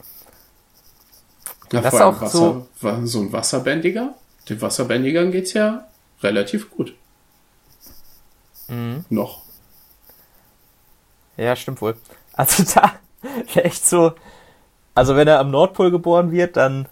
Ja, 1.73 1.83
das 1.83 1.92
ist 1.92 2.01
auch 2.01 2.21
Wasser, 2.23 2.66
so, 2.81 2.99
so 3.05 3.21
ein 3.21 3.33
Wasserbändiger. 3.33 4.14
Den 4.49 4.62
Wasserbändigern 4.62 5.31
geht's 5.31 5.53
ja 5.53 5.87
relativ 6.23 6.71
gut. 6.71 6.95
Mhm. 8.68 9.05
Noch. 9.11 9.42
Ja, 11.37 11.55
stimmt 11.55 11.83
wohl. 11.83 11.97
Also 12.33 12.64
da 12.75 12.95
echt 13.61 13.85
so, 13.85 14.14
also 14.95 15.16
wenn 15.16 15.29
er 15.29 15.38
am 15.38 15.51
Nordpol 15.51 15.90
geboren 15.90 16.33
wird, 16.33 16.57
dann 16.57 16.88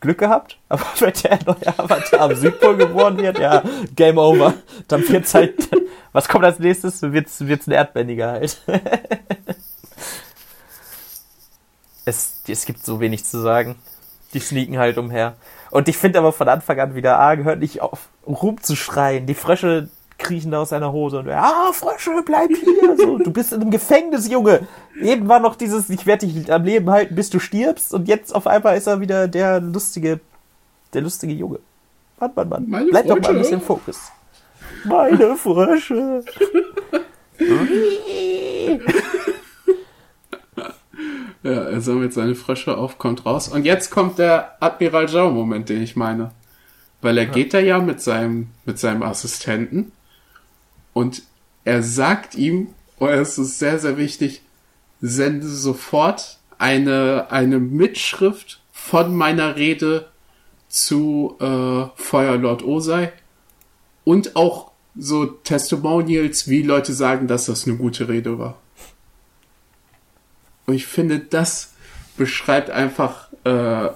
Glück 0.00 0.18
gehabt. 0.18 0.58
Aber 0.68 0.84
wenn 0.98 1.12
der 1.12 1.38
neue 1.46 1.78
Avatar 1.78 2.20
am 2.22 2.34
Südpol 2.34 2.76
geboren 2.76 3.18
wird, 3.18 3.38
ja, 3.38 3.62
Game 3.94 4.18
Over. 4.18 4.54
Dann 4.88 5.08
wird's 5.08 5.34
halt, 5.34 5.68
was 6.12 6.28
kommt 6.28 6.44
als 6.44 6.58
nächstes? 6.58 7.02
Wird's, 7.02 7.46
wird's 7.46 7.66
ein 7.66 7.72
Erdbändiger 7.72 8.32
halt. 8.32 8.60
es, 12.04 12.42
es 12.48 12.64
gibt 12.64 12.84
so 12.84 13.00
wenig 13.00 13.24
zu 13.24 13.40
sagen. 13.40 13.76
Die 14.34 14.40
sneaken 14.40 14.78
halt 14.78 14.96
umher. 14.96 15.34
Und 15.70 15.88
ich 15.88 15.96
finde 15.96 16.18
aber 16.20 16.32
von 16.32 16.48
Anfang 16.48 16.78
an 16.80 16.94
wieder, 16.94 17.18
ah, 17.18 17.34
gehört 17.34 17.60
nicht 17.60 17.80
auf, 17.80 18.08
rumzuschreien. 18.26 19.26
Die 19.26 19.34
Frösche 19.34 19.88
kriechen 20.20 20.50
da 20.50 20.60
aus 20.60 20.68
seiner 20.68 20.92
Hose 20.92 21.18
und 21.18 21.28
ah, 21.28 21.72
Frösche, 21.72 22.10
bleib 22.24 22.50
hier. 22.50 22.96
So, 22.96 23.18
du 23.18 23.32
bist 23.32 23.52
in 23.52 23.60
einem 23.60 23.70
Gefängnis, 23.70 24.28
Junge. 24.30 24.66
Eben 25.00 25.28
war 25.28 25.40
noch 25.40 25.56
dieses, 25.56 25.90
ich 25.90 26.06
werde 26.06 26.26
dich 26.26 26.52
am 26.52 26.64
Leben 26.64 26.88
halten, 26.90 27.14
bis 27.14 27.30
du 27.30 27.38
stirbst. 27.38 27.92
Und 27.92 28.08
jetzt 28.08 28.34
auf 28.34 28.46
einmal 28.46 28.76
ist 28.76 28.86
er 28.86 29.00
wieder 29.00 29.26
der 29.26 29.60
lustige, 29.60 30.20
der 30.92 31.02
lustige 31.02 31.32
Junge. 31.32 31.58
Mann, 32.18 32.32
Mann, 32.34 32.48
Mann. 32.48 32.66
Meine 32.68 32.90
Bleib 32.90 33.06
Frösche. 33.06 33.20
doch 33.20 33.28
mal 33.28 33.34
ein 33.34 33.38
bisschen 33.38 33.60
Fokus. 33.60 34.12
Meine 34.84 35.36
Frösche. 35.36 36.24
Ja, 41.42 41.52
er 41.52 41.80
sammelt 41.80 42.12
seine 42.12 42.34
Frösche 42.34 42.76
auf, 42.76 42.98
kommt 42.98 43.24
raus. 43.24 43.48
Und 43.48 43.64
jetzt 43.64 43.90
kommt 43.90 44.18
der 44.18 44.56
Admiral 44.60 45.08
Zhao-Moment, 45.08 45.70
den 45.70 45.82
ich 45.82 45.96
meine. 45.96 46.32
Weil 47.00 47.16
er 47.16 47.26
geht 47.26 47.54
da 47.54 47.60
ja 47.60 47.78
mit 47.78 48.02
seinem, 48.02 48.48
mit 48.66 48.78
seinem 48.78 49.02
Assistenten 49.02 49.92
und 50.92 51.22
er 51.64 51.82
sagt 51.82 52.34
ihm, 52.34 52.74
und 52.98 53.08
es 53.08 53.38
ist 53.38 53.58
sehr, 53.58 53.78
sehr 53.78 53.96
wichtig, 53.96 54.42
sende 55.00 55.46
sofort 55.46 56.38
eine, 56.58 57.30
eine 57.30 57.58
Mitschrift 57.58 58.60
von 58.72 59.14
meiner 59.14 59.56
Rede 59.56 60.10
zu 60.68 61.36
äh, 61.40 61.86
Feuerlord 62.00 62.62
Osei 62.62 63.12
und 64.04 64.36
auch 64.36 64.70
so 64.96 65.26
Testimonials, 65.26 66.48
wie 66.48 66.62
Leute 66.62 66.92
sagen, 66.92 67.26
dass 67.26 67.46
das 67.46 67.66
eine 67.66 67.76
gute 67.76 68.08
Rede 68.08 68.38
war. 68.38 68.58
Und 70.66 70.74
ich 70.74 70.86
finde, 70.86 71.18
das 71.18 71.74
beschreibt 72.16 72.70
einfach 72.70 73.28
äh, 73.44 73.88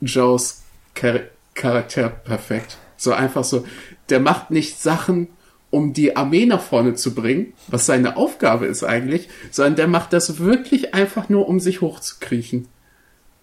Joes 0.00 0.62
Char 0.94 1.20
Charakter 1.54 2.08
perfekt. 2.08 2.78
So 2.96 3.12
einfach 3.12 3.44
so, 3.44 3.66
der 4.08 4.20
macht 4.20 4.50
nicht 4.50 4.80
Sachen, 4.80 5.28
um 5.70 5.92
die 5.92 6.16
Armee 6.16 6.46
nach 6.46 6.60
vorne 6.60 6.94
zu 6.94 7.14
bringen, 7.14 7.52
was 7.68 7.86
seine 7.86 8.16
Aufgabe 8.16 8.66
ist 8.66 8.82
eigentlich, 8.82 9.28
sondern 9.50 9.76
der 9.76 9.88
macht 9.88 10.12
das 10.12 10.38
wirklich 10.38 10.94
einfach 10.94 11.28
nur, 11.28 11.48
um 11.48 11.60
sich 11.60 11.80
hochzukriechen. 11.80 12.68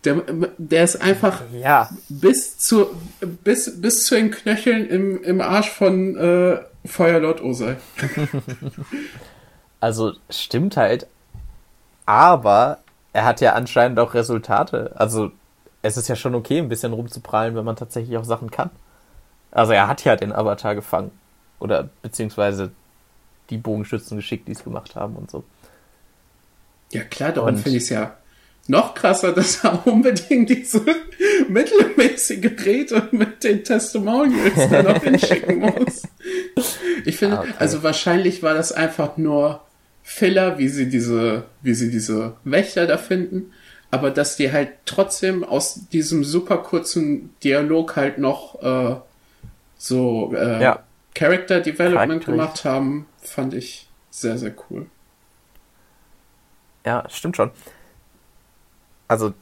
Der, 0.04 0.24
der 0.58 0.84
ist 0.84 1.02
einfach 1.02 1.42
ja. 1.54 1.90
bis 2.08 2.58
zu 2.58 2.88
bis 3.44 3.82
bis 3.82 4.06
zu 4.06 4.16
den 4.16 4.32
Knöcheln 4.32 4.88
im, 4.88 5.24
im 5.24 5.42
Arsch 5.42 5.70
von 5.70 6.16
äh, 6.16 6.60
Feuerlord 6.86 7.42
Osei. 7.42 7.78
also 9.80 10.14
stimmt 10.30 10.78
halt, 10.78 11.08
aber 12.06 12.80
er 13.14 13.26
hat 13.26 13.42
ja 13.42 13.54
anscheinend 13.54 14.00
auch 14.00 14.14
Resultate. 14.14 14.92
Also 14.96 15.32
es 15.82 15.98
ist 15.98 16.08
ja 16.08 16.16
schon 16.16 16.36
okay, 16.36 16.60
ein 16.60 16.70
bisschen 16.70 16.94
rumzuprallen, 16.94 17.56
wenn 17.56 17.66
man 17.66 17.76
tatsächlich 17.76 18.18
auch 18.18 18.24
Sachen 18.24 18.52
kann. 18.52 18.70
Also 19.52 19.74
er 19.74 19.88
hat 19.88 20.04
ja 20.04 20.16
den 20.16 20.32
Avatar 20.34 20.76
gefangen. 20.76 21.12
Oder 21.60 21.90
beziehungsweise 22.02 22.72
die 23.50 23.58
Bogenschützen 23.58 24.18
geschickt, 24.18 24.48
die 24.48 24.52
es 24.52 24.64
gemacht 24.64 24.96
haben 24.96 25.16
und 25.16 25.32
so. 25.32 25.44
Ja 26.92 27.04
klar, 27.04 27.32
darum 27.32 27.58
finde 27.58 27.78
ich 27.78 27.84
es 27.84 27.90
ja 27.90 28.18
noch 28.68 28.94
krasser, 28.94 29.32
dass 29.36 29.64
er 29.64 29.86
unbedingt 29.88 30.50
diese 30.50 30.82
mittelmäßige 31.48 32.66
Rede 32.66 33.08
mit 33.12 33.44
den 33.44 33.64
Testimonials 33.64 34.70
da 34.70 34.84
noch 34.84 35.02
hinschicken 35.02 35.60
muss. 35.60 36.04
Ich 37.06 37.18
finde, 37.18 37.40
ah, 37.40 37.42
okay. 37.42 37.54
also 37.60 37.84
wahrscheinlich 37.84 38.44
war 38.44 38.54
das 38.54 38.72
einfach 38.72 39.18
nur 39.18 39.62
Filler, 40.04 40.58
wie 40.58 40.70
sie 40.70 40.90
diese, 40.90 41.46
wie 41.62 41.74
sie 41.74 41.92
diese 41.92 42.34
Wächter 42.44 42.88
da 42.88 42.98
finden, 42.98 43.52
aber 43.92 44.12
dass 44.12 44.36
die 44.36 44.52
halt 44.52 44.70
trotzdem 44.86 45.44
aus 45.44 45.88
diesem 45.92 46.24
super 46.24 46.58
kurzen 46.58 47.30
Dialog 47.44 47.96
halt 47.96 48.18
noch 48.18 48.62
äh, 48.62 48.96
so 49.78 50.34
äh, 50.34 50.62
ja. 50.62 50.84
Character 51.18 51.62
Development 51.62 52.24
gemacht 52.24 52.64
haben, 52.64 53.08
fand 53.22 53.56
ich 53.56 53.90
sehr, 54.12 54.38
sehr 54.38 54.54
cool. 54.70 54.86
Ja, 56.86 57.04
stimmt 57.10 57.36
schon. 57.36 57.50
Also, 59.08 59.34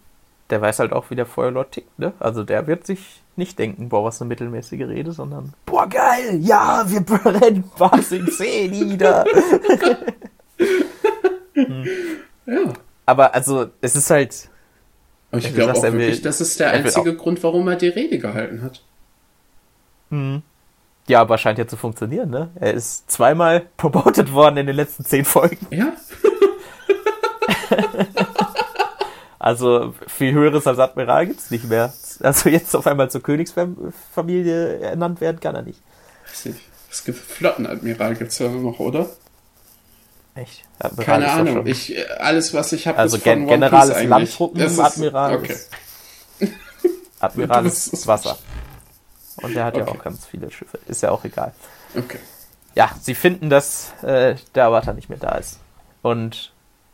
der 0.50 0.62
weiß 0.62 0.80
halt 0.80 0.94
auch, 0.94 1.10
wie 1.10 1.16
der 1.16 1.26
Feuerlord 1.26 1.74
tickt, 1.74 2.00
ne? 2.00 2.14
Also, 2.20 2.44
der 2.44 2.68
wird 2.68 2.86
sich 2.86 3.22
nicht 3.36 3.60
denken, 3.60 3.90
boah, 3.90 4.06
was 4.06 4.22
eine 4.22 4.30
mittelmäßige 4.30 4.88
Rede, 4.88 5.12
sondern, 5.12 5.54
boah, 5.66 5.88
geil, 5.90 6.40
ja, 6.40 6.86
wir 6.88 7.02
brennen 7.06 7.70
Basing 7.78 8.28
C 8.28 8.68
nieder. 8.70 9.26
hm. 11.54 11.86
Ja. 12.48 12.74
Aber 13.08 13.34
also, 13.34 13.72
es 13.82 13.96
ist 13.96 14.10
halt. 14.12 14.50
Aber 15.32 15.42
ich 15.42 15.52
glaube 15.54 15.74
auch 15.74 15.82
wirklich, 15.82 16.18
will, 16.18 16.22
das 16.22 16.42
ist 16.42 16.60
der 16.60 16.70
einzige 16.70 17.16
Grund, 17.16 17.42
warum 17.42 17.68
er 17.68 17.76
die 17.76 17.88
Rede 17.88 18.20
gehalten 18.20 18.62
hat. 18.62 18.84
Hm. 20.12 20.44
Ja, 21.08 21.22
aber 21.22 21.38
scheint 21.38 21.60
ja 21.60 21.68
zu 21.68 21.78
funktionieren, 21.78 22.30
ne? 22.30 22.50
Er 22.56 22.74
ist 22.74 23.10
zweimal 23.12 23.62
promoted 23.78 24.34
worden 24.34 24.58
in 24.58 24.68
den 24.68 24.76
letzten 24.76 25.06
zehn 25.06 25.26
Folgen. 25.26 25.68
Ja. 25.70 25.94
also 29.40 29.94
viel 30.08 30.34
höheres 30.34 30.66
als 30.66 30.80
Admiral 30.80 31.28
gibt's 31.28 31.52
nicht 31.52 31.66
mehr. 31.66 31.94
Also 32.22 32.50
jetzt 32.50 32.76
auf 32.76 32.88
einmal 32.88 33.12
zur 33.12 33.22
Königsfamilie 33.22 34.80
ernannt 34.80 35.22
werden 35.22 35.40
kann 35.40 35.56
er 35.56 35.62
nicht. 35.62 35.80
Es 36.90 37.04
gibt 37.04 37.20
Flottenadmiral 37.20 38.16
gibt's 38.16 38.40
ja 38.40 38.50
noch, 38.50 38.80
oder? 38.80 39.08
Echt? 40.34 40.64
Admiral 40.80 41.06
Keine 41.06 41.32
Ahnung. 41.32 41.68
Ich, 41.68 41.96
alles, 42.20 42.54
was 42.54 42.74
ich 42.74 42.88
habe, 42.88 42.98
also 42.98 43.18
ist 43.18 43.24
von 43.24 43.32
Gen 43.34 43.48
General 43.48 43.90
ist 43.90 44.04
Landtruppen, 44.04 44.80
Admiral 44.80 45.38
okay. 45.38 45.54
ist, 45.54 45.70
Admiral 47.20 47.66
ist 47.68 48.08
Wasser. 48.08 48.38
Und 49.46 49.56
der 49.56 49.66
hat 49.66 49.76
okay. 49.76 49.86
ja 49.86 49.92
auch 49.92 50.04
ganz 50.04 50.26
viele 50.26 50.52
Schiffe. 50.52 50.80
Ist 50.88 51.02
ja 51.02 51.12
auch 51.12 51.24
egal. 51.24 51.54
Okay. 51.96 52.20
Ja, 52.74 52.92
sie 53.00 53.16
finden, 53.16 53.50
dass 53.50 53.94
äh, 54.04 54.36
der 54.54 54.66
Avatar 54.66 54.94
nicht 54.94 55.10
mehr 55.10 55.20
da 55.20 55.36
ist. 55.36 55.60
Und 56.02 56.52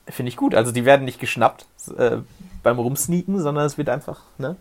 finde 0.07 0.29
ich 0.29 0.37
gut. 0.37 0.53
Also 0.53 0.71
die 0.71 0.85
werden 0.85 1.05
nicht 1.05 1.19
geschnappt 1.19 1.65
äh, 1.97 2.17
beim 2.63 2.79
Rumsneaken, 2.79 3.39
sondern 3.39 3.65
es 3.65 3.77
wird 3.77 3.89
einfach, 3.89 4.21
ne? 4.37 4.55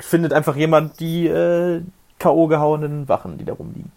Findet 0.00 0.32
einfach 0.32 0.54
jemand 0.54 1.00
die 1.00 1.26
äh, 1.26 1.82
K.O. 2.18 2.46
gehauenen 2.46 3.08
Wachen, 3.08 3.38
die 3.38 3.44
da 3.44 3.54
rumliegen. 3.54 3.90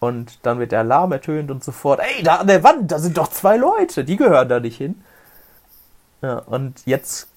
Und 0.00 0.38
dann 0.46 0.58
wird 0.58 0.72
der 0.72 0.80
Alarm 0.80 1.12
ertönt 1.12 1.50
und 1.50 1.62
sofort, 1.62 2.00
ey, 2.00 2.22
da 2.22 2.36
an 2.36 2.46
der 2.46 2.64
Wand, 2.64 2.90
da 2.90 2.98
sind 2.98 3.18
doch 3.18 3.28
zwei 3.28 3.58
Leute, 3.58 4.02
die 4.02 4.16
gehören 4.16 4.48
da 4.48 4.58
nicht 4.58 4.78
hin. 4.78 5.02
Ja, 6.22 6.38
und 6.38 6.86
jetzt 6.86 7.28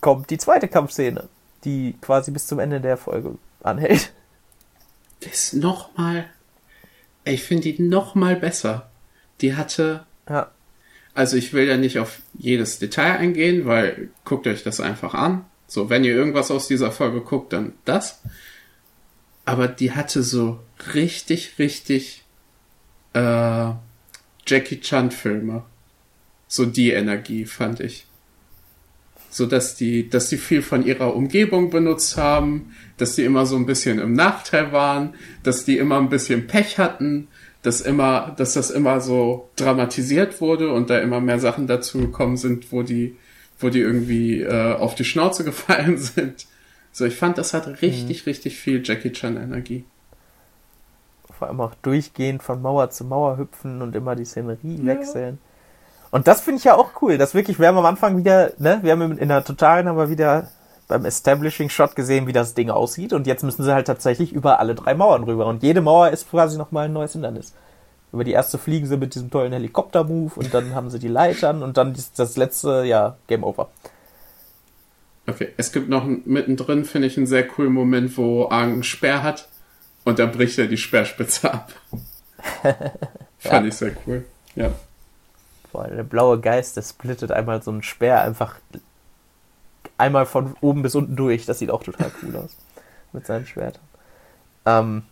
kommt 0.00 0.30
die 0.30 0.38
zweite 0.38 0.66
Kampfszene, 0.66 1.28
die 1.64 1.96
quasi 2.00 2.30
bis 2.30 2.46
zum 2.46 2.58
Ende 2.58 2.80
der 2.80 2.96
Folge 2.96 3.36
anhält. 3.62 4.12
Das 5.20 5.32
ist 5.32 5.54
nochmal. 5.54 6.26
Ich 7.24 7.42
finde 7.42 7.72
die 7.72 7.82
nochmal 7.82 8.36
besser. 8.36 8.90
Die 9.40 9.54
hatte. 9.54 10.06
Ja. 10.28 10.50
Also 11.14 11.36
ich 11.36 11.52
will 11.52 11.66
ja 11.66 11.76
nicht 11.76 11.98
auf 11.98 12.20
jedes 12.38 12.78
Detail 12.78 13.18
eingehen, 13.18 13.66
weil 13.66 14.10
guckt 14.24 14.46
euch 14.46 14.62
das 14.62 14.80
einfach 14.80 15.14
an. 15.14 15.44
So, 15.66 15.90
wenn 15.90 16.04
ihr 16.04 16.14
irgendwas 16.14 16.50
aus 16.50 16.68
dieser 16.68 16.92
Folge 16.92 17.20
guckt, 17.20 17.52
dann 17.52 17.74
das. 17.84 18.22
Aber 19.44 19.68
die 19.68 19.92
hatte 19.92 20.22
so 20.22 20.60
richtig, 20.94 21.58
richtig 21.58 22.24
äh, 23.12 23.72
Jackie 24.46 24.80
Chan 24.80 25.10
Filme. 25.10 25.64
So 26.46 26.64
die 26.64 26.90
Energie, 26.90 27.44
fand 27.44 27.80
ich. 27.80 28.06
So 29.30 29.46
dass 29.46 29.76
die, 29.76 30.08
dass 30.08 30.28
die 30.28 30.38
viel 30.38 30.62
von 30.62 30.84
ihrer 30.84 31.14
Umgebung 31.14 31.70
benutzt 31.70 32.16
haben, 32.16 32.74
dass 32.96 33.14
die 33.14 33.24
immer 33.24 33.46
so 33.46 33.56
ein 33.56 33.66
bisschen 33.66 33.98
im 33.98 34.14
Nachteil 34.14 34.72
waren, 34.72 35.14
dass 35.42 35.64
die 35.64 35.78
immer 35.78 35.98
ein 35.98 36.08
bisschen 36.08 36.46
Pech 36.46 36.78
hatten, 36.78 37.28
dass 37.62 37.80
immer, 37.80 38.34
dass 38.36 38.54
das 38.54 38.70
immer 38.70 39.00
so 39.00 39.50
dramatisiert 39.56 40.40
wurde 40.40 40.72
und 40.72 40.90
da 40.90 40.98
immer 40.98 41.20
mehr 41.20 41.38
Sachen 41.38 41.66
dazu 41.66 41.98
gekommen 41.98 42.36
sind, 42.36 42.72
wo 42.72 42.82
die, 42.82 43.16
wo 43.58 43.68
die 43.68 43.80
irgendwie 43.80 44.40
äh, 44.40 44.74
auf 44.74 44.94
die 44.94 45.04
Schnauze 45.04 45.44
gefallen 45.44 45.98
sind. 45.98 46.46
So, 46.90 47.04
ich 47.04 47.16
fand, 47.16 47.36
das 47.36 47.52
hat 47.52 47.66
richtig, 47.82 48.22
mhm. 48.22 48.30
richtig 48.30 48.56
viel 48.56 48.82
Jackie 48.82 49.12
Chan 49.12 49.36
Energie 49.36 49.84
vor 51.38 51.48
allem 51.48 51.60
auch 51.60 51.74
durchgehend 51.82 52.42
von 52.42 52.60
Mauer 52.60 52.90
zu 52.90 53.04
Mauer 53.04 53.38
hüpfen 53.38 53.80
und 53.80 53.94
immer 53.94 54.16
die 54.16 54.24
Szenerie 54.24 54.76
ja. 54.76 54.86
wechseln. 54.86 55.38
Und 56.10 56.26
das 56.26 56.40
finde 56.40 56.58
ich 56.58 56.64
ja 56.64 56.74
auch 56.74 57.02
cool, 57.02 57.18
dass 57.18 57.34
wirklich, 57.34 57.58
wir 57.58 57.68
haben 57.68 57.78
am 57.78 57.86
Anfang 57.86 58.16
wieder, 58.16 58.52
ne, 58.58 58.78
wir 58.82 58.92
haben 58.92 59.18
in 59.18 59.28
der 59.28 59.44
Totalen 59.44 59.88
aber 59.88 60.08
wieder 60.08 60.48
beim 60.88 61.04
Establishing 61.04 61.68
Shot 61.68 61.94
gesehen, 61.94 62.26
wie 62.26 62.32
das 62.32 62.54
Ding 62.54 62.70
aussieht 62.70 63.12
und 63.12 63.26
jetzt 63.26 63.44
müssen 63.44 63.62
sie 63.62 63.74
halt 63.74 63.86
tatsächlich 63.86 64.32
über 64.32 64.58
alle 64.58 64.74
drei 64.74 64.94
Mauern 64.94 65.24
rüber 65.24 65.46
und 65.46 65.62
jede 65.62 65.82
Mauer 65.82 66.08
ist 66.08 66.30
quasi 66.30 66.56
nochmal 66.56 66.86
ein 66.86 66.94
neues 66.94 67.12
Hindernis. 67.12 67.52
Über 68.10 68.24
die 68.24 68.32
erste 68.32 68.56
fliegen 68.56 68.86
sie 68.86 68.96
mit 68.96 69.14
diesem 69.14 69.30
tollen 69.30 69.52
Helikopter-Move 69.52 70.32
und 70.36 70.54
dann 70.54 70.74
haben 70.74 70.88
sie 70.88 70.98
die 70.98 71.08
Leitern 71.08 71.62
und 71.62 71.76
dann 71.76 71.94
das 72.16 72.36
letzte, 72.38 72.84
ja, 72.84 73.18
Game 73.26 73.44
Over. 73.44 73.68
Okay, 75.26 75.52
es 75.58 75.72
gibt 75.72 75.90
noch 75.90 76.06
mittendrin, 76.06 76.86
finde 76.86 77.06
ich, 77.06 77.18
einen 77.18 77.26
sehr 77.26 77.46
coolen 77.46 77.74
Moment, 77.74 78.16
wo 78.16 78.46
Aang 78.46 78.72
einen 78.72 78.82
Speer 78.82 79.22
hat 79.22 79.46
und 80.04 80.18
dann 80.18 80.32
bricht 80.32 80.58
er 80.58 80.68
die 80.68 80.78
Speerspitze 80.78 81.52
ab. 81.52 81.72
Fand 83.38 83.66
ich 83.66 83.74
sehr 83.74 83.92
cool. 84.06 84.24
Ja. 84.54 84.70
Boah, 85.78 85.86
der 85.86 86.02
blaue 86.02 86.40
Geist, 86.40 86.76
der 86.76 86.82
splittet 86.82 87.30
einmal 87.30 87.62
so 87.62 87.70
einen 87.70 87.84
Speer 87.84 88.20
einfach 88.22 88.56
einmal 89.96 90.26
von 90.26 90.56
oben 90.60 90.82
bis 90.82 90.96
unten 90.96 91.14
durch. 91.14 91.46
Das 91.46 91.60
sieht 91.60 91.70
auch 91.70 91.84
total 91.84 92.10
cool 92.20 92.34
aus. 92.34 92.56
Mit 93.12 93.26
seinen 93.26 93.46
Schwertern. 93.46 93.84
Ähm, 94.66 95.02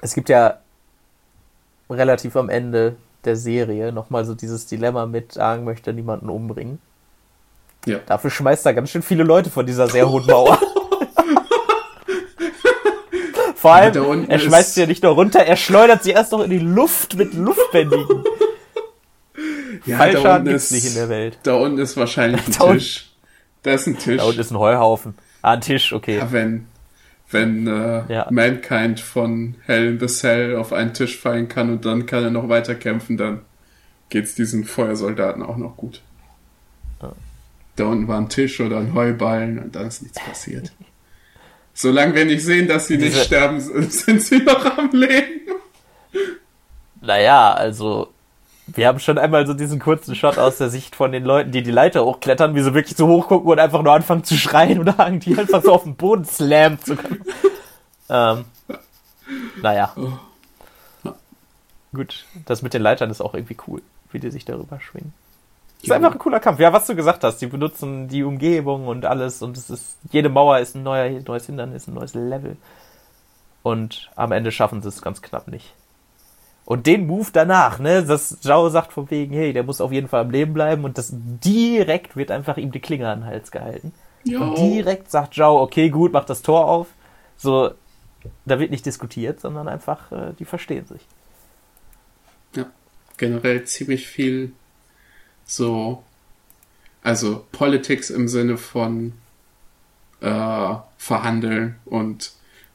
es 0.00 0.14
gibt 0.14 0.28
ja 0.28 0.58
relativ 1.90 2.36
am 2.36 2.48
Ende 2.48 2.94
der 3.24 3.34
Serie 3.34 3.90
nochmal 3.90 4.24
so 4.24 4.36
dieses 4.36 4.66
Dilemma 4.66 5.06
mit, 5.06 5.38
Aang 5.38 5.64
möchte 5.64 5.92
niemanden 5.92 6.28
umbringen. 6.30 6.78
Ja. 7.84 7.98
Dafür 8.06 8.30
schmeißt 8.30 8.64
er 8.66 8.74
ganz 8.74 8.90
schön 8.90 9.02
viele 9.02 9.24
Leute 9.24 9.50
von 9.50 9.66
dieser 9.66 9.88
sehr 9.88 10.08
hohen 10.08 10.24
Mauer. 10.24 10.56
Vor 13.56 13.72
allem, 13.72 14.30
er 14.30 14.38
schmeißt 14.38 14.74
sie 14.74 14.82
ja 14.82 14.86
nicht 14.86 15.02
nur 15.02 15.14
runter, 15.14 15.40
er 15.40 15.56
schleudert 15.56 16.04
sie 16.04 16.12
erst 16.12 16.30
noch 16.30 16.44
in 16.44 16.50
die 16.50 16.60
Luft 16.60 17.16
mit 17.16 17.34
Luftbändigen. 17.34 18.22
Ja, 19.86 19.96
Fallschaden 19.96 20.48
es 20.48 20.70
nicht 20.70 20.86
in 20.86 20.94
der 20.94 21.08
Welt. 21.08 21.38
Da 21.42 21.54
unten 21.54 21.78
ist 21.78 21.96
wahrscheinlich 21.96 22.46
ein 22.46 22.52
da 22.58 22.72
Tisch. 22.72 23.10
Da 23.62 23.72
ist 23.72 23.86
ein 23.86 23.98
Tisch. 23.98 24.18
Da 24.18 24.24
unten 24.24 24.40
ist 24.40 24.50
ein 24.50 24.58
Heuhaufen. 24.58 25.14
Ah, 25.42 25.52
ein 25.52 25.60
Tisch, 25.60 25.92
okay. 25.92 26.18
Ja, 26.18 26.32
wenn, 26.32 26.66
wenn 27.30 27.66
äh, 27.66 28.12
ja. 28.12 28.26
Mankind 28.30 29.00
von 29.00 29.56
Hell 29.66 29.88
in 29.88 30.00
the 30.00 30.06
Cell 30.06 30.56
auf 30.56 30.72
einen 30.72 30.94
Tisch 30.94 31.18
fallen 31.18 31.48
kann 31.48 31.70
und 31.70 31.84
dann 31.84 32.06
kann 32.06 32.24
er 32.24 32.30
noch 32.30 32.48
weiter 32.48 32.74
kämpfen, 32.74 33.16
dann 33.16 33.40
geht's 34.08 34.34
diesen 34.34 34.64
Feuersoldaten 34.64 35.42
auch 35.42 35.56
noch 35.56 35.76
gut. 35.76 36.02
Ja. 37.02 37.12
Da 37.76 37.84
unten 37.84 38.08
war 38.08 38.18
ein 38.18 38.28
Tisch 38.28 38.60
oder 38.60 38.78
ein 38.78 38.94
Heuballen 38.94 39.58
und 39.58 39.74
dann 39.74 39.86
ist 39.86 40.02
nichts 40.02 40.18
passiert. 40.22 40.72
Solange 41.72 42.14
wir 42.14 42.24
nicht 42.26 42.44
sehen, 42.44 42.68
dass 42.68 42.88
sie 42.88 42.98
Diese... 42.98 43.16
nicht 43.16 43.26
sterben, 43.26 43.60
sind 43.90 44.20
sie 44.20 44.38
noch 44.38 44.76
am 44.76 44.90
Leben. 44.92 45.40
Naja, 47.00 47.54
also 47.54 48.12
wir 48.74 48.86
haben 48.86 48.98
schon 48.98 49.18
einmal 49.18 49.46
so 49.46 49.54
diesen 49.54 49.78
kurzen 49.78 50.14
Shot 50.14 50.38
aus 50.38 50.58
der 50.58 50.70
Sicht 50.70 50.96
von 50.96 51.12
den 51.12 51.24
Leuten, 51.24 51.50
die 51.50 51.62
die 51.62 51.70
Leiter 51.70 52.04
hochklettern, 52.04 52.54
wie 52.54 52.62
sie 52.62 52.74
wirklich 52.74 52.96
so 52.96 53.06
hochgucken 53.06 53.50
und 53.50 53.58
einfach 53.58 53.82
nur 53.82 53.92
anfangen 53.92 54.24
zu 54.24 54.36
schreien 54.36 54.78
oder 54.78 55.10
die 55.10 55.38
einfach 55.38 55.62
so 55.62 55.72
auf 55.72 55.84
den 55.84 55.96
Boden 55.96 56.24
slammt. 56.24 56.82
ähm, 58.08 58.44
naja. 59.62 59.92
Oh. 59.96 61.12
Gut, 61.92 62.24
das 62.46 62.62
mit 62.62 62.74
den 62.74 62.82
Leitern 62.82 63.10
ist 63.10 63.20
auch 63.20 63.34
irgendwie 63.34 63.56
cool, 63.66 63.82
wie 64.12 64.20
die 64.20 64.30
sich 64.30 64.44
darüber 64.44 64.80
schwingen. 64.80 65.12
Ist 65.82 65.90
einfach 65.90 66.12
ein 66.12 66.18
cooler 66.18 66.40
Kampf. 66.40 66.60
Ja, 66.60 66.72
was 66.72 66.86
du 66.86 66.94
gesagt 66.94 67.24
hast, 67.24 67.38
die 67.38 67.46
benutzen 67.46 68.06
die 68.06 68.22
Umgebung 68.22 68.86
und 68.86 69.06
alles 69.06 69.40
und 69.42 69.56
es 69.56 69.70
ist, 69.70 69.96
jede 70.10 70.28
Mauer 70.28 70.58
ist 70.58 70.76
ein 70.76 70.82
neuer, 70.82 71.20
neues 71.26 71.46
Hindernis, 71.46 71.88
ein 71.88 71.94
neues 71.94 72.14
Level. 72.14 72.56
Und 73.62 74.10
am 74.14 74.32
Ende 74.32 74.52
schaffen 74.52 74.82
sie 74.82 74.88
es 74.88 75.02
ganz 75.02 75.22
knapp 75.22 75.48
nicht. 75.48 75.74
Und 76.64 76.86
den 76.86 77.06
Move 77.06 77.28
danach, 77.32 77.78
ne, 77.80 78.04
dass 78.04 78.40
Zhao 78.40 78.68
sagt 78.68 78.92
von 78.92 79.10
wegen, 79.10 79.34
hey, 79.34 79.52
der 79.52 79.64
muss 79.64 79.80
auf 79.80 79.90
jeden 79.90 80.08
Fall 80.08 80.20
am 80.20 80.30
Leben 80.30 80.52
bleiben 80.52 80.84
und 80.84 80.98
das 80.98 81.12
direkt 81.12 82.16
wird 82.16 82.30
einfach 82.30 82.56
ihm 82.58 82.70
die 82.70 82.80
Klinge 82.80 83.08
an 83.08 83.20
den 83.20 83.26
Hals 83.26 83.50
gehalten. 83.50 83.92
Jo. 84.24 84.42
Und 84.42 84.58
direkt 84.58 85.10
sagt 85.10 85.34
Zhao, 85.34 85.60
okay, 85.60 85.90
gut, 85.90 86.12
mach 86.12 86.24
das 86.24 86.42
Tor 86.42 86.66
auf. 86.66 86.86
So, 87.36 87.72
da 88.44 88.60
wird 88.60 88.70
nicht 88.70 88.86
diskutiert, 88.86 89.40
sondern 89.40 89.66
einfach, 89.66 90.12
äh, 90.12 90.32
die 90.38 90.44
verstehen 90.44 90.86
sich. 90.86 91.00
Ja, 92.54 92.66
generell 93.16 93.64
ziemlich 93.64 94.06
viel 94.06 94.52
so, 95.44 96.04
also 97.02 97.46
Politics 97.50 98.10
im 98.10 98.28
Sinne 98.28 98.58
von 98.58 99.14
äh, 100.20 100.74
verhandeln 100.98 101.76
und 101.84 102.32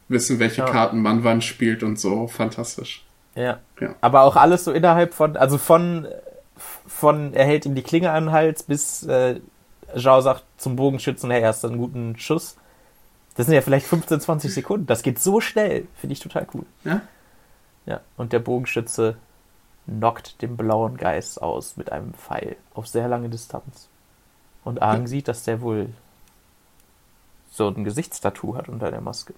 wissen, 0.08 0.40
welche 0.40 0.62
ja. 0.62 0.70
Karten 0.70 1.02
man 1.02 1.24
wann 1.24 1.42
spielt 1.42 1.84
und 1.84 2.00
so. 2.00 2.28
Fantastisch. 2.28 3.05
Ja. 3.36 3.60
ja. 3.80 3.96
Aber 4.02 4.24
auch 4.24 4.36
alles 4.36 4.64
so 4.64 4.72
innerhalb 4.72 5.14
von, 5.14 5.38
also 5.38 5.58
von, 5.58 6.08
von 6.88 7.34
er 7.34 7.46
hält 7.46 7.66
ihm 7.66 7.76
die 7.76 7.84
Klinge 7.84 8.12
an 8.12 8.26
den 8.26 8.32
Hals 8.32 8.64
bis 8.64 9.04
äh, 9.04 9.40
Zhao 9.96 10.22
sagt 10.22 10.44
zum 10.58 10.76
Bogenschützen, 10.76 11.30
hey, 11.32 11.42
hast 11.42 11.64
du 11.64 11.68
einen 11.68 11.78
guten 11.78 12.18
Schuss. 12.18 12.58
Das 13.36 13.46
sind 13.46 13.56
ja 13.56 13.62
vielleicht 13.62 13.86
15, 13.86 14.22
20 14.22 14.54
Sekunden. 14.54 14.88
Das 14.88 15.04
geht 15.04 15.20
so 15.20 15.42
schnell. 15.42 15.88
Finde 15.96 16.14
ich 16.14 16.20
total 16.20 16.48
cool. 16.54 16.66
Ja. 16.84 17.02
Ja. 17.86 18.02
Und 18.18 18.34
der 18.34 18.40
Bogenschütze 18.40 19.18
knockt 19.86 20.42
den 20.42 20.58
blauen 20.58 20.98
Geist 20.98 21.42
aus 21.42 21.78
mit 21.78 21.92
einem 21.92 22.14
Pfeil 22.14 22.56
auf 22.74 22.88
sehr 22.88 23.08
lange 23.08 23.30
Distanz. 23.30 23.88
Und 24.64 24.82
Aang 24.82 25.02
ja. 25.02 25.08
sieht, 25.08 25.28
dass 25.28 25.44
der 25.44 25.62
wohl 25.62 25.90
so 27.52 27.68
ein 27.68 27.84
Gesichtstattoo 27.84 28.56
hat 28.56 28.68
unter 28.68 28.90
der 28.90 29.02
Maske. 29.02 29.34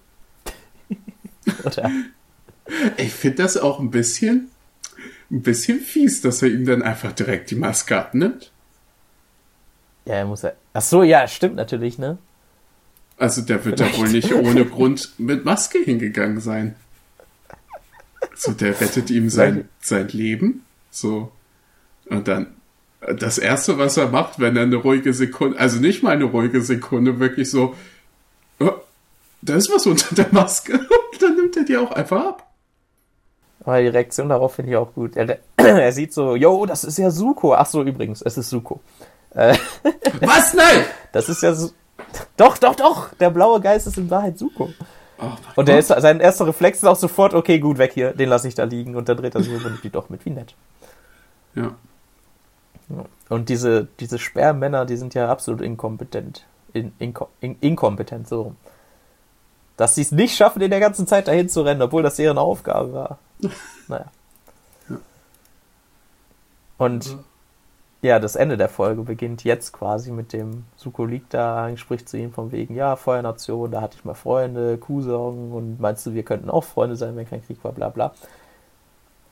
ich 2.96 3.12
finde 3.12 3.42
das 3.42 3.56
auch 3.56 3.80
ein 3.80 3.90
bisschen, 3.90 4.50
ein 5.30 5.42
bisschen 5.42 5.80
fies, 5.80 6.20
dass 6.20 6.42
er 6.42 6.48
ihm 6.48 6.66
dann 6.66 6.82
einfach 6.82 7.12
direkt 7.12 7.50
die 7.50 7.56
Maske 7.56 7.96
abnimmt. 7.96 8.50
Ja, 10.04 10.14
er 10.14 10.26
muss 10.26 10.42
ja. 10.42 10.52
Ach 10.72 10.82
so, 10.82 11.02
ja, 11.02 11.28
stimmt 11.28 11.56
natürlich, 11.56 11.98
ne? 11.98 12.18
Also 13.18 13.42
der 13.42 13.64
wird 13.64 13.80
da 13.80 13.96
wohl 13.96 14.08
nicht 14.08 14.32
ohne 14.32 14.64
Grund 14.64 15.12
mit 15.18 15.44
Maske 15.44 15.78
hingegangen 15.78 16.40
sein. 16.40 16.76
So, 18.34 18.52
der 18.52 18.80
rettet 18.80 19.10
ihm 19.10 19.28
sein, 19.28 19.68
sein 19.80 20.08
Leben. 20.08 20.64
So. 20.90 21.32
Und 22.06 22.28
dann, 22.28 22.46
das 23.00 23.38
erste, 23.38 23.78
was 23.78 23.96
er 23.96 24.08
macht, 24.08 24.38
wenn 24.38 24.56
er 24.56 24.62
eine 24.62 24.76
ruhige 24.76 25.12
Sekunde, 25.12 25.58
also 25.58 25.80
nicht 25.80 26.02
mal 26.02 26.12
eine 26.12 26.24
ruhige 26.24 26.62
Sekunde, 26.62 27.18
wirklich 27.18 27.50
so, 27.50 27.74
oh, 28.60 28.72
da 29.42 29.56
ist 29.56 29.70
was 29.70 29.86
unter 29.86 30.14
der 30.14 30.28
Maske. 30.30 30.74
Und 31.12 31.22
dann 31.22 31.36
nimmt 31.36 31.56
er 31.56 31.64
die 31.64 31.76
auch 31.76 31.92
einfach 31.92 32.24
ab. 32.24 32.47
Aber 33.68 33.82
die 33.82 33.88
Reaktion 33.88 34.30
darauf 34.30 34.54
finde 34.54 34.70
ich 34.70 34.78
auch 34.78 34.94
gut. 34.94 35.14
Er, 35.14 35.40
er, 35.56 35.92
sieht 35.92 36.14
so, 36.14 36.34
yo, 36.34 36.64
das 36.64 36.84
ist 36.84 36.96
ja 36.96 37.10
Suko. 37.10 37.54
Ach 37.54 37.66
so, 37.66 37.82
übrigens, 37.82 38.22
es 38.22 38.38
ist 38.38 38.48
Suko. 38.48 38.80
Äh, 39.34 39.58
was? 40.22 40.54
Nein! 40.54 40.86
Das 41.12 41.28
ist 41.28 41.42
ja. 41.42 41.54
Doch, 42.38 42.56
doch, 42.56 42.74
doch! 42.74 43.12
Der 43.20 43.28
blaue 43.28 43.60
Geist 43.60 43.86
ist 43.86 43.98
in 43.98 44.08
Wahrheit 44.08 44.38
Suko. 44.38 44.70
Oh 45.20 45.32
und 45.56 45.68
der 45.68 45.80
ist, 45.80 45.88
sein 45.88 46.20
erster 46.20 46.46
Reflex 46.46 46.78
ist 46.78 46.84
auch 46.86 46.96
sofort, 46.96 47.34
okay, 47.34 47.58
gut, 47.58 47.76
weg 47.76 47.92
hier, 47.92 48.12
den 48.12 48.30
lasse 48.30 48.48
ich 48.48 48.54
da 48.54 48.64
liegen. 48.64 48.96
Und 48.96 49.10
dann 49.10 49.18
dreht 49.18 49.34
er 49.34 49.42
sich 49.42 49.50
um 49.50 49.56
und 49.56 49.64
nimmt 49.64 49.84
die 49.84 49.90
doch 49.90 50.08
mit, 50.08 50.24
wie 50.24 50.30
nett. 50.30 50.54
Ja. 51.54 51.74
Und 53.28 53.50
diese, 53.50 53.86
diese 54.00 54.18
Sperrmänner, 54.18 54.86
die 54.86 54.96
sind 54.96 55.12
ja 55.12 55.28
absolut 55.28 55.60
inkompetent. 55.60 56.46
In, 56.72 56.94
inko, 56.98 57.28
in, 57.42 57.58
inkompetent, 57.60 58.28
so. 58.28 58.54
Dass 59.76 59.94
sie 59.94 60.02
es 60.02 60.10
nicht 60.10 60.34
schaffen, 60.34 60.62
in 60.62 60.70
der 60.70 60.80
ganzen 60.80 61.06
Zeit 61.06 61.28
dahin 61.28 61.50
zu 61.50 61.60
rennen, 61.60 61.82
obwohl 61.82 62.02
das 62.02 62.16
deren 62.16 62.38
Aufgabe 62.38 62.94
war. 62.94 63.18
Naja. 63.88 64.06
Ja. 64.88 64.96
Und 66.78 67.18
ja, 68.00 68.20
das 68.20 68.36
Ende 68.36 68.56
der 68.56 68.68
Folge 68.68 69.02
beginnt 69.02 69.42
jetzt 69.42 69.72
quasi 69.72 70.12
mit 70.12 70.32
dem 70.32 70.64
Suko 70.76 71.04
liegt 71.04 71.34
da, 71.34 71.76
spricht 71.76 72.08
zu 72.08 72.16
ihm 72.16 72.32
von 72.32 72.52
wegen, 72.52 72.74
ja, 72.76 72.94
Feuernation, 72.94 73.72
da 73.72 73.80
hatte 73.80 73.96
ich 73.98 74.04
mal 74.04 74.14
Freunde, 74.14 74.78
Kusong 74.78 75.52
und 75.52 75.80
meinst 75.80 76.06
du, 76.06 76.14
wir 76.14 76.22
könnten 76.22 76.48
auch 76.48 76.62
Freunde 76.62 76.94
sein, 76.94 77.16
wenn 77.16 77.28
kein 77.28 77.44
Krieg 77.44 77.62
war, 77.64 77.72
bla 77.72 77.88
bla. 77.88 78.14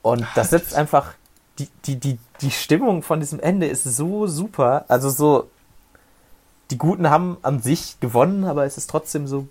Und 0.02 0.26
das 0.34 0.50
setzt 0.50 0.74
einfach, 0.74 1.14
die, 1.58 1.68
die, 1.84 1.96
die, 1.96 2.18
die 2.40 2.50
Stimmung 2.50 3.02
von 3.02 3.20
diesem 3.20 3.38
Ende 3.38 3.66
ist 3.66 3.84
so 3.84 4.26
super, 4.26 4.84
also 4.88 5.10
so, 5.10 5.48
die 6.70 6.78
Guten 6.78 7.08
haben 7.08 7.36
an 7.42 7.60
sich 7.60 8.00
gewonnen, 8.00 8.44
aber 8.44 8.64
es 8.64 8.76
ist 8.76 8.90
trotzdem 8.90 9.28
so 9.28 9.46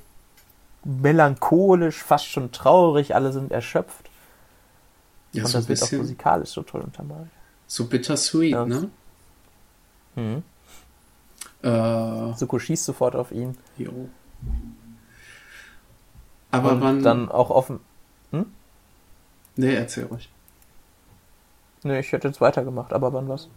melancholisch, 0.83 2.03
fast 2.03 2.27
schon 2.27 2.51
traurig, 2.51 3.15
alle 3.15 3.31
sind 3.31 3.51
erschöpft. 3.51 4.09
Ja, 5.35 5.43
und 5.43 5.49
so 5.49 5.57
das 5.57 5.69
wird 5.69 5.83
auch 5.83 5.91
musikalisch 5.91 6.49
so 6.49 6.63
toll 6.63 6.81
untermalt. 6.81 7.27
So 7.67 7.85
bittersweet, 7.85 8.51
ja. 8.51 8.65
ne? 8.65 8.89
Mhm. 10.15 10.43
Äh, 11.61 12.33
Suko 12.35 12.59
schießt 12.59 12.85
sofort 12.85 13.15
auf 13.15 13.31
ihn. 13.31 13.57
Jo. 13.77 14.09
Aber 16.51 16.73
und 16.73 16.81
wann. 16.81 17.03
Dann 17.03 17.29
auch 17.29 17.49
offen. 17.49 17.79
Hm? 18.31 18.45
Nee, 19.55 19.75
erzähl 19.75 20.05
ruhig. 20.05 20.29
Nee, 21.83 21.99
ich 21.99 22.11
hätte 22.11 22.27
jetzt 22.27 22.41
weitergemacht, 22.41 22.93
aber 22.93 23.13
wann 23.13 23.27
was? 23.27 23.47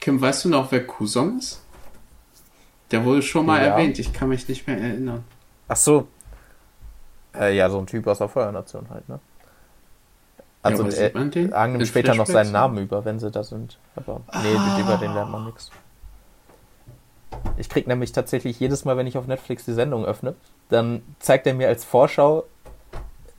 Kim, 0.00 0.20
weißt 0.20 0.44
du 0.44 0.48
noch, 0.48 0.72
wer 0.72 0.86
Kusong 0.86 1.38
ist? 1.38 1.62
Der 2.90 3.04
wurde 3.04 3.22
schon 3.22 3.46
mal 3.46 3.60
ja. 3.60 3.68
erwähnt, 3.68 3.98
ich 3.98 4.12
kann 4.12 4.28
mich 4.28 4.48
nicht 4.48 4.66
mehr 4.66 4.78
erinnern. 4.78 5.24
Ach 5.68 5.76
so. 5.76 6.08
Äh, 7.34 7.56
ja, 7.56 7.70
so 7.70 7.78
ein 7.78 7.86
Typ 7.86 8.06
aus 8.06 8.18
der 8.18 8.28
Feuernation 8.28 8.88
halt, 8.90 9.08
ne? 9.08 9.20
Also 10.62 10.84
ja, 10.84 11.06
äh, 11.06 11.52
Ang 11.52 11.72
nimmt 11.72 11.86
später 11.86 12.14
noch 12.14 12.26
seinen 12.26 12.52
Namen 12.52 12.78
über, 12.78 13.04
wenn 13.04 13.18
sie 13.18 13.30
da 13.30 13.42
sind. 13.42 13.78
Aber 13.96 14.20
ah. 14.28 14.42
nee, 14.42 14.80
über 14.80 14.98
den 14.98 15.14
lernt 15.14 15.30
man 15.30 15.46
nichts. 15.46 15.70
Ich 17.56 17.68
krieg 17.68 17.86
nämlich 17.86 18.12
tatsächlich 18.12 18.60
jedes 18.60 18.84
Mal, 18.84 18.96
wenn 18.96 19.06
ich 19.06 19.16
auf 19.16 19.26
Netflix 19.26 19.64
die 19.64 19.72
Sendung 19.72 20.04
öffne, 20.04 20.34
dann 20.68 21.02
zeigt 21.18 21.46
er 21.46 21.54
mir 21.54 21.68
als 21.68 21.84
Vorschau 21.84 22.44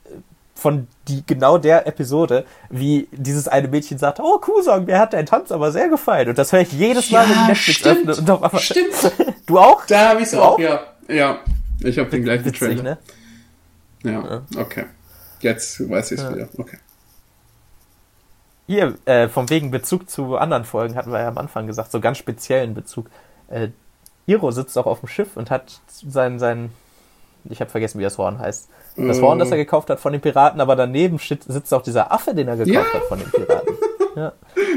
äh, 0.04 0.16
von 0.56 0.88
die, 1.06 1.22
genau 1.24 1.58
der 1.58 1.86
Episode, 1.86 2.44
wie 2.70 3.06
dieses 3.12 3.46
eine 3.46 3.68
Mädchen 3.68 3.98
sagt, 3.98 4.18
oh 4.18 4.38
Kusong, 4.38 4.86
mir 4.86 4.98
hat 4.98 5.12
dein 5.12 5.26
Tanz 5.26 5.52
aber 5.52 5.70
sehr 5.70 5.88
gefallen. 5.88 6.28
Und 6.28 6.38
das 6.38 6.52
höre 6.52 6.62
ich 6.62 6.72
jedes 6.72 7.12
Mal, 7.12 7.24
ja, 7.24 7.30
wenn 7.30 7.42
ich 7.42 7.48
Netflix 7.48 7.78
stimmt, 7.78 8.08
öffne. 8.08 8.22
Und 8.22 8.30
auf 8.30 8.42
einmal, 8.42 8.62
stimmt. 8.62 9.12
du 9.46 9.58
auch? 9.58 9.86
Da 9.86 10.08
habe 10.08 10.20
ich 10.22 10.26
es 10.26 10.34
auch, 10.34 10.54
auch, 10.54 10.58
ja. 10.58 10.80
Ja, 11.08 11.38
ich 11.80 11.98
habe 11.98 12.10
den 12.10 12.24
gleichen 12.24 12.44
Witzig, 12.44 12.58
Trailer. 12.58 12.82
Ne? 12.82 12.98
Ja, 14.02 14.10
ja, 14.10 14.42
okay. 14.56 14.86
Jetzt 15.40 15.88
weiß 15.88 16.12
ich 16.12 16.18
es 16.18 16.24
ja. 16.24 16.34
wieder. 16.34 16.48
Okay. 16.56 16.78
Hier, 18.72 18.94
äh, 19.04 19.28
vom 19.28 19.50
wegen 19.50 19.70
Bezug 19.70 20.08
zu 20.08 20.38
anderen 20.38 20.64
Folgen 20.64 20.96
hatten 20.96 21.12
wir 21.12 21.20
ja 21.20 21.28
am 21.28 21.36
Anfang 21.36 21.66
gesagt, 21.66 21.92
so 21.92 22.00
ganz 22.00 22.16
speziellen 22.16 22.72
Bezug. 22.72 23.10
Äh, 23.48 23.68
Iro 24.24 24.50
sitzt 24.50 24.78
auch 24.78 24.86
auf 24.86 25.00
dem 25.00 25.10
Schiff 25.10 25.36
und 25.36 25.50
hat 25.50 25.82
sein, 25.88 26.38
sein 26.38 26.72
ich 27.44 27.60
habe 27.60 27.70
vergessen, 27.70 27.98
wie 27.98 28.02
das 28.02 28.16
Horn 28.16 28.38
heißt. 28.38 28.70
Das 28.96 29.20
Horn, 29.20 29.38
das 29.38 29.50
er 29.50 29.58
gekauft 29.58 29.90
hat 29.90 30.00
von 30.00 30.12
den 30.12 30.22
Piraten, 30.22 30.58
aber 30.58 30.74
daneben 30.74 31.18
sitzt 31.18 31.74
auch 31.74 31.82
dieser 31.82 32.12
Affe, 32.12 32.34
den 32.34 32.48
er 32.48 32.56
gekauft 32.56 32.94
ja. 32.94 32.98
hat 32.98 33.04
von 33.08 33.18
den 33.18 33.30
Piraten. 33.30 33.76
Ja. 34.14 34.32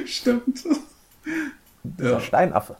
Stimmt. 0.05 0.63
Dieser 1.83 2.11
ja. 2.11 2.19
Steinaffe. 2.21 2.77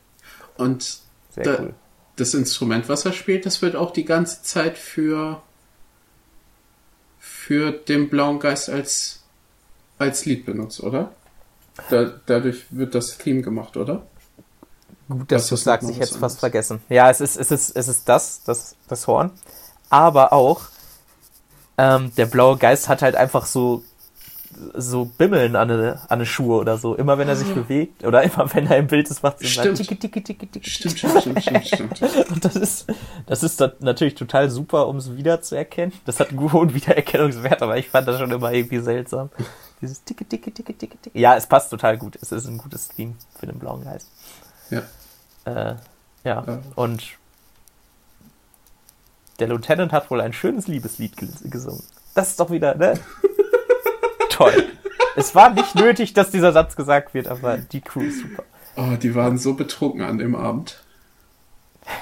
Und 0.58 1.00
da, 1.36 1.60
cool. 1.60 1.74
das 2.16 2.34
Instrument, 2.34 2.88
was 2.88 3.04
er 3.04 3.12
spielt, 3.12 3.46
das 3.46 3.62
wird 3.62 3.76
auch 3.76 3.92
die 3.92 4.06
ganze 4.06 4.42
Zeit 4.42 4.78
für, 4.78 5.42
für 7.20 7.74
den 7.74 8.10
blauen 8.10 8.40
Geist 8.40 8.70
als 8.70 9.25
als 9.98 10.26
Lied 10.26 10.46
benutzt, 10.46 10.82
oder? 10.82 11.12
Da, 11.90 12.12
dadurch 12.26 12.66
wird 12.70 12.96
das 12.96 13.18
Theme 13.18 13.42
gemacht, 13.42 13.78
oder? 13.78 14.04
Gut, 15.08 15.32
dass 15.32 15.48
du 15.48 15.56
sagst, 15.56 15.90
ich 15.90 15.98
hätte 15.98 16.14
es 16.14 16.18
fast 16.18 16.40
vergessen. 16.40 16.82
Ja, 16.90 17.10
es 17.10 17.22
ist, 17.22 17.38
es 17.38 17.52
ist, 17.52 17.76
es 17.76 17.88
ist 17.88 18.10
das, 18.10 18.44
das, 18.44 18.76
das 18.88 19.06
Horn. 19.08 19.32
Aber 19.90 20.34
auch, 20.34 20.62
ähm, 21.78 22.12
der 22.16 22.26
blaue 22.26 22.58
Geist 22.58 22.90
hat 22.90 23.02
halt 23.02 23.16
einfach 23.16 23.46
so, 23.46 23.84
so 24.74 25.06
Bimmeln 25.06 25.56
an 25.56 25.70
eine, 25.70 25.94
an 26.04 26.08
eine 26.10 26.26
Schuhe 26.26 26.58
oder 26.58 26.78
so. 26.78 26.96
Immer 26.96 27.18
wenn 27.18 27.28
er 27.28 27.36
sich 27.36 27.50
ah. 27.50 27.54
bewegt 27.54 28.04
oder 28.04 28.24
immer 28.24 28.52
wenn 28.54 28.68
er 28.68 28.78
im 28.78 28.88
Bild 28.88 29.10
ist, 29.10 29.22
macht 29.22 29.42
es 29.42 29.56
immer 29.56 29.76
tiki, 29.76 29.96
tiki, 29.96 30.24
tiki, 30.24 30.48
tiki. 30.48 30.70
Stimmt, 30.70 30.98
stimmt, 30.98 31.22
stimmt, 31.22 31.44
stimmt, 31.44 31.98
stimmt. 31.98 32.30
Und 32.32 32.46
das 32.46 32.56
ist, 32.56 32.88
das 33.28 33.44
ist 33.44 33.62
natürlich 33.82 34.16
total 34.16 34.50
super, 34.50 34.88
um 34.88 34.98
es 34.98 35.16
wiederzuerkennen. 35.16 35.94
Das 36.06 36.20
hat 36.20 36.30
einen 36.30 36.52
hohen 36.52 36.74
Wiedererkennungswert, 36.74 37.62
aber 37.62 37.78
ich 37.78 37.90
fand 37.90 38.08
das 38.08 38.18
schon 38.18 38.32
immer 38.32 38.52
irgendwie 38.52 38.80
seltsam. 38.80 39.30
Dieses 39.82 40.04
Ticke, 40.04 40.26
Ticke, 40.26 40.52
Ticke, 40.52 40.74
Ticke, 40.74 40.98
Ticke. 40.98 41.20
Ja, 41.20 41.36
es 41.36 41.48
passt 41.48 41.70
total 41.70 41.98
gut. 41.98 42.18
Es 42.22 42.32
ist 42.32 42.48
ein 42.48 42.58
gutes 42.58 42.88
Theme 42.90 43.16
für 43.38 43.46
den 43.46 43.60
blauen 43.60 43.84
Geist. 43.84 44.10
Ja. 44.70 44.80
Äh, 45.46 45.76
ja. 46.24 46.44
ja. 46.46 46.62
Und 46.76 47.18
der 49.40 49.48
Lieutenant 49.48 49.92
hat 49.92 50.10
wohl 50.10 50.22
ein 50.22 50.34
schönes 50.34 50.68
Liebeslied 50.68 51.16
gesungen. 51.52 51.84
Das 52.14 52.30
ist 52.30 52.40
doch 52.40 52.50
wieder, 52.50 52.76
ne? 52.76 53.00
Toll. 54.30 54.70
Es 55.18 55.36
war 55.36 55.50
nicht 55.50 55.76
nötig, 55.76 56.14
dass 56.14 56.32
dieser 56.32 56.54
Satz 56.54 56.76
gesagt 56.76 57.14
wird, 57.14 57.28
aber 57.28 57.58
die 57.58 57.82
Crew 57.82 58.02
ist 58.02 58.22
super. 58.22 58.44
Oh, 58.78 58.96
die 59.02 59.16
waren 59.16 59.38
so 59.38 59.54
betrunken 59.54 60.02
an 60.02 60.18
dem 60.18 60.36
Abend. 60.36 60.84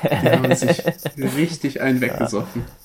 Die 0.04 0.30
haben 0.30 0.56
sich 0.56 0.84
richtig 1.18 1.82
einweggesoffen. 1.82 2.62
Ja. 2.62 2.83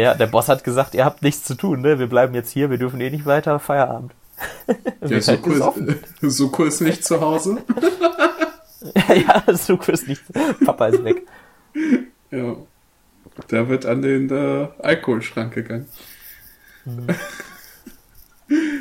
Ja, 0.00 0.14
der 0.14 0.26
Boss 0.26 0.48
hat 0.48 0.64
gesagt, 0.64 0.94
ihr 0.94 1.04
habt 1.04 1.20
nichts 1.22 1.44
zu 1.44 1.54
tun, 1.54 1.82
ne? 1.82 1.98
Wir 1.98 2.06
bleiben 2.06 2.34
jetzt 2.34 2.50
hier, 2.50 2.70
wir 2.70 2.78
dürfen 2.78 3.00
eh 3.00 3.10
nicht 3.10 3.26
weiter, 3.26 3.58
Feierabend. 3.58 4.12
ja, 5.06 5.20
Suko 5.20 5.50
ist, 6.20 6.36
Suko 6.36 6.64
ist 6.70 6.80
nicht 6.80 7.04
zu 7.04 7.20
Hause. 7.20 7.58
ja, 8.94 9.44
Suko 9.54 9.92
ist 9.92 10.08
nicht. 10.08 10.22
Papa 10.64 10.86
ist 10.86 11.04
weg. 11.04 11.26
Ja. 12.30 12.56
Da 13.48 13.68
wird 13.68 13.84
an 13.84 14.00
den 14.00 14.30
äh, 14.30 14.68
Alkoholschrank 14.82 15.52
gegangen. 15.52 15.86
Mhm. 16.86 17.06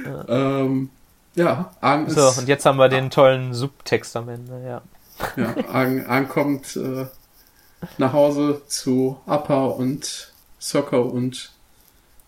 ja. 0.06 0.26
ähm, 0.28 0.90
ja, 1.36 1.72
ist. 2.08 2.16
So, 2.16 2.42
und 2.42 2.48
jetzt 2.48 2.66
haben 2.66 2.78
wir 2.78 2.88
den 2.88 3.10
tollen 3.10 3.54
Subtext 3.54 4.16
am 4.16 4.30
Ende, 4.30 4.62
ja. 4.66 4.82
Ja, 5.36 5.54
Ang, 5.74 6.06
Ang 6.08 6.30
kommt 6.30 6.78
äh, 6.78 7.06
nach 7.98 8.14
Hause 8.14 8.62
zu 8.68 9.20
Appa 9.26 9.66
und 9.66 10.29
Soccer 10.60 11.06
und 11.06 11.52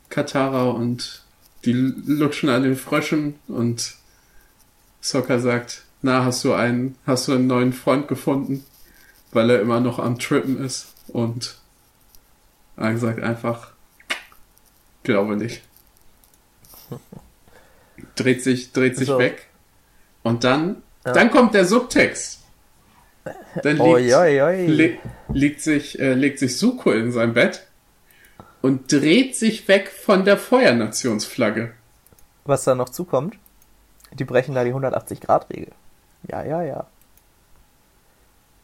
Katara 0.09 0.69
und 0.71 1.23
die 1.65 1.73
lutschen 1.73 2.49
an 2.49 2.63
den 2.63 2.75
Fröschen 2.75 3.35
und 3.47 3.95
Soccer 5.01 5.39
sagt, 5.39 5.83
na, 6.01 6.25
hast 6.25 6.43
du 6.43 6.53
einen, 6.53 6.95
hast 7.05 7.27
du 7.27 7.33
einen 7.33 7.47
neuen 7.47 7.73
Freund 7.73 8.07
gefunden? 8.07 8.65
Weil 9.31 9.49
er 9.49 9.61
immer 9.61 9.79
noch 9.79 9.99
am 9.99 10.17
Trippen 10.17 10.63
ist 10.63 10.93
und 11.07 11.57
er 12.75 12.97
sagt 12.97 13.21
einfach, 13.21 13.71
glaube 15.03 15.37
nicht. 15.37 15.61
Dreht 18.15 18.43
sich, 18.43 18.71
dreht 18.71 18.97
sich 18.97 19.07
so. 19.07 19.19
weg. 19.19 19.47
Und 20.23 20.43
dann, 20.43 20.81
ja. 21.05 21.13
dann 21.13 21.31
kommt 21.31 21.53
der 21.53 21.65
Subtext. 21.65 22.39
Dann 23.63 23.77
liegt, 23.77 23.79
oi, 23.81 24.15
oi, 24.15 24.41
oi. 24.41 24.65
Le 24.65 24.97
liegt 25.31 25.61
sich, 25.61 25.99
äh, 25.99 26.13
legt 26.13 26.39
sich 26.39 26.57
Suko 26.57 26.91
in 26.91 27.11
sein 27.11 27.33
Bett 27.33 27.67
und 28.61 28.91
dreht 28.91 29.35
sich 29.35 29.67
weg 29.67 29.89
von 29.89 30.25
der 30.25 30.37
Feuernationsflagge. 30.37 31.73
Was 32.45 32.63
da 32.63 32.75
noch 32.75 32.89
zukommt, 32.89 33.37
die 34.13 34.25
brechen 34.25 34.55
da 34.55 34.63
die 34.63 34.73
180-Grad-Regel. 34.73 35.71
Ja, 36.29 36.43
ja, 36.43 36.63
ja. 36.63 36.87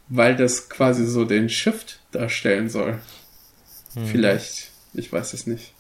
Weil 0.10 0.36
das 0.36 0.70
quasi 0.70 1.06
so 1.06 1.26
den 1.26 1.50
Shift 1.50 2.00
darstellen 2.12 2.70
soll. 2.70 3.00
Hm. 3.94 4.06
Vielleicht, 4.06 4.72
ich 4.94 5.12
weiß 5.12 5.34
es 5.34 5.48
nicht. 5.48 5.74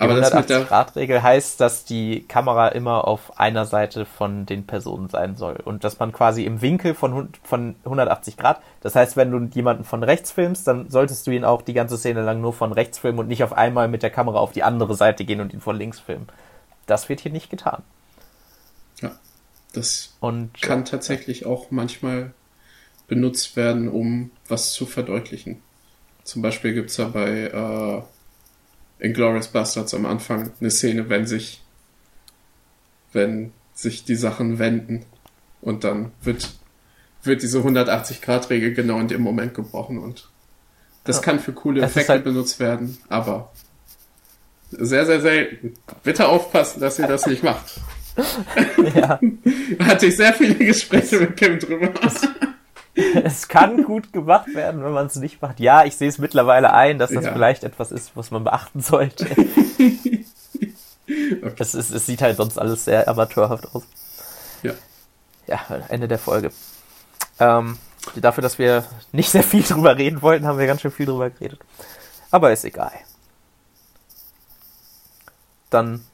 Aber 0.00 0.14
die 0.14 0.20
180-Grad-Regel 0.20 1.22
heißt, 1.22 1.60
dass 1.60 1.84
die 1.84 2.24
Kamera 2.28 2.68
immer 2.68 3.08
auf 3.08 3.38
einer 3.38 3.66
Seite 3.66 4.06
von 4.06 4.46
den 4.46 4.64
Personen 4.64 5.08
sein 5.08 5.36
soll 5.36 5.56
und 5.64 5.82
dass 5.82 5.98
man 5.98 6.12
quasi 6.12 6.44
im 6.44 6.60
Winkel 6.60 6.94
von, 6.94 7.30
von 7.42 7.74
180 7.84 8.36
Grad, 8.36 8.60
das 8.80 8.94
heißt, 8.94 9.16
wenn 9.16 9.32
du 9.32 9.40
jemanden 9.56 9.82
von 9.82 10.04
rechts 10.04 10.30
filmst, 10.30 10.68
dann 10.68 10.88
solltest 10.88 11.26
du 11.26 11.32
ihn 11.32 11.44
auch 11.44 11.62
die 11.62 11.72
ganze 11.74 11.98
Szene 11.98 12.22
lang 12.22 12.40
nur 12.40 12.52
von 12.52 12.72
rechts 12.72 12.98
filmen 12.98 13.18
und 13.18 13.26
nicht 13.26 13.42
auf 13.42 13.52
einmal 13.52 13.88
mit 13.88 14.04
der 14.04 14.10
Kamera 14.10 14.38
auf 14.38 14.52
die 14.52 14.62
andere 14.62 14.94
Seite 14.94 15.24
gehen 15.24 15.40
und 15.40 15.52
ihn 15.52 15.60
von 15.60 15.76
links 15.76 15.98
filmen. 15.98 16.28
Das 16.86 17.08
wird 17.08 17.20
hier 17.20 17.32
nicht 17.32 17.50
getan. 17.50 17.82
Ja, 19.02 19.16
das 19.72 20.16
und, 20.20 20.60
kann 20.62 20.84
tatsächlich 20.84 21.44
auch 21.44 21.70
manchmal 21.70 22.32
benutzt 23.08 23.56
werden, 23.56 23.88
um 23.88 24.30
was 24.46 24.72
zu 24.72 24.86
verdeutlichen. 24.86 25.60
Zum 26.22 26.42
Beispiel 26.42 26.74
gibt 26.74 26.90
es 26.90 26.98
ja 26.98 27.08
bei 27.08 27.46
äh, 27.46 28.02
in 28.98 29.12
Glorious 29.12 29.48
Bastards 29.48 29.94
am 29.94 30.06
Anfang 30.06 30.50
eine 30.60 30.70
Szene, 30.70 31.08
wenn 31.08 31.26
sich, 31.26 31.62
wenn 33.12 33.52
sich 33.74 34.04
die 34.04 34.16
Sachen 34.16 34.58
wenden 34.58 35.04
und 35.60 35.84
dann 35.84 36.12
wird, 36.22 36.50
wird 37.22 37.42
diese 37.42 37.60
180-Grad-Regel 37.60 38.74
genau 38.74 38.98
in 38.98 39.08
dem 39.08 39.22
Moment 39.22 39.54
gebrochen 39.54 39.98
und 39.98 40.28
das 41.04 41.16
ja. 41.16 41.22
kann 41.22 41.40
für 41.40 41.52
coole 41.52 41.82
Effekte 41.82 42.12
halt 42.12 42.24
benutzt 42.24 42.60
werden, 42.60 42.98
aber 43.08 43.52
sehr, 44.70 45.06
sehr 45.06 45.20
selten. 45.20 45.74
Bitte 46.02 46.28
aufpassen, 46.28 46.80
dass 46.80 46.98
ihr 46.98 47.06
das 47.06 47.26
nicht 47.26 47.42
macht. 47.42 47.80
ja. 48.94 49.18
Hatte 49.80 50.06
ich 50.06 50.16
sehr 50.16 50.34
viele 50.34 50.54
Gespräche 50.54 51.20
mit 51.20 51.36
Kim 51.36 51.58
drüber. 51.58 51.92
Es, 53.14 53.46
kann 53.48 53.84
gut 53.84 54.12
gemacht 54.12 54.52
werden, 54.54 54.82
wenn 54.82 54.92
man 54.92 55.06
es 55.06 55.16
nicht 55.16 55.40
macht. 55.40 55.60
Ja, 55.60 55.84
ich 55.84 55.96
sehe 55.96 56.08
es 56.08 56.18
mittlerweile 56.18 56.72
ein, 56.72 56.98
dass 56.98 57.10
das 57.10 57.24
ja. 57.24 57.32
vielleicht 57.32 57.62
etwas 57.62 57.92
ist, 57.92 58.16
was 58.16 58.30
man 58.30 58.42
beachten 58.44 58.80
sollte. 58.80 59.24
okay. 59.30 60.24
es, 61.58 61.74
ist, 61.74 61.90
es 61.90 62.06
sieht 62.06 62.22
halt 62.22 62.36
sonst 62.36 62.58
alles 62.58 62.84
sehr 62.84 63.06
amateurhaft 63.08 63.74
aus. 63.74 63.84
Ja. 64.62 64.72
Ja, 65.46 65.60
Ende 65.88 66.08
der 66.08 66.18
Folge. 66.18 66.50
Ähm, 67.38 67.78
dafür, 68.16 68.42
dass 68.42 68.58
wir 68.58 68.84
nicht 69.12 69.30
sehr 69.30 69.44
viel 69.44 69.62
drüber 69.62 69.96
reden 69.96 70.20
wollten, 70.22 70.46
haben 70.46 70.58
wir 70.58 70.66
ganz 70.66 70.80
schön 70.80 70.90
viel 70.90 71.06
drüber 71.06 71.30
geredet. 71.30 71.60
Aber 72.30 72.52
ist 72.52 72.64
egal. 72.64 72.92
Dann 75.70 76.04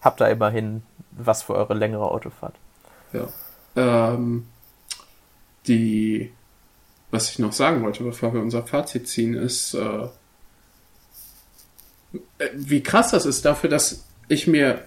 habt 0.00 0.22
ihr 0.22 0.28
immerhin 0.28 0.82
was 1.10 1.42
für 1.42 1.54
eure 1.54 1.74
längere 1.74 2.10
Autofahrt. 2.10 2.54
Ja. 3.12 3.26
Ähm, 3.76 4.48
die, 5.68 6.32
was 7.10 7.30
ich 7.30 7.38
noch 7.38 7.52
sagen 7.52 7.82
wollte, 7.82 8.02
bevor 8.02 8.34
wir 8.34 8.40
unser 8.40 8.62
Fazit 8.62 9.08
ziehen, 9.08 9.34
ist, 9.34 9.74
äh, 9.74 10.08
wie 12.54 12.82
krass 12.82 13.10
das 13.10 13.26
ist 13.26 13.44
dafür, 13.44 13.70
dass 13.70 14.04
ich 14.28 14.46
mir 14.46 14.84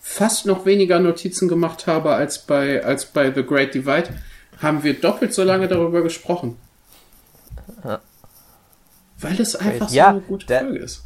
fast 0.00 0.46
noch 0.46 0.66
weniger 0.66 0.98
Notizen 0.98 1.48
gemacht 1.48 1.86
habe 1.86 2.14
als 2.14 2.38
bei, 2.38 2.84
als 2.84 3.06
bei 3.06 3.32
The 3.32 3.44
Great 3.44 3.74
Divide, 3.74 4.10
haben 4.60 4.82
wir 4.82 5.00
doppelt 5.00 5.32
so 5.32 5.44
lange 5.44 5.68
darüber 5.68 6.02
gesprochen. 6.02 6.56
Ja. 7.84 8.00
Weil 9.18 9.40
es 9.40 9.54
einfach 9.54 9.90
ja, 9.90 10.06
so 10.06 10.10
eine 10.10 10.20
gute 10.20 10.46
der, 10.46 10.60
Folge 10.60 10.78
ist. 10.78 11.04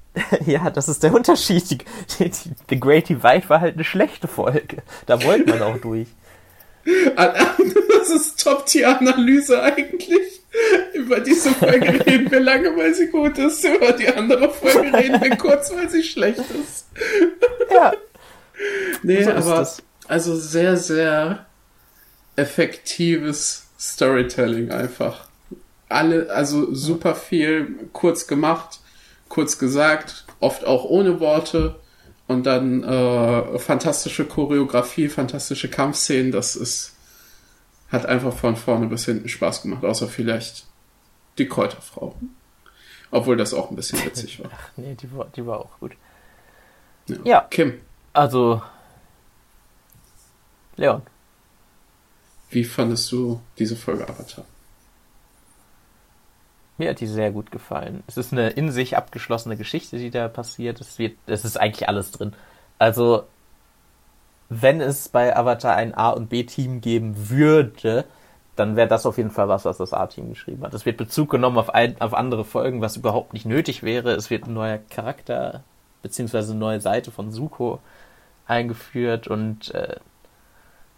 ja, 0.46 0.70
das 0.70 0.88
ist 0.88 1.02
der 1.02 1.14
Unterschied. 1.14 1.70
Die, 1.70 1.78
die, 1.78 2.30
die, 2.30 2.50
The 2.68 2.80
Great 2.80 3.08
Divide 3.08 3.48
war 3.48 3.60
halt 3.60 3.74
eine 3.74 3.84
schlechte 3.84 4.28
Folge. 4.28 4.82
Da 5.06 5.22
wollte 5.22 5.48
man 5.50 5.62
auch 5.62 5.78
durch. 5.78 6.08
Das 8.02 8.10
ist 8.10 8.42
Top-Tier-Analyse 8.42 9.62
eigentlich. 9.62 10.42
Über 10.92 11.20
diese 11.20 11.50
Folge 11.50 11.86
reden 12.06 12.30
wir 12.30 12.40
lange, 12.40 12.76
weil 12.76 12.92
sie 12.94 13.06
gut 13.06 13.38
ist. 13.38 13.64
Über 13.64 13.92
die 13.92 14.08
andere 14.08 14.50
Folge 14.50 14.92
reden 14.92 15.20
wir 15.20 15.36
kurz, 15.36 15.72
weil 15.72 15.88
sie 15.88 16.02
schlecht 16.02 16.40
ist. 16.40 16.86
Ja. 17.72 17.92
Nee, 19.02 19.22
so 19.22 19.30
aber 19.30 19.70
also 20.08 20.34
sehr, 20.34 20.76
sehr 20.76 21.46
effektives 22.34 23.66
Storytelling 23.78 24.72
einfach. 24.72 25.28
Alle, 25.88 26.28
also 26.30 26.74
super 26.74 27.14
viel 27.14 27.88
kurz 27.92 28.26
gemacht 28.26 28.80
kurz 29.32 29.58
gesagt, 29.58 30.26
oft 30.40 30.66
auch 30.66 30.84
ohne 30.84 31.18
Worte. 31.18 31.76
Und 32.26 32.44
dann 32.46 32.82
äh, 32.84 33.58
fantastische 33.58 34.24
Choreografie, 34.24 35.08
fantastische 35.08 35.68
Kampfszenen. 35.68 36.32
Das 36.32 36.56
ist, 36.56 36.94
hat 37.88 38.06
einfach 38.06 38.34
von 38.34 38.56
vorne 38.56 38.86
bis 38.86 39.04
hinten 39.04 39.28
Spaß 39.28 39.62
gemacht, 39.62 39.84
außer 39.84 40.08
vielleicht 40.08 40.66
die 41.38 41.48
Kräuterfrau. 41.48 42.14
Obwohl 43.10 43.36
das 43.36 43.52
auch 43.52 43.70
ein 43.70 43.76
bisschen 43.76 43.98
witzig 44.04 44.42
war. 44.42 44.50
Ach, 44.54 44.70
nee, 44.76 44.94
die 44.94 45.12
war, 45.12 45.26
die 45.34 45.46
war 45.46 45.60
auch 45.60 45.78
gut. 45.80 45.92
Ja. 47.08 47.16
ja. 47.24 47.40
Kim. 47.50 47.80
Also, 48.12 48.62
Leon. 50.76 51.02
Wie 52.50 52.64
fandest 52.64 53.10
du 53.12 53.40
diese 53.58 53.76
Folge 53.76 54.08
Avatar? 54.08 54.44
Mir 56.82 56.90
hat 56.90 57.00
die 57.00 57.06
sehr 57.06 57.30
gut 57.30 57.52
gefallen. 57.52 58.02
Es 58.08 58.16
ist 58.16 58.32
eine 58.32 58.48
in 58.50 58.72
sich 58.72 58.96
abgeschlossene 58.96 59.56
Geschichte, 59.56 59.98
die 59.98 60.10
da 60.10 60.26
passiert. 60.26 60.80
Es, 60.80 60.98
wird, 60.98 61.16
es 61.26 61.44
ist 61.44 61.56
eigentlich 61.56 61.88
alles 61.88 62.10
drin. 62.10 62.32
Also, 62.80 63.22
wenn 64.48 64.80
es 64.80 65.08
bei 65.08 65.36
Avatar 65.36 65.76
ein 65.76 65.94
A- 65.94 66.10
und 66.10 66.28
B-Team 66.28 66.80
geben 66.80 67.30
würde, 67.30 68.04
dann 68.56 68.74
wäre 68.74 68.88
das 68.88 69.06
auf 69.06 69.16
jeden 69.16 69.30
Fall 69.30 69.46
was, 69.46 69.64
was 69.64 69.78
das 69.78 69.92
A-Team 69.92 70.30
geschrieben 70.30 70.64
hat. 70.64 70.74
Es 70.74 70.84
wird 70.84 70.96
Bezug 70.96 71.30
genommen 71.30 71.56
auf, 71.56 71.72
ein, 71.72 72.00
auf 72.00 72.14
andere 72.14 72.44
Folgen, 72.44 72.80
was 72.80 72.96
überhaupt 72.96 73.32
nicht 73.32 73.46
nötig 73.46 73.84
wäre. 73.84 74.10
Es 74.10 74.28
wird 74.28 74.48
ein 74.48 74.54
neuer 74.54 74.78
Charakter 74.78 75.62
beziehungsweise 76.02 76.50
eine 76.50 76.58
neue 76.58 76.80
Seite 76.80 77.12
von 77.12 77.30
Suko 77.30 77.78
eingeführt 78.48 79.28
und 79.28 79.72
äh, 79.72 80.00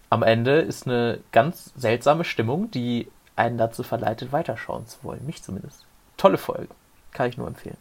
am 0.09 0.23
Ende 0.23 0.61
ist 0.61 0.87
eine 0.87 1.19
ganz 1.31 1.75
seltsame 1.77 2.25
Stimmung, 2.25 2.71
die 2.71 3.09
einen 3.37 3.59
dazu 3.59 3.83
verleitet, 3.83 4.33
weiterschauen 4.33 4.87
zu 4.87 4.99
wollen. 5.03 5.25
Mich 5.27 5.43
zumindest. 5.43 5.85
Tolle 6.17 6.39
Folge. 6.39 6.69
Kann 7.13 7.29
ich 7.29 7.37
nur 7.37 7.47
empfehlen. 7.47 7.77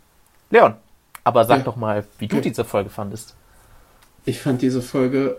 Leon, 0.49 0.75
aber 1.23 1.45
sag 1.45 1.59
ja. 1.59 1.63
doch 1.63 1.75
mal, 1.75 2.05
wie 2.19 2.27
du 2.27 2.37
ja. 2.37 2.41
diese 2.41 2.65
Folge 2.65 2.89
fandest. 2.89 3.35
Ich 4.25 4.39
fand 4.39 4.61
diese 4.61 4.81
Folge 4.81 5.37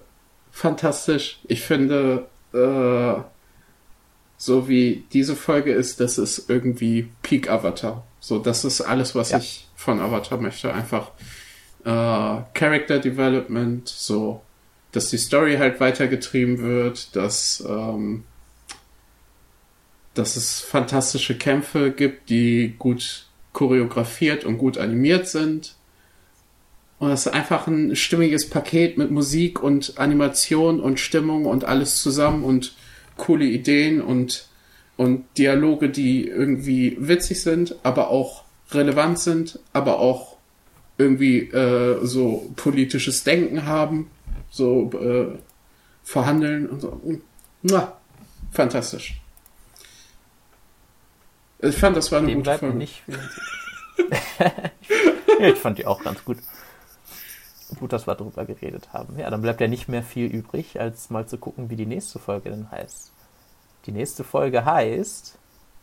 fantastisch. 0.51 1.41
Ich 1.45 1.63
finde, 1.63 2.27
äh, 2.53 3.23
so 4.37 4.69
wie 4.69 5.05
diese 5.13 5.37
Folge 5.37 5.73
ist, 5.73 6.01
das 6.01 6.19
ist 6.19 6.51
irgendwie 6.51 7.11
Peak 7.23 7.49
Avatar. 7.49 8.05
So, 8.21 8.39
das 8.39 8.65
ist 8.65 8.81
alles, 8.81 9.15
was 9.15 9.31
ja. 9.31 9.39
ich 9.39 9.69
von 9.77 10.01
Avatar 10.01 10.39
möchte. 10.39 10.73
Einfach 10.73 11.11
äh, 11.85 12.43
Character 12.55 12.99
Development, 12.99 13.89
so, 13.89 14.43
dass 14.93 15.11
die 15.11 15.19
Story 15.19 15.57
halt 15.57 15.81
weitergetrieben 15.81 16.59
wird, 16.59 17.15
dass 17.17 17.65
ähm, 17.67 18.25
dass 20.15 20.37
es 20.37 20.61
fantastische 20.61 21.37
Kämpfe 21.37 21.91
gibt, 21.91 22.31
die 22.31 22.75
gut 22.79 23.27
choreografiert 23.53 24.45
und 24.45 24.59
gut 24.59 24.79
animiert 24.79 25.29
sind. 25.29 25.75
Und 26.99 27.11
es 27.11 27.27
ist 27.27 27.33
einfach 27.33 27.67
ein 27.67 27.97
stimmiges 27.97 28.49
Paket 28.49 28.97
mit 28.97 29.11
Musik 29.11 29.63
und 29.63 29.99
Animation 29.99 30.81
und 30.81 31.01
Stimmung 31.01 31.47
und 31.47 31.65
alles 31.65 32.01
zusammen 32.01 32.45
und 32.45 32.75
coole 33.17 33.45
Ideen 33.45 34.01
und, 34.01 34.49
und 34.97 35.25
Dialoge, 35.37 35.89
die 35.89 36.29
irgendwie 36.29 36.97
witzig 37.01 37.43
sind, 37.43 37.77
aber 37.83 38.11
auch 38.11 38.45
relevant 38.71 39.19
sind, 39.19 39.59
aber 39.73 39.99
auch 39.99 40.37
irgendwie 40.97 41.41
äh, 41.51 42.05
so 42.05 42.53
politisches 42.57 43.25
Denken 43.25 43.67
haben, 43.67 44.11
so 44.51 44.91
äh, 44.93 45.39
verhandeln 46.05 46.69
und 46.69 46.81
so. 46.81 47.01
Mua, 47.63 47.97
fantastisch. 48.53 49.21
Ich 51.65 51.77
fand, 51.77 51.97
das 51.97 52.13
war 52.13 52.19
eine 52.19 52.29
Dem 52.29 52.39
gute 52.39 52.59
Folge. 52.59 52.77
Nicht 52.77 53.03
ich 55.39 55.59
fand 55.59 55.79
die 55.79 55.87
auch 55.87 56.03
ganz 56.03 56.25
gut. 56.25 56.39
Gut, 57.79 57.93
dass 57.93 58.07
wir 58.07 58.15
darüber 58.15 58.45
geredet 58.45 58.93
haben. 58.93 59.19
Ja, 59.19 59.31
dann 59.31 59.43
bleibt 59.43 59.61
ja 59.61 59.69
nicht 59.69 59.89
mehr 59.89 60.03
viel 60.03 60.27
übrig, 60.27 60.81
als 60.81 61.11
mal 61.11 61.27
zu 61.27 61.39
gucken, 61.39 61.71
wie 61.71 61.77
die 61.77 61.87
nächste 61.87 62.19
Folge 62.19 62.51
denn 62.51 62.71
heißt. 62.71 63.11
Die 63.87 63.93
nächste 63.93 64.25
Folge 64.25 64.65
heißt 64.65 65.39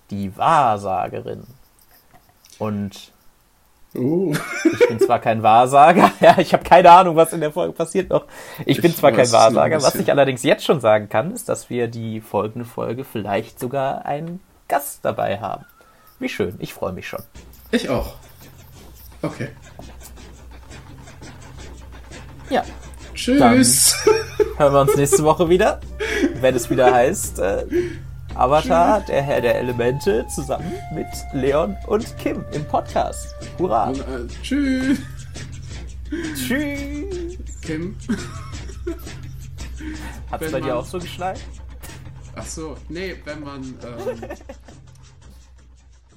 Die 0.10 0.36
Wahrsagerin. 0.38 1.44
Und 2.60 3.12
uh. 3.96 4.34
ich 4.64 4.88
bin 4.88 5.00
zwar 5.00 5.20
kein 5.20 5.42
Wahrsager, 5.42 6.12
ja, 6.20 6.38
ich 6.38 6.54
habe 6.54 6.64
keine 6.64 6.92
Ahnung, 6.92 7.16
was 7.16 7.34
in 7.34 7.42
der 7.42 7.52
Folge 7.52 7.74
passiert 7.74 8.10
noch. 8.10 8.26
Ich, 8.60 8.78
ich 8.78 8.82
bin 8.82 8.94
zwar 8.94 9.12
kein 9.12 9.32
Wahrsager, 9.32 9.82
was 9.82 9.96
ich 9.96 10.12
allerdings 10.12 10.44
jetzt 10.44 10.64
schon 10.64 10.80
sagen 10.80 11.10
kann, 11.10 11.32
ist, 11.32 11.50
dass 11.50 11.70
wir 11.70 11.88
die 11.88 12.22
folgende 12.22 12.66
Folge 12.66 13.04
vielleicht 13.04 13.60
sogar 13.60 14.06
einen 14.06 14.40
Gast 14.68 15.04
dabei 15.04 15.40
haben. 15.40 15.66
Wie 16.22 16.30
schön, 16.30 16.54
ich 16.60 16.72
freue 16.72 16.94
mich 16.94 17.08
schon. 17.08 17.24
Ich 17.72 17.90
auch. 17.90 18.14
Okay. 19.24 19.50
Ja. 22.52 22.64
Tschüss. 23.16 23.96
Dann 24.06 24.58
hören 24.58 24.74
wir 24.74 24.82
uns 24.82 24.96
nächste 24.96 25.24
Woche 25.24 25.50
wieder, 25.50 25.82
wenn 26.36 26.54
es 26.54 26.70
wieder 26.70 26.94
heißt 26.94 27.40
äh, 27.40 27.66
Avatar, 28.36 29.00
Tschüss. 29.00 29.08
der 29.08 29.22
Herr 29.24 29.42
der 29.42 29.56
Elemente, 29.56 30.28
zusammen 30.28 30.72
mit 30.94 31.08
Leon 31.34 31.76
und 31.88 32.16
Kim 32.20 32.46
im 32.52 32.66
Podcast. 32.66 33.36
Hurra. 33.58 33.88
Und, 33.90 34.00
äh, 34.02 34.28
tschüss. 34.44 35.00
Tschüss. 36.36 37.38
Kim. 37.64 37.98
Hat 40.30 40.42
es 40.44 40.52
bei 40.52 40.62
dir 40.62 40.78
auch 40.78 40.86
so 40.86 41.00
geschneit? 41.00 41.42
Ach 42.36 42.46
so, 42.46 42.78
nee, 42.90 43.16
wenn 43.26 43.40
man 43.42 43.64
ähm, 43.64 44.22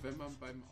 wenn 0.05 0.18
man 0.18 0.36
beim 0.38 0.62